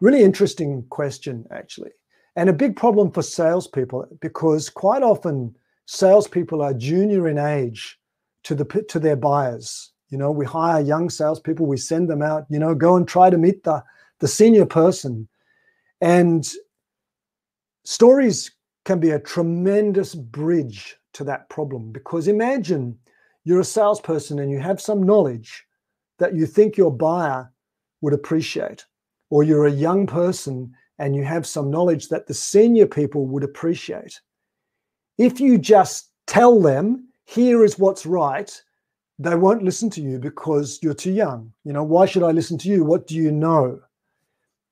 Really 0.00 0.22
interesting 0.22 0.84
question, 0.90 1.46
actually. 1.52 1.92
And 2.34 2.50
a 2.50 2.52
big 2.52 2.74
problem 2.74 3.12
for 3.12 3.22
salespeople 3.22 4.06
because 4.20 4.68
quite 4.68 5.04
often 5.04 5.54
salespeople 5.86 6.62
are 6.62 6.74
junior 6.74 7.28
in 7.28 7.38
age 7.38 7.98
to 8.42 8.56
the 8.56 8.64
to 8.88 8.98
their 8.98 9.16
buyers. 9.16 9.92
You 10.10 10.18
know, 10.18 10.32
we 10.32 10.46
hire 10.46 10.80
young 10.80 11.10
salespeople, 11.10 11.66
we 11.66 11.76
send 11.76 12.10
them 12.10 12.22
out, 12.22 12.46
you 12.50 12.58
know, 12.58 12.74
go 12.74 12.96
and 12.96 13.06
try 13.06 13.30
to 13.30 13.38
meet 13.38 13.62
the, 13.62 13.84
the 14.18 14.28
senior 14.28 14.66
person. 14.66 15.28
And 16.00 16.48
stories 17.84 18.50
can 18.88 18.98
be 18.98 19.10
a 19.10 19.20
tremendous 19.20 20.14
bridge 20.14 20.96
to 21.12 21.22
that 21.22 21.46
problem 21.50 21.92
because 21.92 22.26
imagine 22.26 22.98
you're 23.44 23.60
a 23.60 23.64
salesperson 23.64 24.38
and 24.38 24.50
you 24.50 24.58
have 24.58 24.80
some 24.80 25.02
knowledge 25.02 25.66
that 26.18 26.34
you 26.34 26.46
think 26.46 26.78
your 26.78 26.90
buyer 26.90 27.52
would 28.00 28.14
appreciate, 28.14 28.86
or 29.28 29.42
you're 29.42 29.66
a 29.66 29.70
young 29.86 30.06
person 30.06 30.72
and 30.98 31.14
you 31.14 31.22
have 31.22 31.46
some 31.46 31.70
knowledge 31.70 32.08
that 32.08 32.26
the 32.26 32.32
senior 32.32 32.86
people 32.86 33.26
would 33.26 33.44
appreciate. 33.44 34.18
If 35.18 35.38
you 35.38 35.58
just 35.58 36.10
tell 36.26 36.58
them, 36.58 37.08
here 37.26 37.64
is 37.64 37.78
what's 37.78 38.06
right, 38.06 38.50
they 39.18 39.34
won't 39.34 39.64
listen 39.64 39.90
to 39.90 40.00
you 40.00 40.18
because 40.18 40.78
you're 40.82 40.94
too 40.94 41.12
young. 41.12 41.52
You 41.62 41.74
know, 41.74 41.84
why 41.84 42.06
should 42.06 42.22
I 42.22 42.30
listen 42.30 42.56
to 42.56 42.70
you? 42.70 42.84
What 42.84 43.06
do 43.06 43.16
you 43.16 43.32
know? 43.32 43.80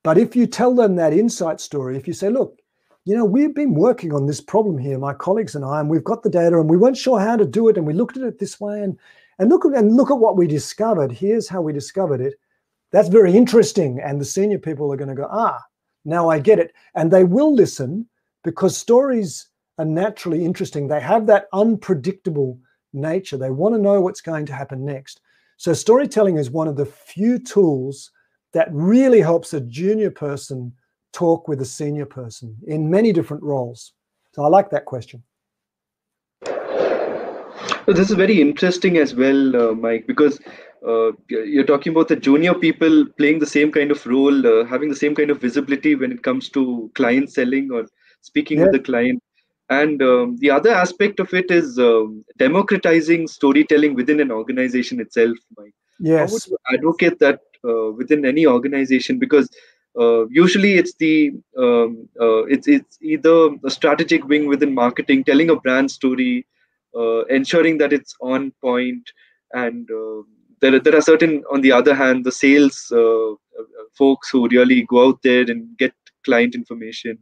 But 0.03 0.17
if 0.17 0.35
you 0.35 0.47
tell 0.47 0.75
them 0.75 0.97
that 0.97 1.13
insight 1.13 1.61
story, 1.61 1.99
if 1.99 2.09
you 2.09 2.15
say, 2.15 2.31
look, 2.31 2.63
you 3.07 3.15
know, 3.15 3.25
we've 3.25 3.55
been 3.55 3.73
working 3.73 4.13
on 4.13 4.27
this 4.27 4.41
problem 4.41 4.77
here, 4.77 4.99
my 4.99 5.15
colleagues 5.15 5.55
and 5.55 5.65
I, 5.65 5.79
and 5.79 5.89
we've 5.89 6.05
got 6.05 6.25
the 6.25 6.29
data 6.29 6.59
and 6.59 6.69
we 6.69 6.77
weren't 6.77 6.97
sure 6.97 7.21
how 7.21 7.37
to 7.37 7.47
do 7.47 7.69
it, 7.69 7.79
and 7.79 7.87
we 7.87 7.95
looked 7.95 8.17
at 8.17 8.25
it 8.25 8.39
this 8.39 8.61
way, 8.61 8.83
and 8.83 8.99
and 9.39 9.49
look 9.49 9.65
and 9.65 9.97
look 9.97 10.11
at 10.11 10.19
what 10.19 10.37
we 10.37 10.49
discovered. 10.49 11.13
Here's 11.13 11.49
how 11.49 11.61
we 11.61 11.73
discovered 11.73 12.21
it. 12.21 12.35
That's 12.91 13.09
very 13.09 13.37
interesting. 13.37 14.01
And 14.01 14.21
the 14.21 14.25
senior 14.25 14.59
people 14.59 14.93
are 14.93 14.97
going 14.97 15.09
to 15.09 15.15
go, 15.15 15.29
ah, 15.31 15.63
now 16.05 16.29
I 16.29 16.39
get 16.39 16.59
it. 16.59 16.73
And 16.95 17.11
they 17.11 17.25
will 17.25 17.55
listen 17.55 18.09
because 18.43 18.77
stories 18.77 19.49
are 19.79 19.85
naturally 19.85 20.45
interesting. 20.45 20.89
They 20.89 21.01
have 21.01 21.27
that 21.27 21.47
unpredictable 21.53 22.59
nature. 22.93 23.37
They 23.37 23.51
want 23.51 23.75
to 23.75 23.81
know 23.81 24.01
what's 24.01 24.21
going 24.21 24.47
to 24.47 24.55
happen 24.55 24.85
next. 24.85 25.21
So 25.59 25.73
storytelling 25.73 26.39
is 26.39 26.51
one 26.51 26.69
of 26.69 26.77
the 26.77 26.87
few 26.87 27.39
tools 27.39 28.11
that 28.53 28.69
really 28.73 29.21
helps 29.21 29.53
a 29.53 29.61
junior 29.61 30.11
person 30.11 30.73
talk 31.17 31.49
with 31.49 31.61
a 31.63 31.65
senior 31.65 32.05
person 32.05 32.55
in 32.67 32.91
many 32.91 33.11
different 33.13 33.43
roles. 33.43 33.95
So 34.35 34.45
I 34.45 34.49
like 34.49 34.69
that 34.71 34.85
question. 34.85 35.23
This 37.87 38.11
is 38.11 38.11
very 38.11 38.41
interesting 38.41 38.99
as 38.99 39.15
well, 39.15 39.57
uh, 39.57 39.75
Mike, 39.75 40.07
because 40.07 40.41
uh, 40.87 41.13
you're 41.29 41.65
talking 41.65 41.93
about 41.93 42.09
the 42.09 42.17
junior 42.17 42.53
people 42.53 43.07
playing 43.17 43.39
the 43.39 43.47
same 43.47 43.71
kind 43.73 43.91
of 43.91 44.05
role, 44.07 44.47
uh, 44.47 44.65
having 44.65 44.91
the 44.91 44.97
same 45.05 45.15
kind 45.15 45.31
of 45.31 45.41
visibility 45.41 45.95
when 45.95 46.13
it 46.13 46.23
comes 46.23 46.51
to 46.51 46.91
client 46.95 47.33
selling 47.33 47.71
or 47.73 47.87
speaking 48.21 48.61
with 48.61 48.73
the 48.73 48.81
client. 48.81 49.23
And 49.71 50.03
um, 50.03 50.37
the 50.41 50.51
other 50.51 50.71
aspect 50.71 51.19
of 51.19 51.33
it 51.33 51.51
is 51.51 51.79
um, 51.79 52.25
democratizing 52.37 53.27
storytelling 53.27 53.95
within 53.95 54.21
an 54.21 54.31
organization 54.31 55.01
itself. 55.01 55.37
Mike. 55.57 55.75
Yes. 55.99 56.19
How 56.19 56.33
would 56.35 56.47
you 56.47 56.59
advocate 56.75 57.19
that 57.21 57.41
uh, 57.69 57.93
within 57.93 58.27
any 58.27 58.47
organization? 58.47 59.19
Because 59.19 59.49
uh, 59.99 60.27
usually 60.29 60.75
it's 60.75 60.95
the 60.97 61.33
um, 61.59 62.09
uh, 62.21 62.45
it's 62.45 62.69
it's 62.69 62.99
either 63.01 63.51
a 63.65 63.71
strategic 63.71 64.27
wing 64.27 64.47
within 64.47 64.75
marketing, 64.75 65.25
telling 65.25 65.51
a 65.51 65.57
brand 65.57 65.91
story, 65.91 66.47
uh, 66.95 67.25
ensuring 67.27 67.79
that 67.79 67.93
it's 67.93 68.15
on 68.21 68.53
point, 68.61 69.11
and 69.53 69.91
uh, 69.91 70.23
there 70.61 70.79
there 70.79 70.97
are 70.97 71.01
certain 71.01 71.43
on 71.51 71.63
the 71.63 71.73
other 71.73 71.95
hand 71.95 72.25
the 72.25 72.33
sales 72.33 72.93
uh, 72.93 73.33
folks 73.95 74.29
who 74.29 74.49
really 74.49 74.83
go 74.83 75.09
out 75.09 75.23
there 75.23 75.51
and 75.51 75.77
get 75.79 75.95
client 76.25 76.55
information. 76.55 77.19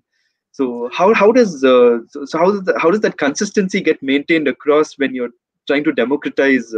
So 0.51 0.91
how 0.93 1.15
how 1.15 1.31
does 1.31 1.61
so 1.61 2.05
how 2.33 2.51
does 2.51 2.65
the, 2.65 2.79
how 2.79 2.91
does 2.91 3.01
that 3.01 3.19
consistency 3.19 3.81
get 3.81 4.03
maintained 4.03 4.49
across 4.49 4.99
when 4.99 5.15
you're 5.15 5.35
trying 5.69 5.85
to 5.85 5.93
democratize 5.93 6.75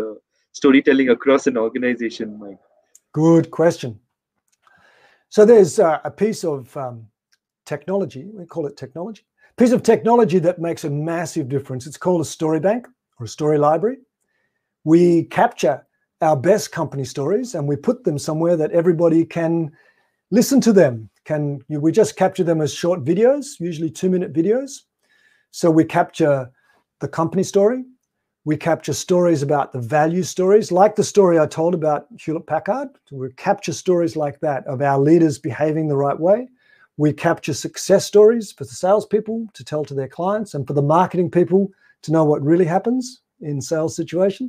storytelling 0.52 1.08
across 1.08 1.46
an 1.46 1.56
organization, 1.56 2.38
Mike? 2.38 2.58
Good 3.12 3.50
question. 3.50 4.00
So 5.36 5.44
there's 5.44 5.78
uh, 5.78 5.98
a 6.02 6.10
piece 6.10 6.44
of 6.44 6.74
um, 6.78 7.08
technology, 7.66 8.24
we 8.32 8.46
call 8.46 8.64
it 8.64 8.78
technology, 8.78 9.26
piece 9.58 9.72
of 9.72 9.82
technology 9.82 10.38
that 10.38 10.58
makes 10.58 10.84
a 10.84 10.88
massive 10.88 11.46
difference. 11.46 11.86
It's 11.86 11.98
called 11.98 12.22
a 12.22 12.24
story 12.24 12.58
bank 12.58 12.88
or 13.20 13.26
a 13.26 13.28
story 13.28 13.58
library. 13.58 13.98
We 14.84 15.24
capture 15.24 15.86
our 16.22 16.38
best 16.38 16.72
company 16.72 17.04
stories 17.04 17.54
and 17.54 17.68
we 17.68 17.76
put 17.76 18.02
them 18.02 18.18
somewhere 18.18 18.56
that 18.56 18.70
everybody 18.70 19.26
can 19.26 19.72
listen 20.30 20.58
to 20.62 20.72
them. 20.72 21.10
Can 21.26 21.60
we 21.68 21.92
just 21.92 22.16
capture 22.16 22.42
them 22.42 22.62
as 22.62 22.72
short 22.72 23.04
videos, 23.04 23.60
usually 23.60 23.90
two 23.90 24.08
minute 24.08 24.32
videos? 24.32 24.84
So 25.50 25.70
we 25.70 25.84
capture 25.84 26.50
the 27.00 27.08
company 27.08 27.42
story, 27.42 27.84
we 28.46 28.56
capture 28.56 28.92
stories 28.92 29.42
about 29.42 29.72
the 29.72 29.80
value 29.80 30.22
stories, 30.22 30.70
like 30.70 30.94
the 30.94 31.02
story 31.02 31.36
I 31.36 31.46
told 31.46 31.74
about 31.74 32.06
Hewlett 32.16 32.46
Packard. 32.46 32.88
We 33.10 33.32
capture 33.32 33.72
stories 33.72 34.14
like 34.14 34.38
that 34.38 34.64
of 34.68 34.80
our 34.80 35.00
leaders 35.00 35.36
behaving 35.36 35.88
the 35.88 35.96
right 35.96 36.18
way. 36.18 36.46
We 36.96 37.12
capture 37.12 37.52
success 37.52 38.06
stories 38.06 38.52
for 38.52 38.62
the 38.62 38.70
salespeople 38.70 39.48
to 39.52 39.64
tell 39.64 39.84
to 39.86 39.94
their 39.94 40.06
clients 40.06 40.54
and 40.54 40.64
for 40.64 40.74
the 40.74 40.80
marketing 40.80 41.28
people 41.28 41.72
to 42.02 42.12
know 42.12 42.22
what 42.22 42.40
really 42.40 42.64
happens 42.64 43.20
in 43.40 43.60
sales 43.60 43.96
situation. 43.96 44.48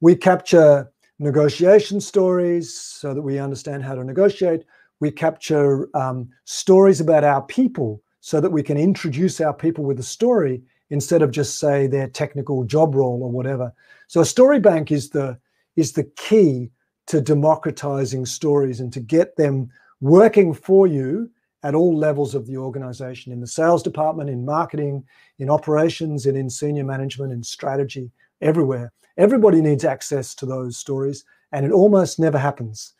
We 0.00 0.14
capture 0.14 0.88
negotiation 1.18 2.00
stories 2.00 2.72
so 2.72 3.12
that 3.12 3.22
we 3.22 3.40
understand 3.40 3.82
how 3.82 3.96
to 3.96 4.04
negotiate. 4.04 4.62
We 5.00 5.10
capture 5.10 5.88
um, 5.96 6.28
stories 6.44 7.00
about 7.00 7.24
our 7.24 7.42
people 7.42 8.04
so 8.20 8.40
that 8.40 8.52
we 8.52 8.62
can 8.62 8.76
introduce 8.76 9.40
our 9.40 9.52
people 9.52 9.82
with 9.82 9.98
a 9.98 10.04
story 10.04 10.62
instead 10.90 11.22
of 11.22 11.30
just 11.30 11.58
say 11.58 11.86
their 11.86 12.08
technical 12.08 12.64
job 12.64 12.94
role 12.94 13.22
or 13.22 13.30
whatever. 13.30 13.72
So 14.08 14.20
a 14.20 14.26
story 14.26 14.60
bank 14.60 14.92
is 14.92 15.10
the 15.10 15.38
is 15.76 15.92
the 15.92 16.04
key 16.16 16.70
to 17.06 17.20
democratizing 17.20 18.26
stories 18.26 18.80
and 18.80 18.92
to 18.92 19.00
get 19.00 19.36
them 19.36 19.70
working 20.00 20.52
for 20.52 20.86
you 20.86 21.30
at 21.62 21.74
all 21.74 21.96
levels 21.96 22.34
of 22.34 22.46
the 22.46 22.56
organization 22.56 23.32
in 23.32 23.40
the 23.40 23.46
sales 23.46 23.82
department, 23.82 24.30
in 24.30 24.44
marketing, 24.44 25.04
in 25.38 25.50
operations, 25.50 26.26
and 26.26 26.36
in 26.36 26.48
senior 26.48 26.84
management 26.84 27.32
and 27.32 27.44
strategy, 27.44 28.10
everywhere. 28.40 28.92
Everybody 29.16 29.60
needs 29.60 29.84
access 29.84 30.34
to 30.36 30.46
those 30.46 30.76
stories, 30.76 31.24
and 31.52 31.66
it 31.66 31.72
almost 31.72 32.18
never 32.18 32.38
happens. 32.38 32.94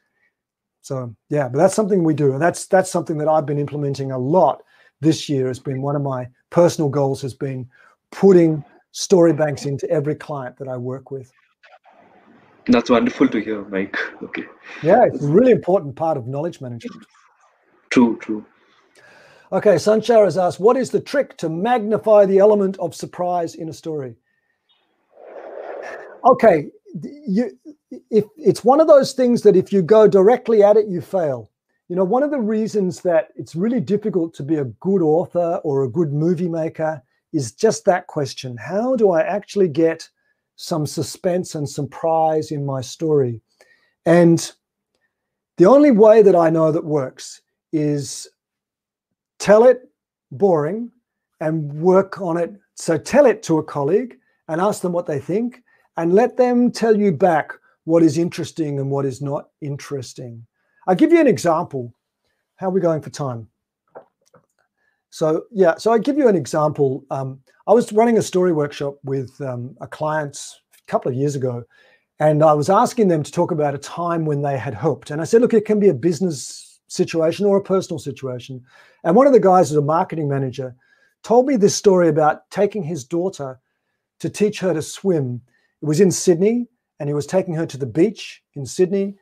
So 0.82 1.14
yeah, 1.28 1.48
but 1.48 1.58
that's 1.58 1.74
something 1.74 2.04
we 2.04 2.14
do, 2.14 2.32
and 2.32 2.42
that's 2.42 2.66
that's 2.66 2.90
something 2.90 3.18
that 3.18 3.28
I've 3.28 3.46
been 3.46 3.58
implementing 3.58 4.12
a 4.12 4.18
lot 4.18 4.62
this 5.00 5.28
year. 5.28 5.48
Has 5.48 5.58
been 5.58 5.82
one 5.82 5.96
of 5.96 6.02
my 6.02 6.28
personal 6.50 6.88
goals 6.90 7.22
has 7.22 7.34
been 7.34 7.68
putting 8.10 8.64
story 8.92 9.32
banks 9.32 9.64
into 9.64 9.88
every 9.88 10.14
client 10.14 10.56
that 10.58 10.68
I 10.68 10.76
work 10.76 11.10
with. 11.10 11.32
That's 12.66 12.90
wonderful 12.90 13.28
to 13.28 13.40
hear, 13.40 13.64
Mike. 13.64 13.96
Okay. 14.22 14.44
Yeah, 14.82 15.04
it's 15.06 15.24
a 15.24 15.28
really 15.28 15.52
important 15.52 15.96
part 15.96 16.16
of 16.16 16.26
knowledge 16.26 16.60
management. 16.60 17.04
True, 17.90 18.18
true. 18.18 18.44
Okay, 19.52 19.74
Sanchar 19.74 20.24
has 20.24 20.38
asked, 20.38 20.60
what 20.60 20.76
is 20.76 20.90
the 20.90 21.00
trick 21.00 21.36
to 21.38 21.48
magnify 21.48 22.26
the 22.26 22.38
element 22.38 22.78
of 22.78 22.94
surprise 22.94 23.56
in 23.56 23.68
a 23.68 23.72
story? 23.72 24.14
Okay, 26.24 26.66
you, 27.26 27.50
if 28.10 28.24
it's 28.36 28.62
one 28.62 28.80
of 28.80 28.86
those 28.86 29.12
things 29.12 29.42
that 29.42 29.56
if 29.56 29.72
you 29.72 29.82
go 29.82 30.06
directly 30.06 30.62
at 30.62 30.76
it, 30.76 30.86
you 30.86 31.00
fail. 31.00 31.50
You 31.90 31.96
know, 31.96 32.04
one 32.04 32.22
of 32.22 32.30
the 32.30 32.38
reasons 32.38 33.00
that 33.00 33.30
it's 33.34 33.56
really 33.56 33.80
difficult 33.80 34.32
to 34.34 34.44
be 34.44 34.54
a 34.54 34.64
good 34.78 35.02
author 35.02 35.60
or 35.64 35.82
a 35.82 35.90
good 35.90 36.12
movie 36.12 36.48
maker 36.48 37.02
is 37.32 37.50
just 37.50 37.84
that 37.86 38.06
question 38.06 38.56
How 38.56 38.94
do 38.94 39.10
I 39.10 39.22
actually 39.22 39.66
get 39.66 40.08
some 40.54 40.86
suspense 40.86 41.56
and 41.56 41.68
surprise 41.68 42.52
in 42.52 42.64
my 42.64 42.80
story? 42.80 43.40
And 44.06 44.52
the 45.56 45.66
only 45.66 45.90
way 45.90 46.22
that 46.22 46.36
I 46.36 46.48
know 46.48 46.70
that 46.70 46.84
works 46.84 47.42
is 47.72 48.28
tell 49.40 49.64
it 49.64 49.90
boring 50.30 50.92
and 51.40 51.72
work 51.72 52.20
on 52.20 52.36
it. 52.36 52.52
So 52.76 52.98
tell 52.98 53.26
it 53.26 53.42
to 53.42 53.58
a 53.58 53.64
colleague 53.64 54.16
and 54.46 54.60
ask 54.60 54.80
them 54.80 54.92
what 54.92 55.06
they 55.06 55.18
think 55.18 55.60
and 55.96 56.14
let 56.14 56.36
them 56.36 56.70
tell 56.70 56.96
you 56.96 57.10
back 57.10 57.50
what 57.82 58.04
is 58.04 58.16
interesting 58.16 58.78
and 58.78 58.92
what 58.92 59.06
is 59.06 59.20
not 59.20 59.48
interesting. 59.60 60.46
I'll 60.86 60.94
give 60.94 61.12
you 61.12 61.20
an 61.20 61.26
example. 61.26 61.94
How 62.56 62.68
are 62.68 62.70
we 62.72 62.80
going 62.80 63.02
for 63.02 63.10
time? 63.10 63.48
So 65.10 65.44
yeah, 65.50 65.76
so 65.76 65.92
I 65.92 65.98
give 65.98 66.16
you 66.16 66.28
an 66.28 66.36
example. 66.36 67.04
Um, 67.10 67.40
I 67.66 67.72
was 67.72 67.92
running 67.92 68.18
a 68.18 68.22
story 68.22 68.52
workshop 68.52 68.94
with 69.02 69.38
um, 69.40 69.76
a 69.80 69.86
client 69.86 70.38
a 70.74 70.90
couple 70.90 71.10
of 71.10 71.16
years 71.16 71.34
ago, 71.36 71.64
and 72.20 72.42
I 72.42 72.52
was 72.52 72.70
asking 72.70 73.08
them 73.08 73.22
to 73.22 73.32
talk 73.32 73.50
about 73.50 73.74
a 73.74 73.78
time 73.78 74.24
when 74.24 74.42
they 74.42 74.56
had 74.56 74.74
hoped. 74.74 75.10
And 75.10 75.20
I 75.20 75.24
said, 75.24 75.40
look, 75.40 75.54
it 75.54 75.64
can 75.64 75.80
be 75.80 75.88
a 75.88 75.94
business 75.94 76.80
situation 76.86 77.46
or 77.46 77.56
a 77.56 77.62
personal 77.62 77.98
situation. 77.98 78.62
And 79.04 79.16
one 79.16 79.26
of 79.26 79.32
the 79.32 79.40
guys, 79.40 79.70
as 79.70 79.76
a 79.76 79.82
marketing 79.82 80.28
manager, 80.28 80.74
told 81.22 81.46
me 81.46 81.56
this 81.56 81.74
story 81.74 82.08
about 82.08 82.48
taking 82.50 82.82
his 82.82 83.04
daughter 83.04 83.58
to 84.20 84.28
teach 84.28 84.60
her 84.60 84.74
to 84.74 84.82
swim. 84.82 85.40
It 85.82 85.86
was 85.86 86.00
in 86.00 86.10
Sydney, 86.10 86.68
and 86.98 87.08
he 87.08 87.14
was 87.14 87.26
taking 87.26 87.54
her 87.54 87.66
to 87.66 87.78
the 87.78 87.86
beach 87.86 88.42
in 88.54 88.66
Sydney 88.66 89.16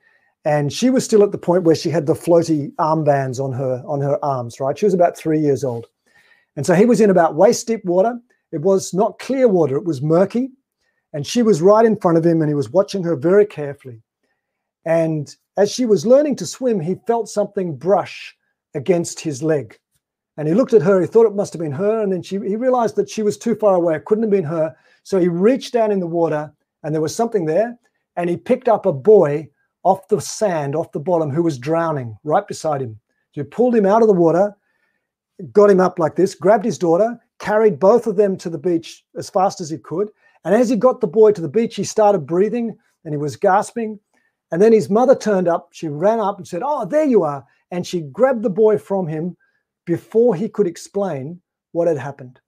and 0.44 0.72
she 0.72 0.90
was 0.90 1.04
still 1.04 1.22
at 1.22 1.32
the 1.32 1.38
point 1.38 1.64
where 1.64 1.74
she 1.74 1.90
had 1.90 2.06
the 2.06 2.14
floaty 2.14 2.72
armbands 2.76 3.42
on 3.42 3.52
her 3.52 3.82
on 3.86 4.00
her 4.00 4.22
arms 4.24 4.60
right? 4.60 4.78
She 4.78 4.84
was 4.84 4.94
about 4.94 5.16
three 5.16 5.40
years 5.40 5.64
old. 5.64 5.86
And 6.56 6.64
so 6.66 6.74
he 6.74 6.86
was 6.86 7.00
in 7.00 7.10
about 7.10 7.34
waist 7.34 7.66
deep 7.66 7.84
water. 7.84 8.18
It 8.52 8.62
was 8.62 8.94
not 8.94 9.18
clear 9.18 9.48
water 9.48 9.76
it 9.76 9.84
was 9.84 10.02
murky. 10.02 10.50
And 11.12 11.26
she 11.26 11.42
was 11.42 11.62
right 11.62 11.84
in 11.84 11.96
front 11.96 12.18
of 12.18 12.26
him 12.26 12.40
and 12.40 12.50
he 12.50 12.54
was 12.54 12.70
watching 12.70 13.02
her 13.04 13.16
very 13.16 13.46
carefully. 13.46 14.02
And 14.84 15.34
as 15.56 15.72
she 15.72 15.86
was 15.86 16.06
learning 16.06 16.36
to 16.36 16.46
swim 16.46 16.80
he 16.80 16.96
felt 17.06 17.28
something 17.28 17.76
brush 17.76 18.36
against 18.74 19.20
his 19.20 19.42
leg. 19.42 19.78
And 20.36 20.46
he 20.46 20.54
looked 20.54 20.72
at 20.72 20.82
her 20.82 21.00
he 21.00 21.06
thought 21.06 21.26
it 21.26 21.34
must 21.34 21.52
have 21.52 21.60
been 21.60 21.72
her. 21.72 22.02
And 22.02 22.12
then 22.12 22.22
she, 22.22 22.36
he 22.36 22.56
realized 22.56 22.94
that 22.96 23.10
she 23.10 23.22
was 23.22 23.36
too 23.36 23.56
far 23.56 23.74
away 23.74 23.96
it 23.96 24.04
couldn't 24.04 24.24
have 24.24 24.30
been 24.30 24.44
her. 24.44 24.74
So 25.02 25.18
he 25.18 25.28
reached 25.28 25.72
down 25.72 25.90
in 25.90 26.00
the 26.00 26.06
water 26.06 26.52
and 26.84 26.94
there 26.94 27.02
was 27.02 27.14
something 27.14 27.44
there. 27.44 27.76
And 28.16 28.30
he 28.30 28.36
picked 28.36 28.68
up 28.68 28.86
a 28.86 28.92
boy 28.92 29.48
off 29.82 30.08
the 30.08 30.20
sand, 30.20 30.74
off 30.74 30.92
the 30.92 31.00
bottom, 31.00 31.30
who 31.30 31.42
was 31.42 31.58
drowning 31.58 32.16
right 32.24 32.46
beside 32.46 32.82
him. 32.82 32.98
So 33.32 33.42
he 33.42 33.48
pulled 33.48 33.74
him 33.74 33.86
out 33.86 34.02
of 34.02 34.08
the 34.08 34.14
water, 34.14 34.56
got 35.52 35.70
him 35.70 35.80
up 35.80 35.98
like 35.98 36.16
this, 36.16 36.34
grabbed 36.34 36.64
his 36.64 36.78
daughter, 36.78 37.18
carried 37.38 37.78
both 37.78 38.06
of 38.06 38.16
them 38.16 38.36
to 38.38 38.50
the 38.50 38.58
beach 38.58 39.04
as 39.16 39.30
fast 39.30 39.60
as 39.60 39.70
he 39.70 39.78
could. 39.78 40.10
And 40.44 40.54
as 40.54 40.68
he 40.68 40.76
got 40.76 41.00
the 41.00 41.06
boy 41.06 41.32
to 41.32 41.40
the 41.40 41.48
beach, 41.48 41.76
he 41.76 41.84
started 41.84 42.26
breathing 42.26 42.76
and 43.04 43.14
he 43.14 43.18
was 43.18 43.36
gasping. 43.36 43.98
And 44.50 44.60
then 44.62 44.72
his 44.72 44.88
mother 44.90 45.14
turned 45.14 45.46
up. 45.46 45.68
She 45.72 45.88
ran 45.88 46.20
up 46.20 46.38
and 46.38 46.48
said, 46.48 46.62
Oh, 46.64 46.84
there 46.84 47.04
you 47.04 47.22
are. 47.22 47.44
and 47.70 47.86
she 47.86 48.00
grabbed 48.00 48.42
the 48.42 48.50
boy 48.50 48.78
from 48.78 49.06
him 49.06 49.36
before 49.84 50.34
he 50.34 50.48
could 50.48 50.66
explain 50.66 51.40
what 51.72 51.88
had 51.88 51.98
happened. 51.98 52.40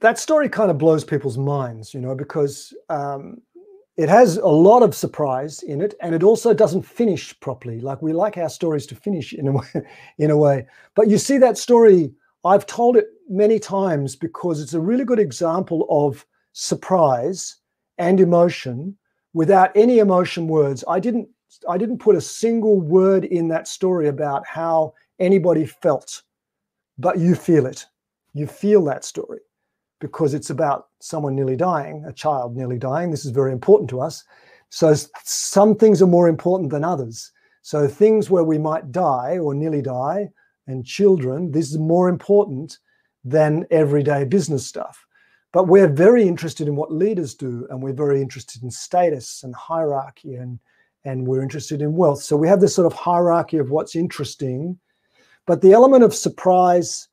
That 0.00 0.18
story 0.18 0.48
kind 0.48 0.70
of 0.70 0.78
blows 0.78 1.04
people's 1.04 1.38
minds, 1.38 1.92
you 1.92 2.00
know, 2.00 2.14
because 2.14 2.72
um, 2.88 3.38
it 3.96 4.08
has 4.08 4.38
a 4.38 4.46
lot 4.46 4.82
of 4.82 4.94
surprise 4.94 5.62
in 5.62 5.80
it, 5.80 5.94
and 6.00 6.14
it 6.14 6.24
also 6.24 6.52
doesn't 6.52 6.82
finish 6.82 7.38
properly. 7.40 7.80
Like 7.80 8.02
we 8.02 8.12
like 8.12 8.36
our 8.36 8.48
stories 8.48 8.86
to 8.86 8.96
finish 8.96 9.32
in 9.32 9.48
a 9.48 9.52
way, 9.52 9.66
in 10.18 10.30
a 10.30 10.36
way. 10.36 10.66
But 10.94 11.08
you 11.08 11.18
see 11.18 11.38
that 11.38 11.58
story, 11.58 12.12
I've 12.44 12.66
told 12.66 12.96
it 12.96 13.06
many 13.28 13.58
times 13.58 14.16
because 14.16 14.60
it's 14.60 14.74
a 14.74 14.80
really 14.80 15.04
good 15.04 15.20
example 15.20 15.86
of 15.88 16.26
surprise 16.52 17.56
and 17.98 18.20
emotion 18.20 18.96
without 19.32 19.70
any 19.76 19.98
emotion 19.98 20.48
words. 20.48 20.82
I 20.88 20.98
didn't 20.98 21.28
I 21.68 21.78
didn't 21.78 21.98
put 21.98 22.16
a 22.16 22.20
single 22.20 22.80
word 22.80 23.24
in 23.24 23.46
that 23.48 23.68
story 23.68 24.08
about 24.08 24.44
how 24.44 24.94
anybody 25.20 25.66
felt, 25.66 26.22
but 26.98 27.18
you 27.18 27.36
feel 27.36 27.66
it. 27.66 27.86
You 28.32 28.48
feel 28.48 28.84
that 28.86 29.04
story 29.04 29.38
because 30.04 30.34
it's 30.34 30.50
about 30.50 30.88
someone 31.00 31.34
nearly 31.34 31.56
dying, 31.56 32.04
a 32.06 32.12
child 32.12 32.54
nearly 32.54 32.76
dying. 32.76 33.10
This 33.10 33.24
is 33.24 33.30
very 33.30 33.52
important 33.52 33.88
to 33.88 34.02
us. 34.02 34.22
So 34.68 34.94
some 35.24 35.76
things 35.76 36.02
are 36.02 36.06
more 36.06 36.28
important 36.28 36.68
than 36.70 36.84
others. 36.84 37.32
So 37.62 37.88
things 37.88 38.28
where 38.28 38.44
we 38.44 38.58
might 38.58 38.92
die 38.92 39.38
or 39.38 39.54
nearly 39.54 39.80
die 39.80 40.28
and 40.66 40.84
children, 40.84 41.52
this 41.52 41.70
is 41.70 41.78
more 41.78 42.10
important 42.10 42.80
than 43.24 43.66
everyday 43.70 44.24
business 44.24 44.66
stuff. 44.66 45.06
But 45.54 45.68
we're 45.68 45.88
very 45.88 46.28
interested 46.28 46.68
in 46.68 46.76
what 46.76 46.92
leaders 46.92 47.34
do, 47.34 47.66
and 47.70 47.82
we're 47.82 47.94
very 47.94 48.20
interested 48.20 48.62
in 48.62 48.70
status 48.70 49.42
and 49.42 49.54
hierarchy, 49.54 50.34
and, 50.34 50.58
and 51.06 51.26
we're 51.26 51.40
interested 51.42 51.80
in 51.80 51.96
wealth. 51.96 52.22
So 52.22 52.36
we 52.36 52.48
have 52.48 52.60
this 52.60 52.74
sort 52.74 52.92
of 52.92 52.92
hierarchy 52.92 53.56
of 53.56 53.70
what's 53.70 53.96
interesting. 53.96 54.78
But 55.46 55.62
the 55.62 55.72
element 55.72 56.04
of 56.04 56.14
surprise, 56.14 57.08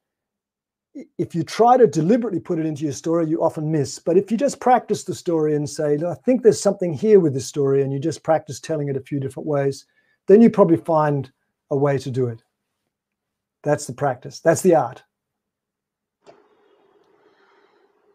if 1.18 1.34
you 1.34 1.44
try 1.44 1.78
to 1.78 1.88
deliberately 1.88 2.40
put 2.40 2.60
it 2.60 2.66
into 2.66 2.84
your 2.84 2.94
story, 2.94 3.28
you 3.28 3.44
often 3.44 3.72
miss. 3.72 4.00
But 4.00 4.18
if 4.18 4.30
you 4.30 4.38
just 4.38 4.60
practice 4.60 5.04
the 5.04 5.16
story 5.16 5.56
and 5.56 5.70
say, 5.70 5.98
I 6.06 6.14
think 6.26 6.44
there's 6.44 6.62
something 6.62 6.94
here 6.94 7.20
with 7.20 7.34
this 7.34 7.46
story, 7.46 7.82
and 7.82 7.94
you 7.94 8.00
just 8.00 8.24
practice 8.24 8.60
telling 8.60 8.90
it 8.90 8.98
a 8.98 9.02
few 9.02 9.20
different 9.20 9.48
ways, 9.48 9.86
then 10.28 10.42
you 10.42 10.50
probably 10.50 10.78
find 10.78 11.32
a 11.70 11.78
way 11.78 11.98
to 11.98 12.12
do 12.12 12.28
it. 12.28 12.44
That's 13.64 13.88
the 13.88 13.94
practice, 13.94 14.40
that's 14.40 14.62
the 14.62 14.76
art. 14.76 15.04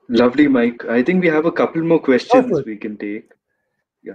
Lovely, 0.09 0.47
Mike. 0.47 0.85
I 0.85 1.03
think 1.03 1.22
we 1.22 1.29
have 1.29 1.47
a 1.47 1.53
couple 1.53 1.83
more 1.83 1.99
questions 1.99 2.64
we 2.64 2.77
can 2.77 2.97
take. 2.97 3.33
Yeah. 4.05 4.14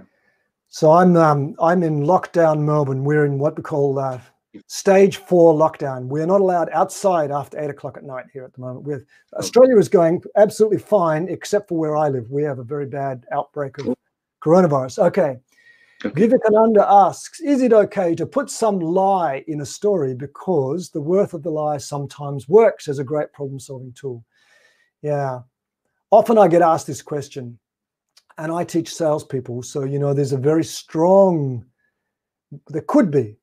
So 0.68 0.92
I'm 0.92 1.16
um, 1.16 1.54
I'm 1.60 1.82
in 1.82 2.04
lockdown 2.04 2.60
Melbourne. 2.60 3.04
We're 3.04 3.26
in 3.26 3.38
what 3.38 3.58
we 3.58 3.62
call 3.62 3.98
uh, 3.98 4.18
stage 4.66 5.16
four 5.16 5.54
lockdown. 5.54 6.06
We're 6.06 6.26
not 6.26 6.40
allowed 6.40 6.70
outside 6.70 7.30
after 7.30 7.58
eight 7.58 7.70
o'clock 7.70 7.96
at 7.96 8.04
night 8.04 8.26
here 8.32 8.44
at 8.44 8.52
the 8.52 8.60
moment. 8.60 8.84
With 8.84 9.06
oh. 9.34 9.38
Australia 9.38 9.78
is 9.78 9.88
going 9.88 10.22
absolutely 10.36 10.78
fine, 10.78 11.28
except 11.28 11.68
for 11.68 11.78
where 11.78 11.96
I 11.96 12.08
live. 12.08 12.30
We 12.30 12.42
have 12.42 12.58
a 12.58 12.64
very 12.64 12.86
bad 12.86 13.24
outbreak 13.32 13.78
of 13.78 13.94
coronavirus. 14.42 15.06
Okay. 15.06 15.38
okay. 16.04 16.20
Vivekananda 16.20 16.86
asks, 16.88 17.40
is 17.40 17.62
it 17.62 17.72
okay 17.72 18.14
to 18.14 18.26
put 18.26 18.50
some 18.50 18.78
lie 18.78 19.44
in 19.46 19.60
a 19.60 19.66
story 19.66 20.14
because 20.14 20.90
the 20.90 21.00
worth 21.00 21.34
of 21.34 21.42
the 21.42 21.50
lie 21.50 21.78
sometimes 21.78 22.48
works 22.48 22.88
as 22.88 22.98
a 22.98 23.04
great 23.04 23.32
problem 23.32 23.58
solving 23.58 23.92
tool? 23.92 24.24
Yeah 25.00 25.40
often 26.12 26.38
I 26.38 26.46
get 26.46 26.62
asked 26.62 26.86
this 26.86 27.02
question, 27.02 27.58
and 28.38 28.52
I 28.52 28.62
teach 28.62 28.94
salespeople. 28.94 29.62
So, 29.62 29.82
you 29.82 29.98
know, 29.98 30.14
there's 30.14 30.32
a 30.32 30.38
very 30.38 30.62
strong, 30.62 31.64
there 32.68 32.84
could 32.86 33.10
be 33.10 33.36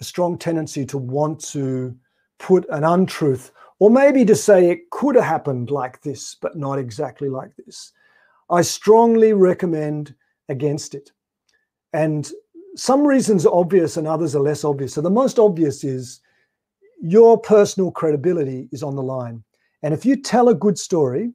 a 0.00 0.04
strong 0.04 0.38
tendency 0.38 0.84
to 0.86 0.98
want 0.98 1.40
to 1.40 1.96
put 2.38 2.66
an 2.70 2.84
untruth, 2.84 3.52
or 3.78 3.90
maybe 3.90 4.24
to 4.24 4.34
say 4.34 4.70
it 4.70 4.90
could 4.90 5.14
have 5.14 5.24
happened 5.24 5.70
like 5.70 6.00
this, 6.02 6.36
but 6.40 6.56
not 6.56 6.78
exactly 6.78 7.28
like 7.28 7.54
this. 7.56 7.92
I 8.48 8.62
strongly 8.62 9.32
recommend 9.32 10.14
against 10.48 10.94
it. 10.94 11.12
And 11.92 12.30
some 12.76 13.06
reasons 13.06 13.46
are 13.46 13.54
obvious 13.54 13.96
and 13.96 14.06
others 14.06 14.34
are 14.34 14.42
less 14.42 14.64
obvious. 14.64 14.94
So, 14.94 15.00
the 15.00 15.10
most 15.10 15.38
obvious 15.38 15.84
is 15.84 16.20
your 17.00 17.38
personal 17.38 17.90
credibility 17.90 18.68
is 18.72 18.82
on 18.82 18.96
the 18.96 19.02
line. 19.02 19.42
And 19.82 19.94
if 19.94 20.04
you 20.04 20.16
tell 20.16 20.48
a 20.48 20.54
good 20.54 20.78
story, 20.78 21.32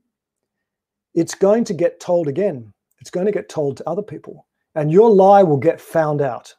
it's 1.13 1.33
going 1.33 1.63
to 1.65 1.73
get 1.73 1.99
told 1.99 2.27
again. 2.27 2.71
It's 2.99 3.09
going 3.09 3.25
to 3.25 3.31
get 3.31 3.49
told 3.49 3.77
to 3.77 3.89
other 3.89 4.01
people, 4.01 4.47
and 4.75 4.91
your 4.91 5.09
lie 5.09 5.43
will 5.43 5.57
get 5.57 5.79
found 5.79 6.21
out. 6.21 6.53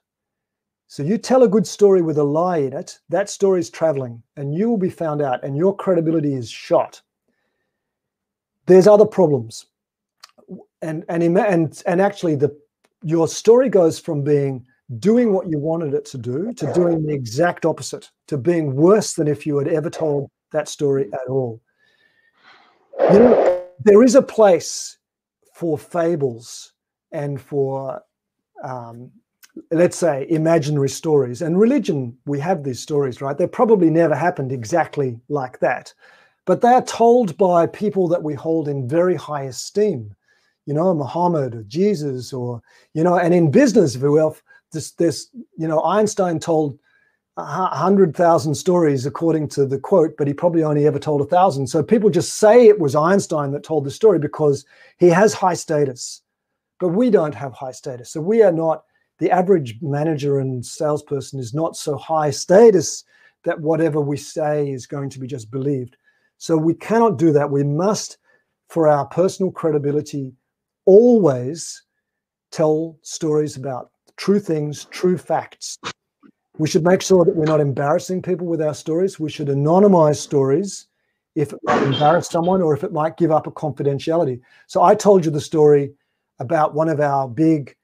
So 0.89 1.03
you 1.03 1.19
tell 1.19 1.43
a 1.43 1.49
good 1.49 1.67
story 1.67 2.01
with 2.01 2.19
a 2.19 2.25
lie 2.25 2.59
in 2.59 2.73
it, 2.73 2.99
that 3.09 3.29
story 3.29 3.61
is 3.61 3.71
traveling, 3.71 4.23
and 4.37 4.55
you 4.55 4.71
will 4.71 4.79
be 4.79 4.91
found 4.91 5.21
out, 5.21 5.43
and 5.43 5.57
your 5.57 5.75
credibility 5.75 6.35
is 6.35 6.49
shot. 6.49 7.03
There's 8.67 8.87
other 8.87 9.07
problems, 9.07 9.67
and 10.83 11.05
and 11.09 11.23
and 11.23 11.83
and 11.87 12.01
actually, 12.01 12.37
the 12.37 12.57
your 13.03 13.27
story 13.27 13.69
goes 13.69 13.99
from 13.99 14.23
being 14.23 14.65
doing 15.01 15.33
what 15.33 15.49
you 15.49 15.59
wanted 15.59 15.95
it 15.95 16.05
to 16.05 16.19
do 16.19 16.53
to 16.53 16.73
doing 16.73 17.05
the 17.05 17.13
exact 17.13 17.67
opposite, 17.67 18.11
to 18.29 18.39
being 18.39 18.75
worse 18.75 19.15
than 19.15 19.27
if 19.27 19.45
you 19.45 19.59
had 19.59 19.69
ever 19.69 19.91
told 19.91 20.31
that 20.53 20.69
story 20.69 21.09
at 21.13 21.29
all. 21.29 21.61
You 23.11 23.19
know, 23.19 23.65
there 23.81 24.05
is 24.05 24.15
a 24.15 24.23
place 24.23 24.99
for 25.53 25.77
fables 25.77 26.73
and 27.11 27.41
for 27.41 28.03
um, 28.63 29.11
let's 29.71 29.97
say 29.97 30.27
imaginary 30.29 30.89
stories. 30.89 31.43
And 31.43 31.59
religion 31.59 32.17
we 32.27 32.39
have 32.41 32.63
these 32.63 32.81
stories 32.81 33.21
right? 33.21 33.37
They 33.37 33.47
probably 33.47 33.91
never 33.91 34.15
happened 34.15 34.53
exactly 34.53 35.19
like 35.29 35.59
that. 35.61 35.93
But 36.45 36.61
they 36.61 36.69
are 36.69 36.85
told 36.85 37.37
by 37.37 37.67
people 37.67 38.07
that 38.09 38.23
we 38.23 38.35
hold 38.35 38.69
in 38.69 38.89
very 38.89 39.17
high 39.17 39.45
esteem. 39.45 40.15
You 40.67 40.75
know 40.75 40.93
muhammad 40.95 41.55
or 41.55 41.63
jesus 41.65 42.33
or 42.33 42.61
you 42.93 43.05
know 43.05 43.17
and 43.17 43.33
in 43.33 43.51
business 43.51 43.95
if 43.95 44.03
you 44.03 44.11
will, 44.13 44.37
this 44.73 44.91
this 44.93 45.29
you 45.57 45.69
know 45.69 45.81
einstein 45.85 46.41
told 46.41 46.79
100,000 47.37 48.55
stories 48.55 49.05
according 49.05 49.47
to 49.47 49.67
the 49.67 49.79
quote, 49.79 50.17
but 50.17 50.27
he 50.27 50.33
probably 50.33 50.63
only 50.63 50.87
ever 50.87 50.99
told 50.99 51.21
a 51.21 51.25
thousand. 51.25 51.67
So 51.67 51.83
people 51.83 52.09
just 52.09 52.35
say 52.35 52.67
it 52.67 52.81
was 52.81 52.97
Einstein 52.97 53.51
that 53.53 53.63
told 53.63 53.85
the 53.85 53.91
story 53.91 54.19
because 54.19 54.65
he 54.99 55.09
has 55.09 55.35
high 55.35 55.55
status, 55.55 56.23
but 56.81 56.89
we 56.89 57.11
don't 57.11 57.35
have 57.35 57.53
high 57.53 57.73
status. 57.73 58.11
So 58.11 58.23
we 58.23 58.43
are 58.43 58.53
not, 58.53 58.85
the 59.19 59.31
average 59.31 59.79
manager 59.81 60.41
and 60.41 60.65
salesperson 60.65 61.39
is 61.39 61.55
not 61.55 61.77
so 61.77 61.97
high 61.97 62.31
status 62.31 63.05
that 63.45 63.61
whatever 63.61 64.01
we 64.01 64.17
say 64.17 64.71
is 64.71 64.87
going 64.87 65.11
to 65.11 65.19
be 65.19 65.27
just 65.27 65.51
believed. 65.51 65.97
So 66.39 66.57
we 66.57 66.75
cannot 66.75 67.19
do 67.19 67.33
that. 67.33 67.51
We 67.51 67.65
must, 67.65 68.19
for 68.69 68.89
our 68.89 69.07
personal 69.07 69.51
credibility, 69.51 70.35
always 70.85 71.83
tell 72.51 72.99
stories 73.03 73.57
about 73.57 73.91
true 74.17 74.41
things, 74.41 74.87
true 74.87 75.17
facts, 75.17 75.79
we 76.59 76.69
should 76.69 76.85
make 76.85 77.03
sure 77.03 77.25
that 77.25 77.37
we're 77.37 77.45
not 77.45 77.61
embarrassing 77.61 78.23
people 78.23 78.47
with 78.47 78.63
our 78.63 78.75
stories. 78.75 79.21
We 79.21 79.31
should 79.31 79.49
anonymize 79.49 80.17
stories 80.17 80.87
if 81.35 81.53
it 81.53 81.59
might 81.65 81.83
embarrass 81.83 82.31
someone 82.31 82.63
or 82.63 82.75
if 82.75 82.83
it 82.83 82.93
might 82.93 83.19
give 83.19 83.31
up 83.31 83.47
a 83.47 83.51
confidentiality. 83.51 84.41
So 84.67 84.83
I 84.83 84.95
told 84.95 85.25
you 85.25 85.31
the 85.31 85.41
story 85.41 85.93
about 86.39 86.75
one 86.75 86.89
of 86.89 87.01
our 87.01 87.29
big 87.29 87.77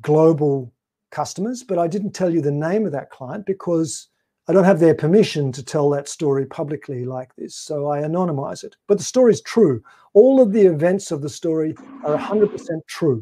global 0.00 0.72
customers, 1.10 1.62
but 1.62 1.78
I 1.78 1.86
didn't 1.86 2.12
tell 2.12 2.32
you 2.32 2.40
the 2.40 2.50
name 2.50 2.86
of 2.86 2.92
that 2.92 3.10
client 3.10 3.46
because 3.46 4.08
I 4.48 4.52
don't 4.52 4.64
have 4.64 4.80
their 4.80 4.94
permission 4.94 5.50
to 5.52 5.62
tell 5.62 5.90
that 5.90 6.08
story 6.08 6.46
publicly 6.46 7.04
like 7.04 7.34
this. 7.36 7.54
So 7.54 7.90
I 7.90 8.00
anonymize 8.00 8.62
it. 8.62 8.76
But 8.86 8.98
the 8.98 9.04
story 9.04 9.32
is 9.32 9.40
true. 9.40 9.82
All 10.14 10.40
of 10.40 10.52
the 10.52 10.62
events 10.66 11.10
of 11.10 11.20
the 11.20 11.28
story 11.28 11.74
are 12.04 12.16
100% 12.16 12.86
true. 12.86 13.20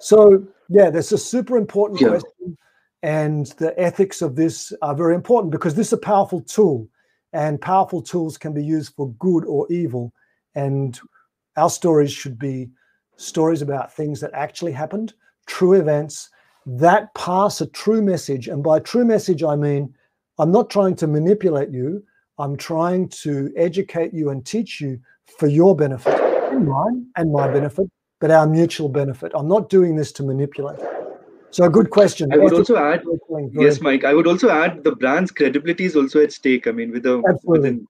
So, 0.00 0.46
yeah, 0.68 0.90
that's 0.90 1.12
a 1.12 1.18
super 1.18 1.56
important 1.56 2.00
yeah. 2.00 2.08
question 2.08 2.56
and 3.02 3.46
the 3.58 3.78
ethics 3.80 4.20
of 4.20 4.36
this 4.36 4.72
are 4.82 4.94
very 4.94 5.14
important 5.14 5.52
because 5.52 5.74
this 5.74 5.88
is 5.88 5.92
a 5.94 5.98
powerful 5.98 6.40
tool 6.42 6.88
and 7.32 7.60
powerful 7.60 8.02
tools 8.02 8.36
can 8.36 8.52
be 8.52 8.64
used 8.64 8.94
for 8.94 9.12
good 9.14 9.44
or 9.44 9.70
evil 9.72 10.12
and 10.54 11.00
our 11.56 11.70
stories 11.70 12.12
should 12.12 12.38
be 12.38 12.68
stories 13.16 13.62
about 13.62 13.92
things 13.92 14.20
that 14.20 14.32
actually 14.34 14.72
happened 14.72 15.14
true 15.46 15.74
events 15.74 16.30
that 16.66 17.12
pass 17.14 17.60
a 17.60 17.66
true 17.66 18.02
message 18.02 18.48
and 18.48 18.62
by 18.62 18.78
true 18.78 19.04
message 19.04 19.42
i 19.42 19.56
mean 19.56 19.92
i'm 20.38 20.50
not 20.50 20.70
trying 20.70 20.94
to 20.94 21.06
manipulate 21.06 21.70
you 21.70 22.02
i'm 22.38 22.56
trying 22.56 23.08
to 23.08 23.52
educate 23.56 24.12
you 24.12 24.30
and 24.30 24.44
teach 24.44 24.80
you 24.80 24.98
for 25.38 25.46
your 25.46 25.74
benefit 25.74 26.14
and 26.52 26.66
mine 26.68 27.06
and 27.16 27.32
my 27.32 27.48
benefit 27.48 27.86
but 28.20 28.30
our 28.30 28.46
mutual 28.46 28.88
benefit 28.88 29.32
i'm 29.34 29.48
not 29.48 29.68
doing 29.68 29.96
this 29.96 30.12
to 30.12 30.22
manipulate 30.22 30.78
so 31.50 31.64
a 31.64 31.70
good 31.70 31.90
question. 31.90 32.32
I 32.32 32.36
would 32.36 32.52
also 32.52 32.76
add, 32.76 33.02
yes, 33.52 33.80
Mike. 33.80 34.04
I 34.04 34.14
would 34.14 34.26
also 34.26 34.50
add 34.50 34.84
the 34.84 34.94
brand's 34.94 35.32
credibility 35.32 35.84
is 35.84 35.96
also 35.96 36.22
at 36.22 36.32
stake. 36.32 36.68
I 36.68 36.70
mean, 36.70 36.92
with 36.92 37.02
the 37.02 37.22
absolutely, 37.28 37.58
within, 37.58 37.86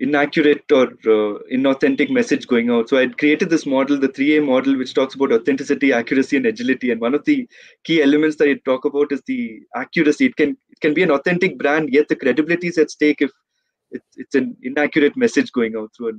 inaccurate 0.00 0.64
or 0.72 0.84
uh, 0.84 1.38
inauthentic 1.52 2.10
message 2.10 2.46
going 2.46 2.70
out. 2.70 2.88
So 2.88 2.98
I 2.98 3.06
created 3.06 3.50
this 3.50 3.64
model, 3.64 3.98
the 3.98 4.08
3A 4.08 4.44
model, 4.44 4.76
which 4.76 4.94
talks 4.94 5.14
about 5.14 5.32
authenticity, 5.32 5.92
accuracy, 5.92 6.36
and 6.36 6.46
agility. 6.46 6.90
And 6.90 7.00
one 7.00 7.14
of 7.14 7.24
the 7.24 7.48
key 7.84 8.02
elements 8.02 8.36
that 8.36 8.48
I 8.48 8.54
talk 8.64 8.84
about 8.84 9.12
is 9.12 9.22
the 9.26 9.60
accuracy. 9.76 10.26
It 10.26 10.36
can 10.36 10.56
it 10.70 10.80
can 10.80 10.94
be 10.94 11.02
an 11.02 11.10
authentic 11.10 11.58
brand, 11.58 11.90
yet 11.92 12.08
the 12.08 12.16
credibility 12.16 12.68
is 12.68 12.78
at 12.78 12.90
stake 12.90 13.20
if 13.20 13.30
it's, 13.90 14.16
it's 14.16 14.34
an 14.34 14.56
inaccurate 14.62 15.16
message 15.16 15.52
going 15.52 15.76
out 15.76 15.90
through 15.96 16.08
a, 16.08 16.12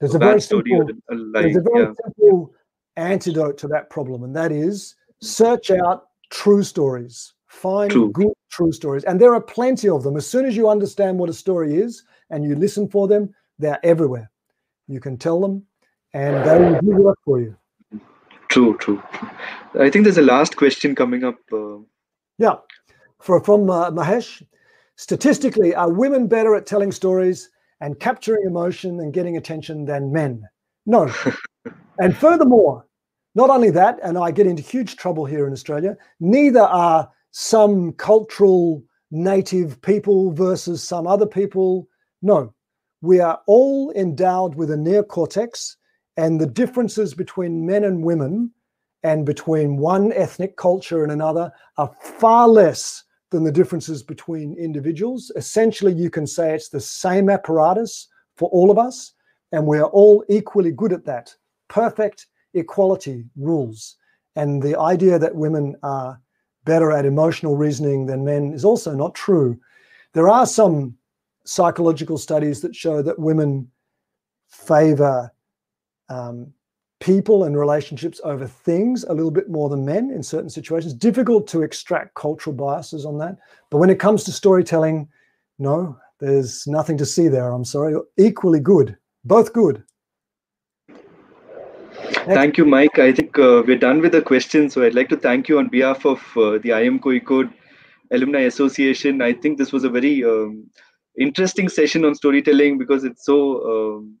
there's 0.00 0.14
a, 0.14 0.16
a 0.16 0.20
very 0.20 0.40
simple, 0.40 0.82
a. 0.82 1.14
There's 1.14 1.56
a 1.56 1.60
very 1.60 1.84
Yeah. 1.84 1.92
simple 2.04 2.52
antidote 2.96 3.58
to 3.58 3.68
that 3.68 3.90
problem, 3.90 4.24
and 4.24 4.34
that 4.34 4.52
is 4.52 4.96
search 5.22 5.70
out 5.70 6.08
true 6.30 6.62
stories. 6.62 7.32
Find 7.46 7.90
True. 7.90 8.10
good 8.12 8.32
true 8.50 8.72
stories. 8.72 9.04
And 9.04 9.20
there 9.20 9.32
are 9.32 9.40
plenty 9.40 9.88
of 9.88 10.02
them. 10.02 10.16
As 10.16 10.26
soon 10.26 10.44
as 10.44 10.56
you 10.56 10.68
understand 10.68 11.18
what 11.18 11.30
a 11.30 11.32
story 11.32 11.76
is 11.76 12.02
and 12.30 12.44
you 12.44 12.54
listen 12.54 12.88
for 12.88 13.08
them, 13.08 13.34
they're 13.58 13.84
everywhere. 13.84 14.30
You 14.88 15.00
can 15.00 15.16
tell 15.16 15.40
them 15.40 15.64
and 16.14 16.46
they 16.46 16.58
will 16.58 16.80
do 16.80 17.02
work 17.02 17.18
for 17.24 17.40
you. 17.40 17.56
True, 18.48 18.76
true. 18.78 19.02
I 19.78 19.90
think 19.90 20.04
there's 20.04 20.18
a 20.18 20.22
last 20.22 20.56
question 20.56 20.94
coming 20.94 21.24
up. 21.24 21.38
Uh, 21.52 21.78
Yeah. 22.38 22.56
For, 23.20 23.42
from 23.42 23.68
uh, 23.68 23.90
Mahesh, 23.90 24.42
statistically, 24.96 25.74
are 25.74 25.92
women 25.92 26.26
better 26.28 26.54
at 26.54 26.66
telling 26.66 26.92
stories 26.92 27.50
and 27.80 27.98
capturing 27.98 28.46
emotion 28.46 29.00
and 29.00 29.12
getting 29.12 29.36
attention 29.36 29.84
than 29.84 30.12
men? 30.12 30.42
No. 30.86 31.12
and 31.98 32.16
furthermore, 32.16 32.86
not 33.34 33.50
only 33.50 33.70
that, 33.70 33.98
and 34.02 34.16
I 34.16 34.30
get 34.30 34.46
into 34.46 34.62
huge 34.62 34.96
trouble 34.96 35.26
here 35.26 35.46
in 35.46 35.52
Australia, 35.52 35.96
neither 36.20 36.62
are 36.62 37.10
some 37.32 37.92
cultural 37.92 38.82
native 39.10 39.80
people 39.82 40.32
versus 40.32 40.82
some 40.82 41.06
other 41.06 41.26
people. 41.26 41.88
No, 42.22 42.54
we 43.02 43.20
are 43.20 43.40
all 43.46 43.92
endowed 43.92 44.54
with 44.54 44.70
a 44.70 44.76
neocortex, 44.76 45.76
and 46.16 46.40
the 46.40 46.46
differences 46.46 47.14
between 47.14 47.66
men 47.66 47.84
and 47.84 48.02
women 48.02 48.50
and 49.02 49.26
between 49.26 49.76
one 49.76 50.12
ethnic 50.12 50.56
culture 50.56 51.02
and 51.02 51.12
another 51.12 51.52
are 51.76 51.94
far 52.00 52.48
less 52.48 53.04
than 53.30 53.44
the 53.44 53.52
differences 53.52 54.02
between 54.02 54.56
individuals. 54.58 55.30
Essentially, 55.36 55.92
you 55.92 56.10
can 56.10 56.26
say 56.26 56.54
it's 56.54 56.68
the 56.68 56.80
same 56.80 57.28
apparatus 57.28 58.08
for 58.36 58.48
all 58.50 58.70
of 58.70 58.78
us, 58.78 59.12
and 59.52 59.66
we're 59.66 59.84
all 59.84 60.24
equally 60.28 60.72
good 60.72 60.92
at 60.92 61.04
that. 61.04 61.34
Perfect 61.68 62.26
equality 62.54 63.24
rules. 63.36 63.96
And 64.36 64.62
the 64.62 64.78
idea 64.78 65.18
that 65.18 65.34
women 65.34 65.76
are 65.82 66.20
better 66.64 66.92
at 66.92 67.06
emotional 67.06 67.56
reasoning 67.56 68.06
than 68.06 68.24
men 68.24 68.52
is 68.52 68.64
also 68.64 68.94
not 68.94 69.14
true. 69.14 69.58
There 70.14 70.28
are 70.28 70.46
some 70.46 70.96
psychological 71.46 72.18
studies 72.18 72.60
that 72.60 72.74
show 72.74 73.02
that 73.02 73.18
women 73.18 73.70
favor 74.48 75.32
um, 76.08 76.52
people 77.00 77.44
and 77.44 77.58
relationships 77.58 78.20
over 78.24 78.46
things 78.46 79.04
a 79.04 79.12
little 79.12 79.30
bit 79.30 79.50
more 79.50 79.68
than 79.68 79.84
men 79.84 80.10
in 80.10 80.22
certain 80.22 80.50
situations. 80.50 80.94
Difficult 80.94 81.46
to 81.48 81.62
extract 81.62 82.14
cultural 82.14 82.54
biases 82.54 83.04
on 83.04 83.18
that. 83.18 83.36
But 83.70 83.78
when 83.78 83.90
it 83.90 84.00
comes 84.00 84.24
to 84.24 84.32
storytelling, 84.32 85.08
no, 85.58 85.96
there's 86.20 86.66
nothing 86.66 86.96
to 86.98 87.06
see 87.06 87.28
there. 87.28 87.50
I'm 87.50 87.64
sorry. 87.64 87.94
Equally 88.16 88.60
good, 88.60 88.96
both 89.24 89.52
good. 89.52 89.82
Thank 92.24 92.58
you, 92.58 92.64
Mike. 92.64 92.98
I 92.98 93.12
think 93.12 93.38
uh, 93.38 93.62
we're 93.66 93.78
done 93.78 94.00
with 94.00 94.12
the 94.12 94.22
questions. 94.22 94.74
So 94.74 94.82
I'd 94.82 94.94
like 94.94 95.08
to 95.10 95.16
thank 95.16 95.48
you 95.48 95.58
on 95.58 95.68
behalf 95.68 96.04
of 96.04 96.20
uh, 96.36 96.58
the 96.58 96.70
IM 96.70 96.98
Code 96.98 97.52
Alumni 98.10 98.40
Association. 98.40 99.22
I 99.22 99.32
think 99.32 99.58
this 99.58 99.72
was 99.72 99.84
a 99.84 99.88
very 99.88 100.24
um, 100.24 100.68
interesting 101.18 101.68
session 101.68 102.04
on 102.04 102.14
storytelling 102.14 102.78
because 102.78 103.04
it's 103.04 103.24
so 103.24 103.38
um, 103.72 104.16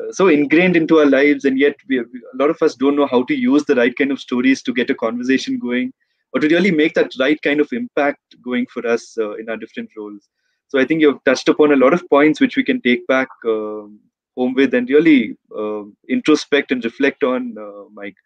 uh, 0.00 0.12
so 0.12 0.28
ingrained 0.28 0.76
into 0.76 0.98
our 0.98 1.06
lives, 1.06 1.44
and 1.44 1.58
yet 1.58 1.74
we, 1.88 1.98
a 2.00 2.04
lot 2.34 2.50
of 2.50 2.60
us 2.60 2.74
don't 2.74 2.96
know 2.96 3.06
how 3.06 3.22
to 3.24 3.34
use 3.34 3.64
the 3.64 3.74
right 3.74 3.96
kind 3.96 4.10
of 4.12 4.20
stories 4.20 4.62
to 4.62 4.72
get 4.72 4.90
a 4.90 4.94
conversation 4.94 5.58
going, 5.58 5.92
or 6.32 6.40
to 6.40 6.48
really 6.48 6.70
make 6.70 6.94
that 6.94 7.10
right 7.18 7.40
kind 7.42 7.60
of 7.60 7.68
impact 7.72 8.20
going 8.42 8.66
for 8.66 8.86
us 8.86 9.16
uh, 9.18 9.32
in 9.36 9.48
our 9.48 9.56
different 9.56 9.88
roles. 9.96 10.28
So 10.68 10.78
I 10.78 10.84
think 10.84 11.00
you've 11.00 11.22
touched 11.24 11.48
upon 11.48 11.72
a 11.72 11.76
lot 11.76 11.94
of 11.94 12.08
points 12.10 12.40
which 12.40 12.56
we 12.56 12.64
can 12.64 12.80
take 12.82 13.06
back 13.06 13.28
um, 13.46 14.00
home 14.36 14.54
with 14.54 14.74
and 14.74 14.88
really 14.90 15.36
uh, 15.56 15.84
introspect 16.10 16.72
and 16.72 16.84
reflect 16.84 17.22
on, 17.22 17.56
uh, 17.58 17.88
Mike. 17.94 18.16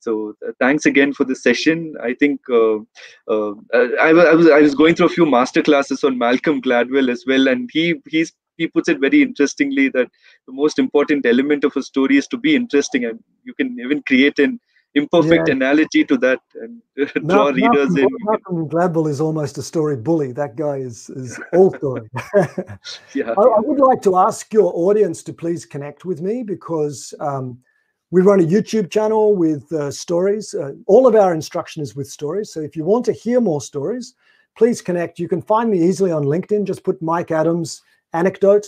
So 0.00 0.34
uh, 0.46 0.52
thanks 0.60 0.86
again 0.86 1.12
for 1.12 1.24
the 1.24 1.34
session. 1.34 1.94
I 2.02 2.14
think 2.14 2.40
uh, 2.50 2.76
uh, 3.28 3.54
I, 4.00 4.10
I 4.10 4.34
was 4.34 4.48
I 4.48 4.60
was 4.60 4.74
going 4.74 4.94
through 4.94 5.06
a 5.06 5.16
few 5.18 5.26
master 5.26 5.62
classes 5.62 6.04
on 6.04 6.18
Malcolm 6.18 6.62
Gladwell 6.62 7.10
as 7.10 7.24
well, 7.26 7.48
and 7.48 7.68
he 7.72 7.94
he's 8.08 8.32
he 8.56 8.66
puts 8.66 8.88
it 8.88 9.00
very 9.00 9.22
interestingly 9.22 9.88
that 9.90 10.08
the 10.46 10.52
most 10.52 10.78
important 10.78 11.26
element 11.26 11.64
of 11.64 11.76
a 11.76 11.82
story 11.82 12.16
is 12.16 12.26
to 12.28 12.36
be 12.36 12.54
interesting, 12.54 13.04
and 13.04 13.18
you 13.44 13.54
can 13.54 13.76
even 13.80 14.02
create 14.02 14.38
an 14.38 14.60
imperfect 14.94 15.48
Yeah. 15.48 15.54
analogy 15.54 16.04
to 16.04 16.16
that 16.18 16.40
and 16.54 16.82
draw 17.28 17.44
Mal- 17.44 17.52
readers 17.52 17.96
in. 17.96 18.08
Malcolm 18.20 18.68
Gladwell 18.68 19.08
is 19.08 19.20
almost 19.20 19.58
a 19.58 19.62
story 19.62 19.96
bully. 19.96 20.32
That 20.32 20.56
guy 20.56 20.76
is 20.76 21.10
is 21.10 21.38
all 21.52 21.74
story. 21.74 22.08
Yeah, 23.14 23.30
I, 23.30 23.42
I 23.42 23.60
would 23.60 23.80
like 23.80 24.02
to 24.02 24.16
ask 24.16 24.52
your 24.52 24.72
audience 24.74 25.22
to 25.24 25.32
please 25.32 25.64
connect 25.64 26.04
with 26.04 26.20
me 26.20 26.42
because 26.42 27.14
um, 27.20 27.58
we 28.10 28.22
run 28.22 28.40
a 28.40 28.44
YouTube 28.44 28.90
channel 28.90 29.36
with 29.36 29.70
uh, 29.72 29.90
stories. 29.90 30.54
Uh, 30.54 30.72
all 30.86 31.06
of 31.06 31.14
our 31.14 31.34
instruction 31.34 31.82
is 31.82 31.94
with 31.94 32.08
stories. 32.08 32.52
So 32.52 32.60
if 32.60 32.74
you 32.74 32.84
want 32.84 33.04
to 33.06 33.12
hear 33.12 33.40
more 33.40 33.60
stories, 33.60 34.14
please 34.56 34.80
connect. 34.80 35.18
You 35.18 35.28
can 35.28 35.42
find 35.42 35.70
me 35.70 35.82
easily 35.82 36.10
on 36.10 36.24
LinkedIn. 36.24 36.64
Just 36.64 36.84
put 36.84 37.02
Mike 37.02 37.30
Adams 37.30 37.82
anecdote. 38.14 38.66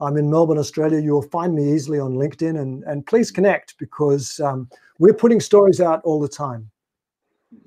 I'm 0.00 0.16
in 0.16 0.30
Melbourne, 0.30 0.58
Australia. 0.58 1.00
You 1.00 1.12
will 1.12 1.22
find 1.22 1.54
me 1.54 1.72
easily 1.72 1.98
on 1.98 2.14
LinkedIn, 2.14 2.58
and 2.60 2.82
and 2.84 3.06
please 3.06 3.30
connect 3.30 3.76
because 3.78 4.40
um, 4.40 4.68
we're 4.98 5.14
putting 5.14 5.40
stories 5.40 5.80
out 5.80 6.00
all 6.04 6.20
the 6.20 6.28
time. 6.28 6.70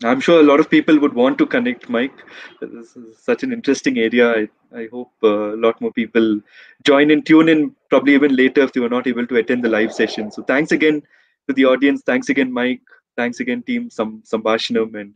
I'm 0.04 0.20
sure 0.20 0.40
a 0.40 0.44
lot 0.44 0.60
of 0.60 0.70
people 0.70 1.00
would 1.00 1.14
want 1.14 1.38
to 1.40 1.46
connect, 1.46 1.90
Mike. 1.90 2.14
This 2.62 2.96
is 2.96 3.18
such 3.18 3.44
an 3.44 3.52
interesting 3.52 3.98
area. 3.98 4.32
I, 4.32 4.50
I 4.76 4.88
hope 4.92 5.12
uh, 5.24 5.54
a 5.54 5.58
lot 5.58 5.80
more 5.82 5.92
people 5.92 6.40
join 6.84 7.12
and 7.12 7.26
tune 7.26 7.50
in, 7.50 7.76
probably 7.90 8.14
even 8.14 8.36
later 8.36 8.62
if 8.62 8.74
they 8.74 8.80
were 8.80 8.90
not 8.90 9.08
able 9.08 9.28
to 9.28 9.36
attend 9.38 9.64
the 9.64 9.70
live 9.70 9.94
session. 9.94 10.32
So 10.32 10.44
thanks 10.44 10.72
again 10.72 11.04
to 11.48 11.54
the 11.54 11.66
audience. 11.66 12.02
Thanks 12.06 12.30
again, 12.30 12.52
Mike. 12.52 12.82
Thanks 13.18 13.40
again, 13.40 13.62
team 13.64 13.90
Sam, 13.90 14.24
Sambashanam, 14.26 15.00
and 15.00 15.14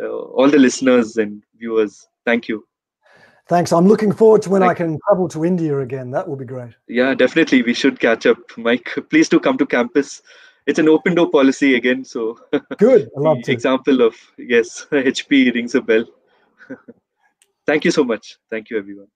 uh, 0.00 0.08
all 0.08 0.48
the 0.48 0.58
listeners 0.58 1.16
and 1.16 1.42
viewers. 1.56 2.06
Thank 2.24 2.48
you. 2.48 2.66
Thanks. 3.48 3.72
I'm 3.72 3.88
looking 3.88 4.12
forward 4.12 4.42
to 4.42 4.50
when 4.50 4.62
I 4.62 4.72
can 4.72 4.98
travel 5.08 5.28
to 5.28 5.44
India 5.44 5.78
again. 5.80 6.10
That 6.10 6.28
will 6.28 6.36
be 6.36 6.44
great. 6.44 6.74
Yeah, 6.86 7.14
definitely. 7.14 7.62
We 7.62 7.74
should 7.74 7.98
catch 7.98 8.24
up, 8.24 8.38
Mike. 8.56 8.88
Please 9.10 9.28
do 9.28 9.40
come 9.40 9.58
to 9.58 9.66
campus 9.66 10.22
It's 10.65 10.79
an 10.79 10.89
open 10.89 11.15
door 11.15 11.29
policy 11.29 11.75
again. 11.75 12.03
So 12.03 12.37
Good. 12.77 13.09
I 13.15 13.19
love 13.19 13.37
the 13.37 13.43
to. 13.43 13.51
example 13.53 14.01
of, 14.01 14.15
yes, 14.37 14.85
HP 14.91 15.53
rings 15.53 15.75
a 15.75 15.81
bell. 15.81 16.05
Thank 17.65 17.85
you 17.85 17.91
so 17.91 18.03
much. 18.03 18.37
Thank 18.49 18.69
you, 18.69 18.77
everyone. 18.77 19.07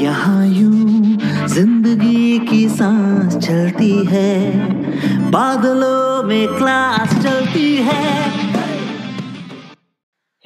यहाँ 0.00 0.46
यूं 0.46 1.46
जिंदगी 1.54 2.38
की 2.48 2.68
सांस 2.68 3.36
चलती 3.46 3.92
है 4.06 5.30
बादलों 5.30 6.22
में 6.28 6.46
class 6.58 7.12
चलती 7.22 7.74
है 7.88 8.45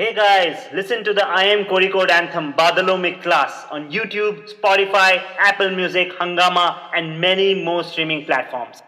Hey 0.01 0.15
guys, 0.15 0.57
listen 0.73 1.03
to 1.03 1.13
the 1.13 1.21
IIM 1.21 1.67
Kozhikode 1.67 2.09
anthem 2.09 2.53
Badalomik 2.53 3.21
class 3.21 3.67
on 3.69 3.91
YouTube, 3.91 4.51
Spotify, 4.51 5.21
Apple 5.37 5.69
Music, 5.75 6.13
Hungama, 6.13 6.89
and 6.95 7.21
many 7.21 7.63
more 7.63 7.83
streaming 7.83 8.25
platforms. 8.25 8.81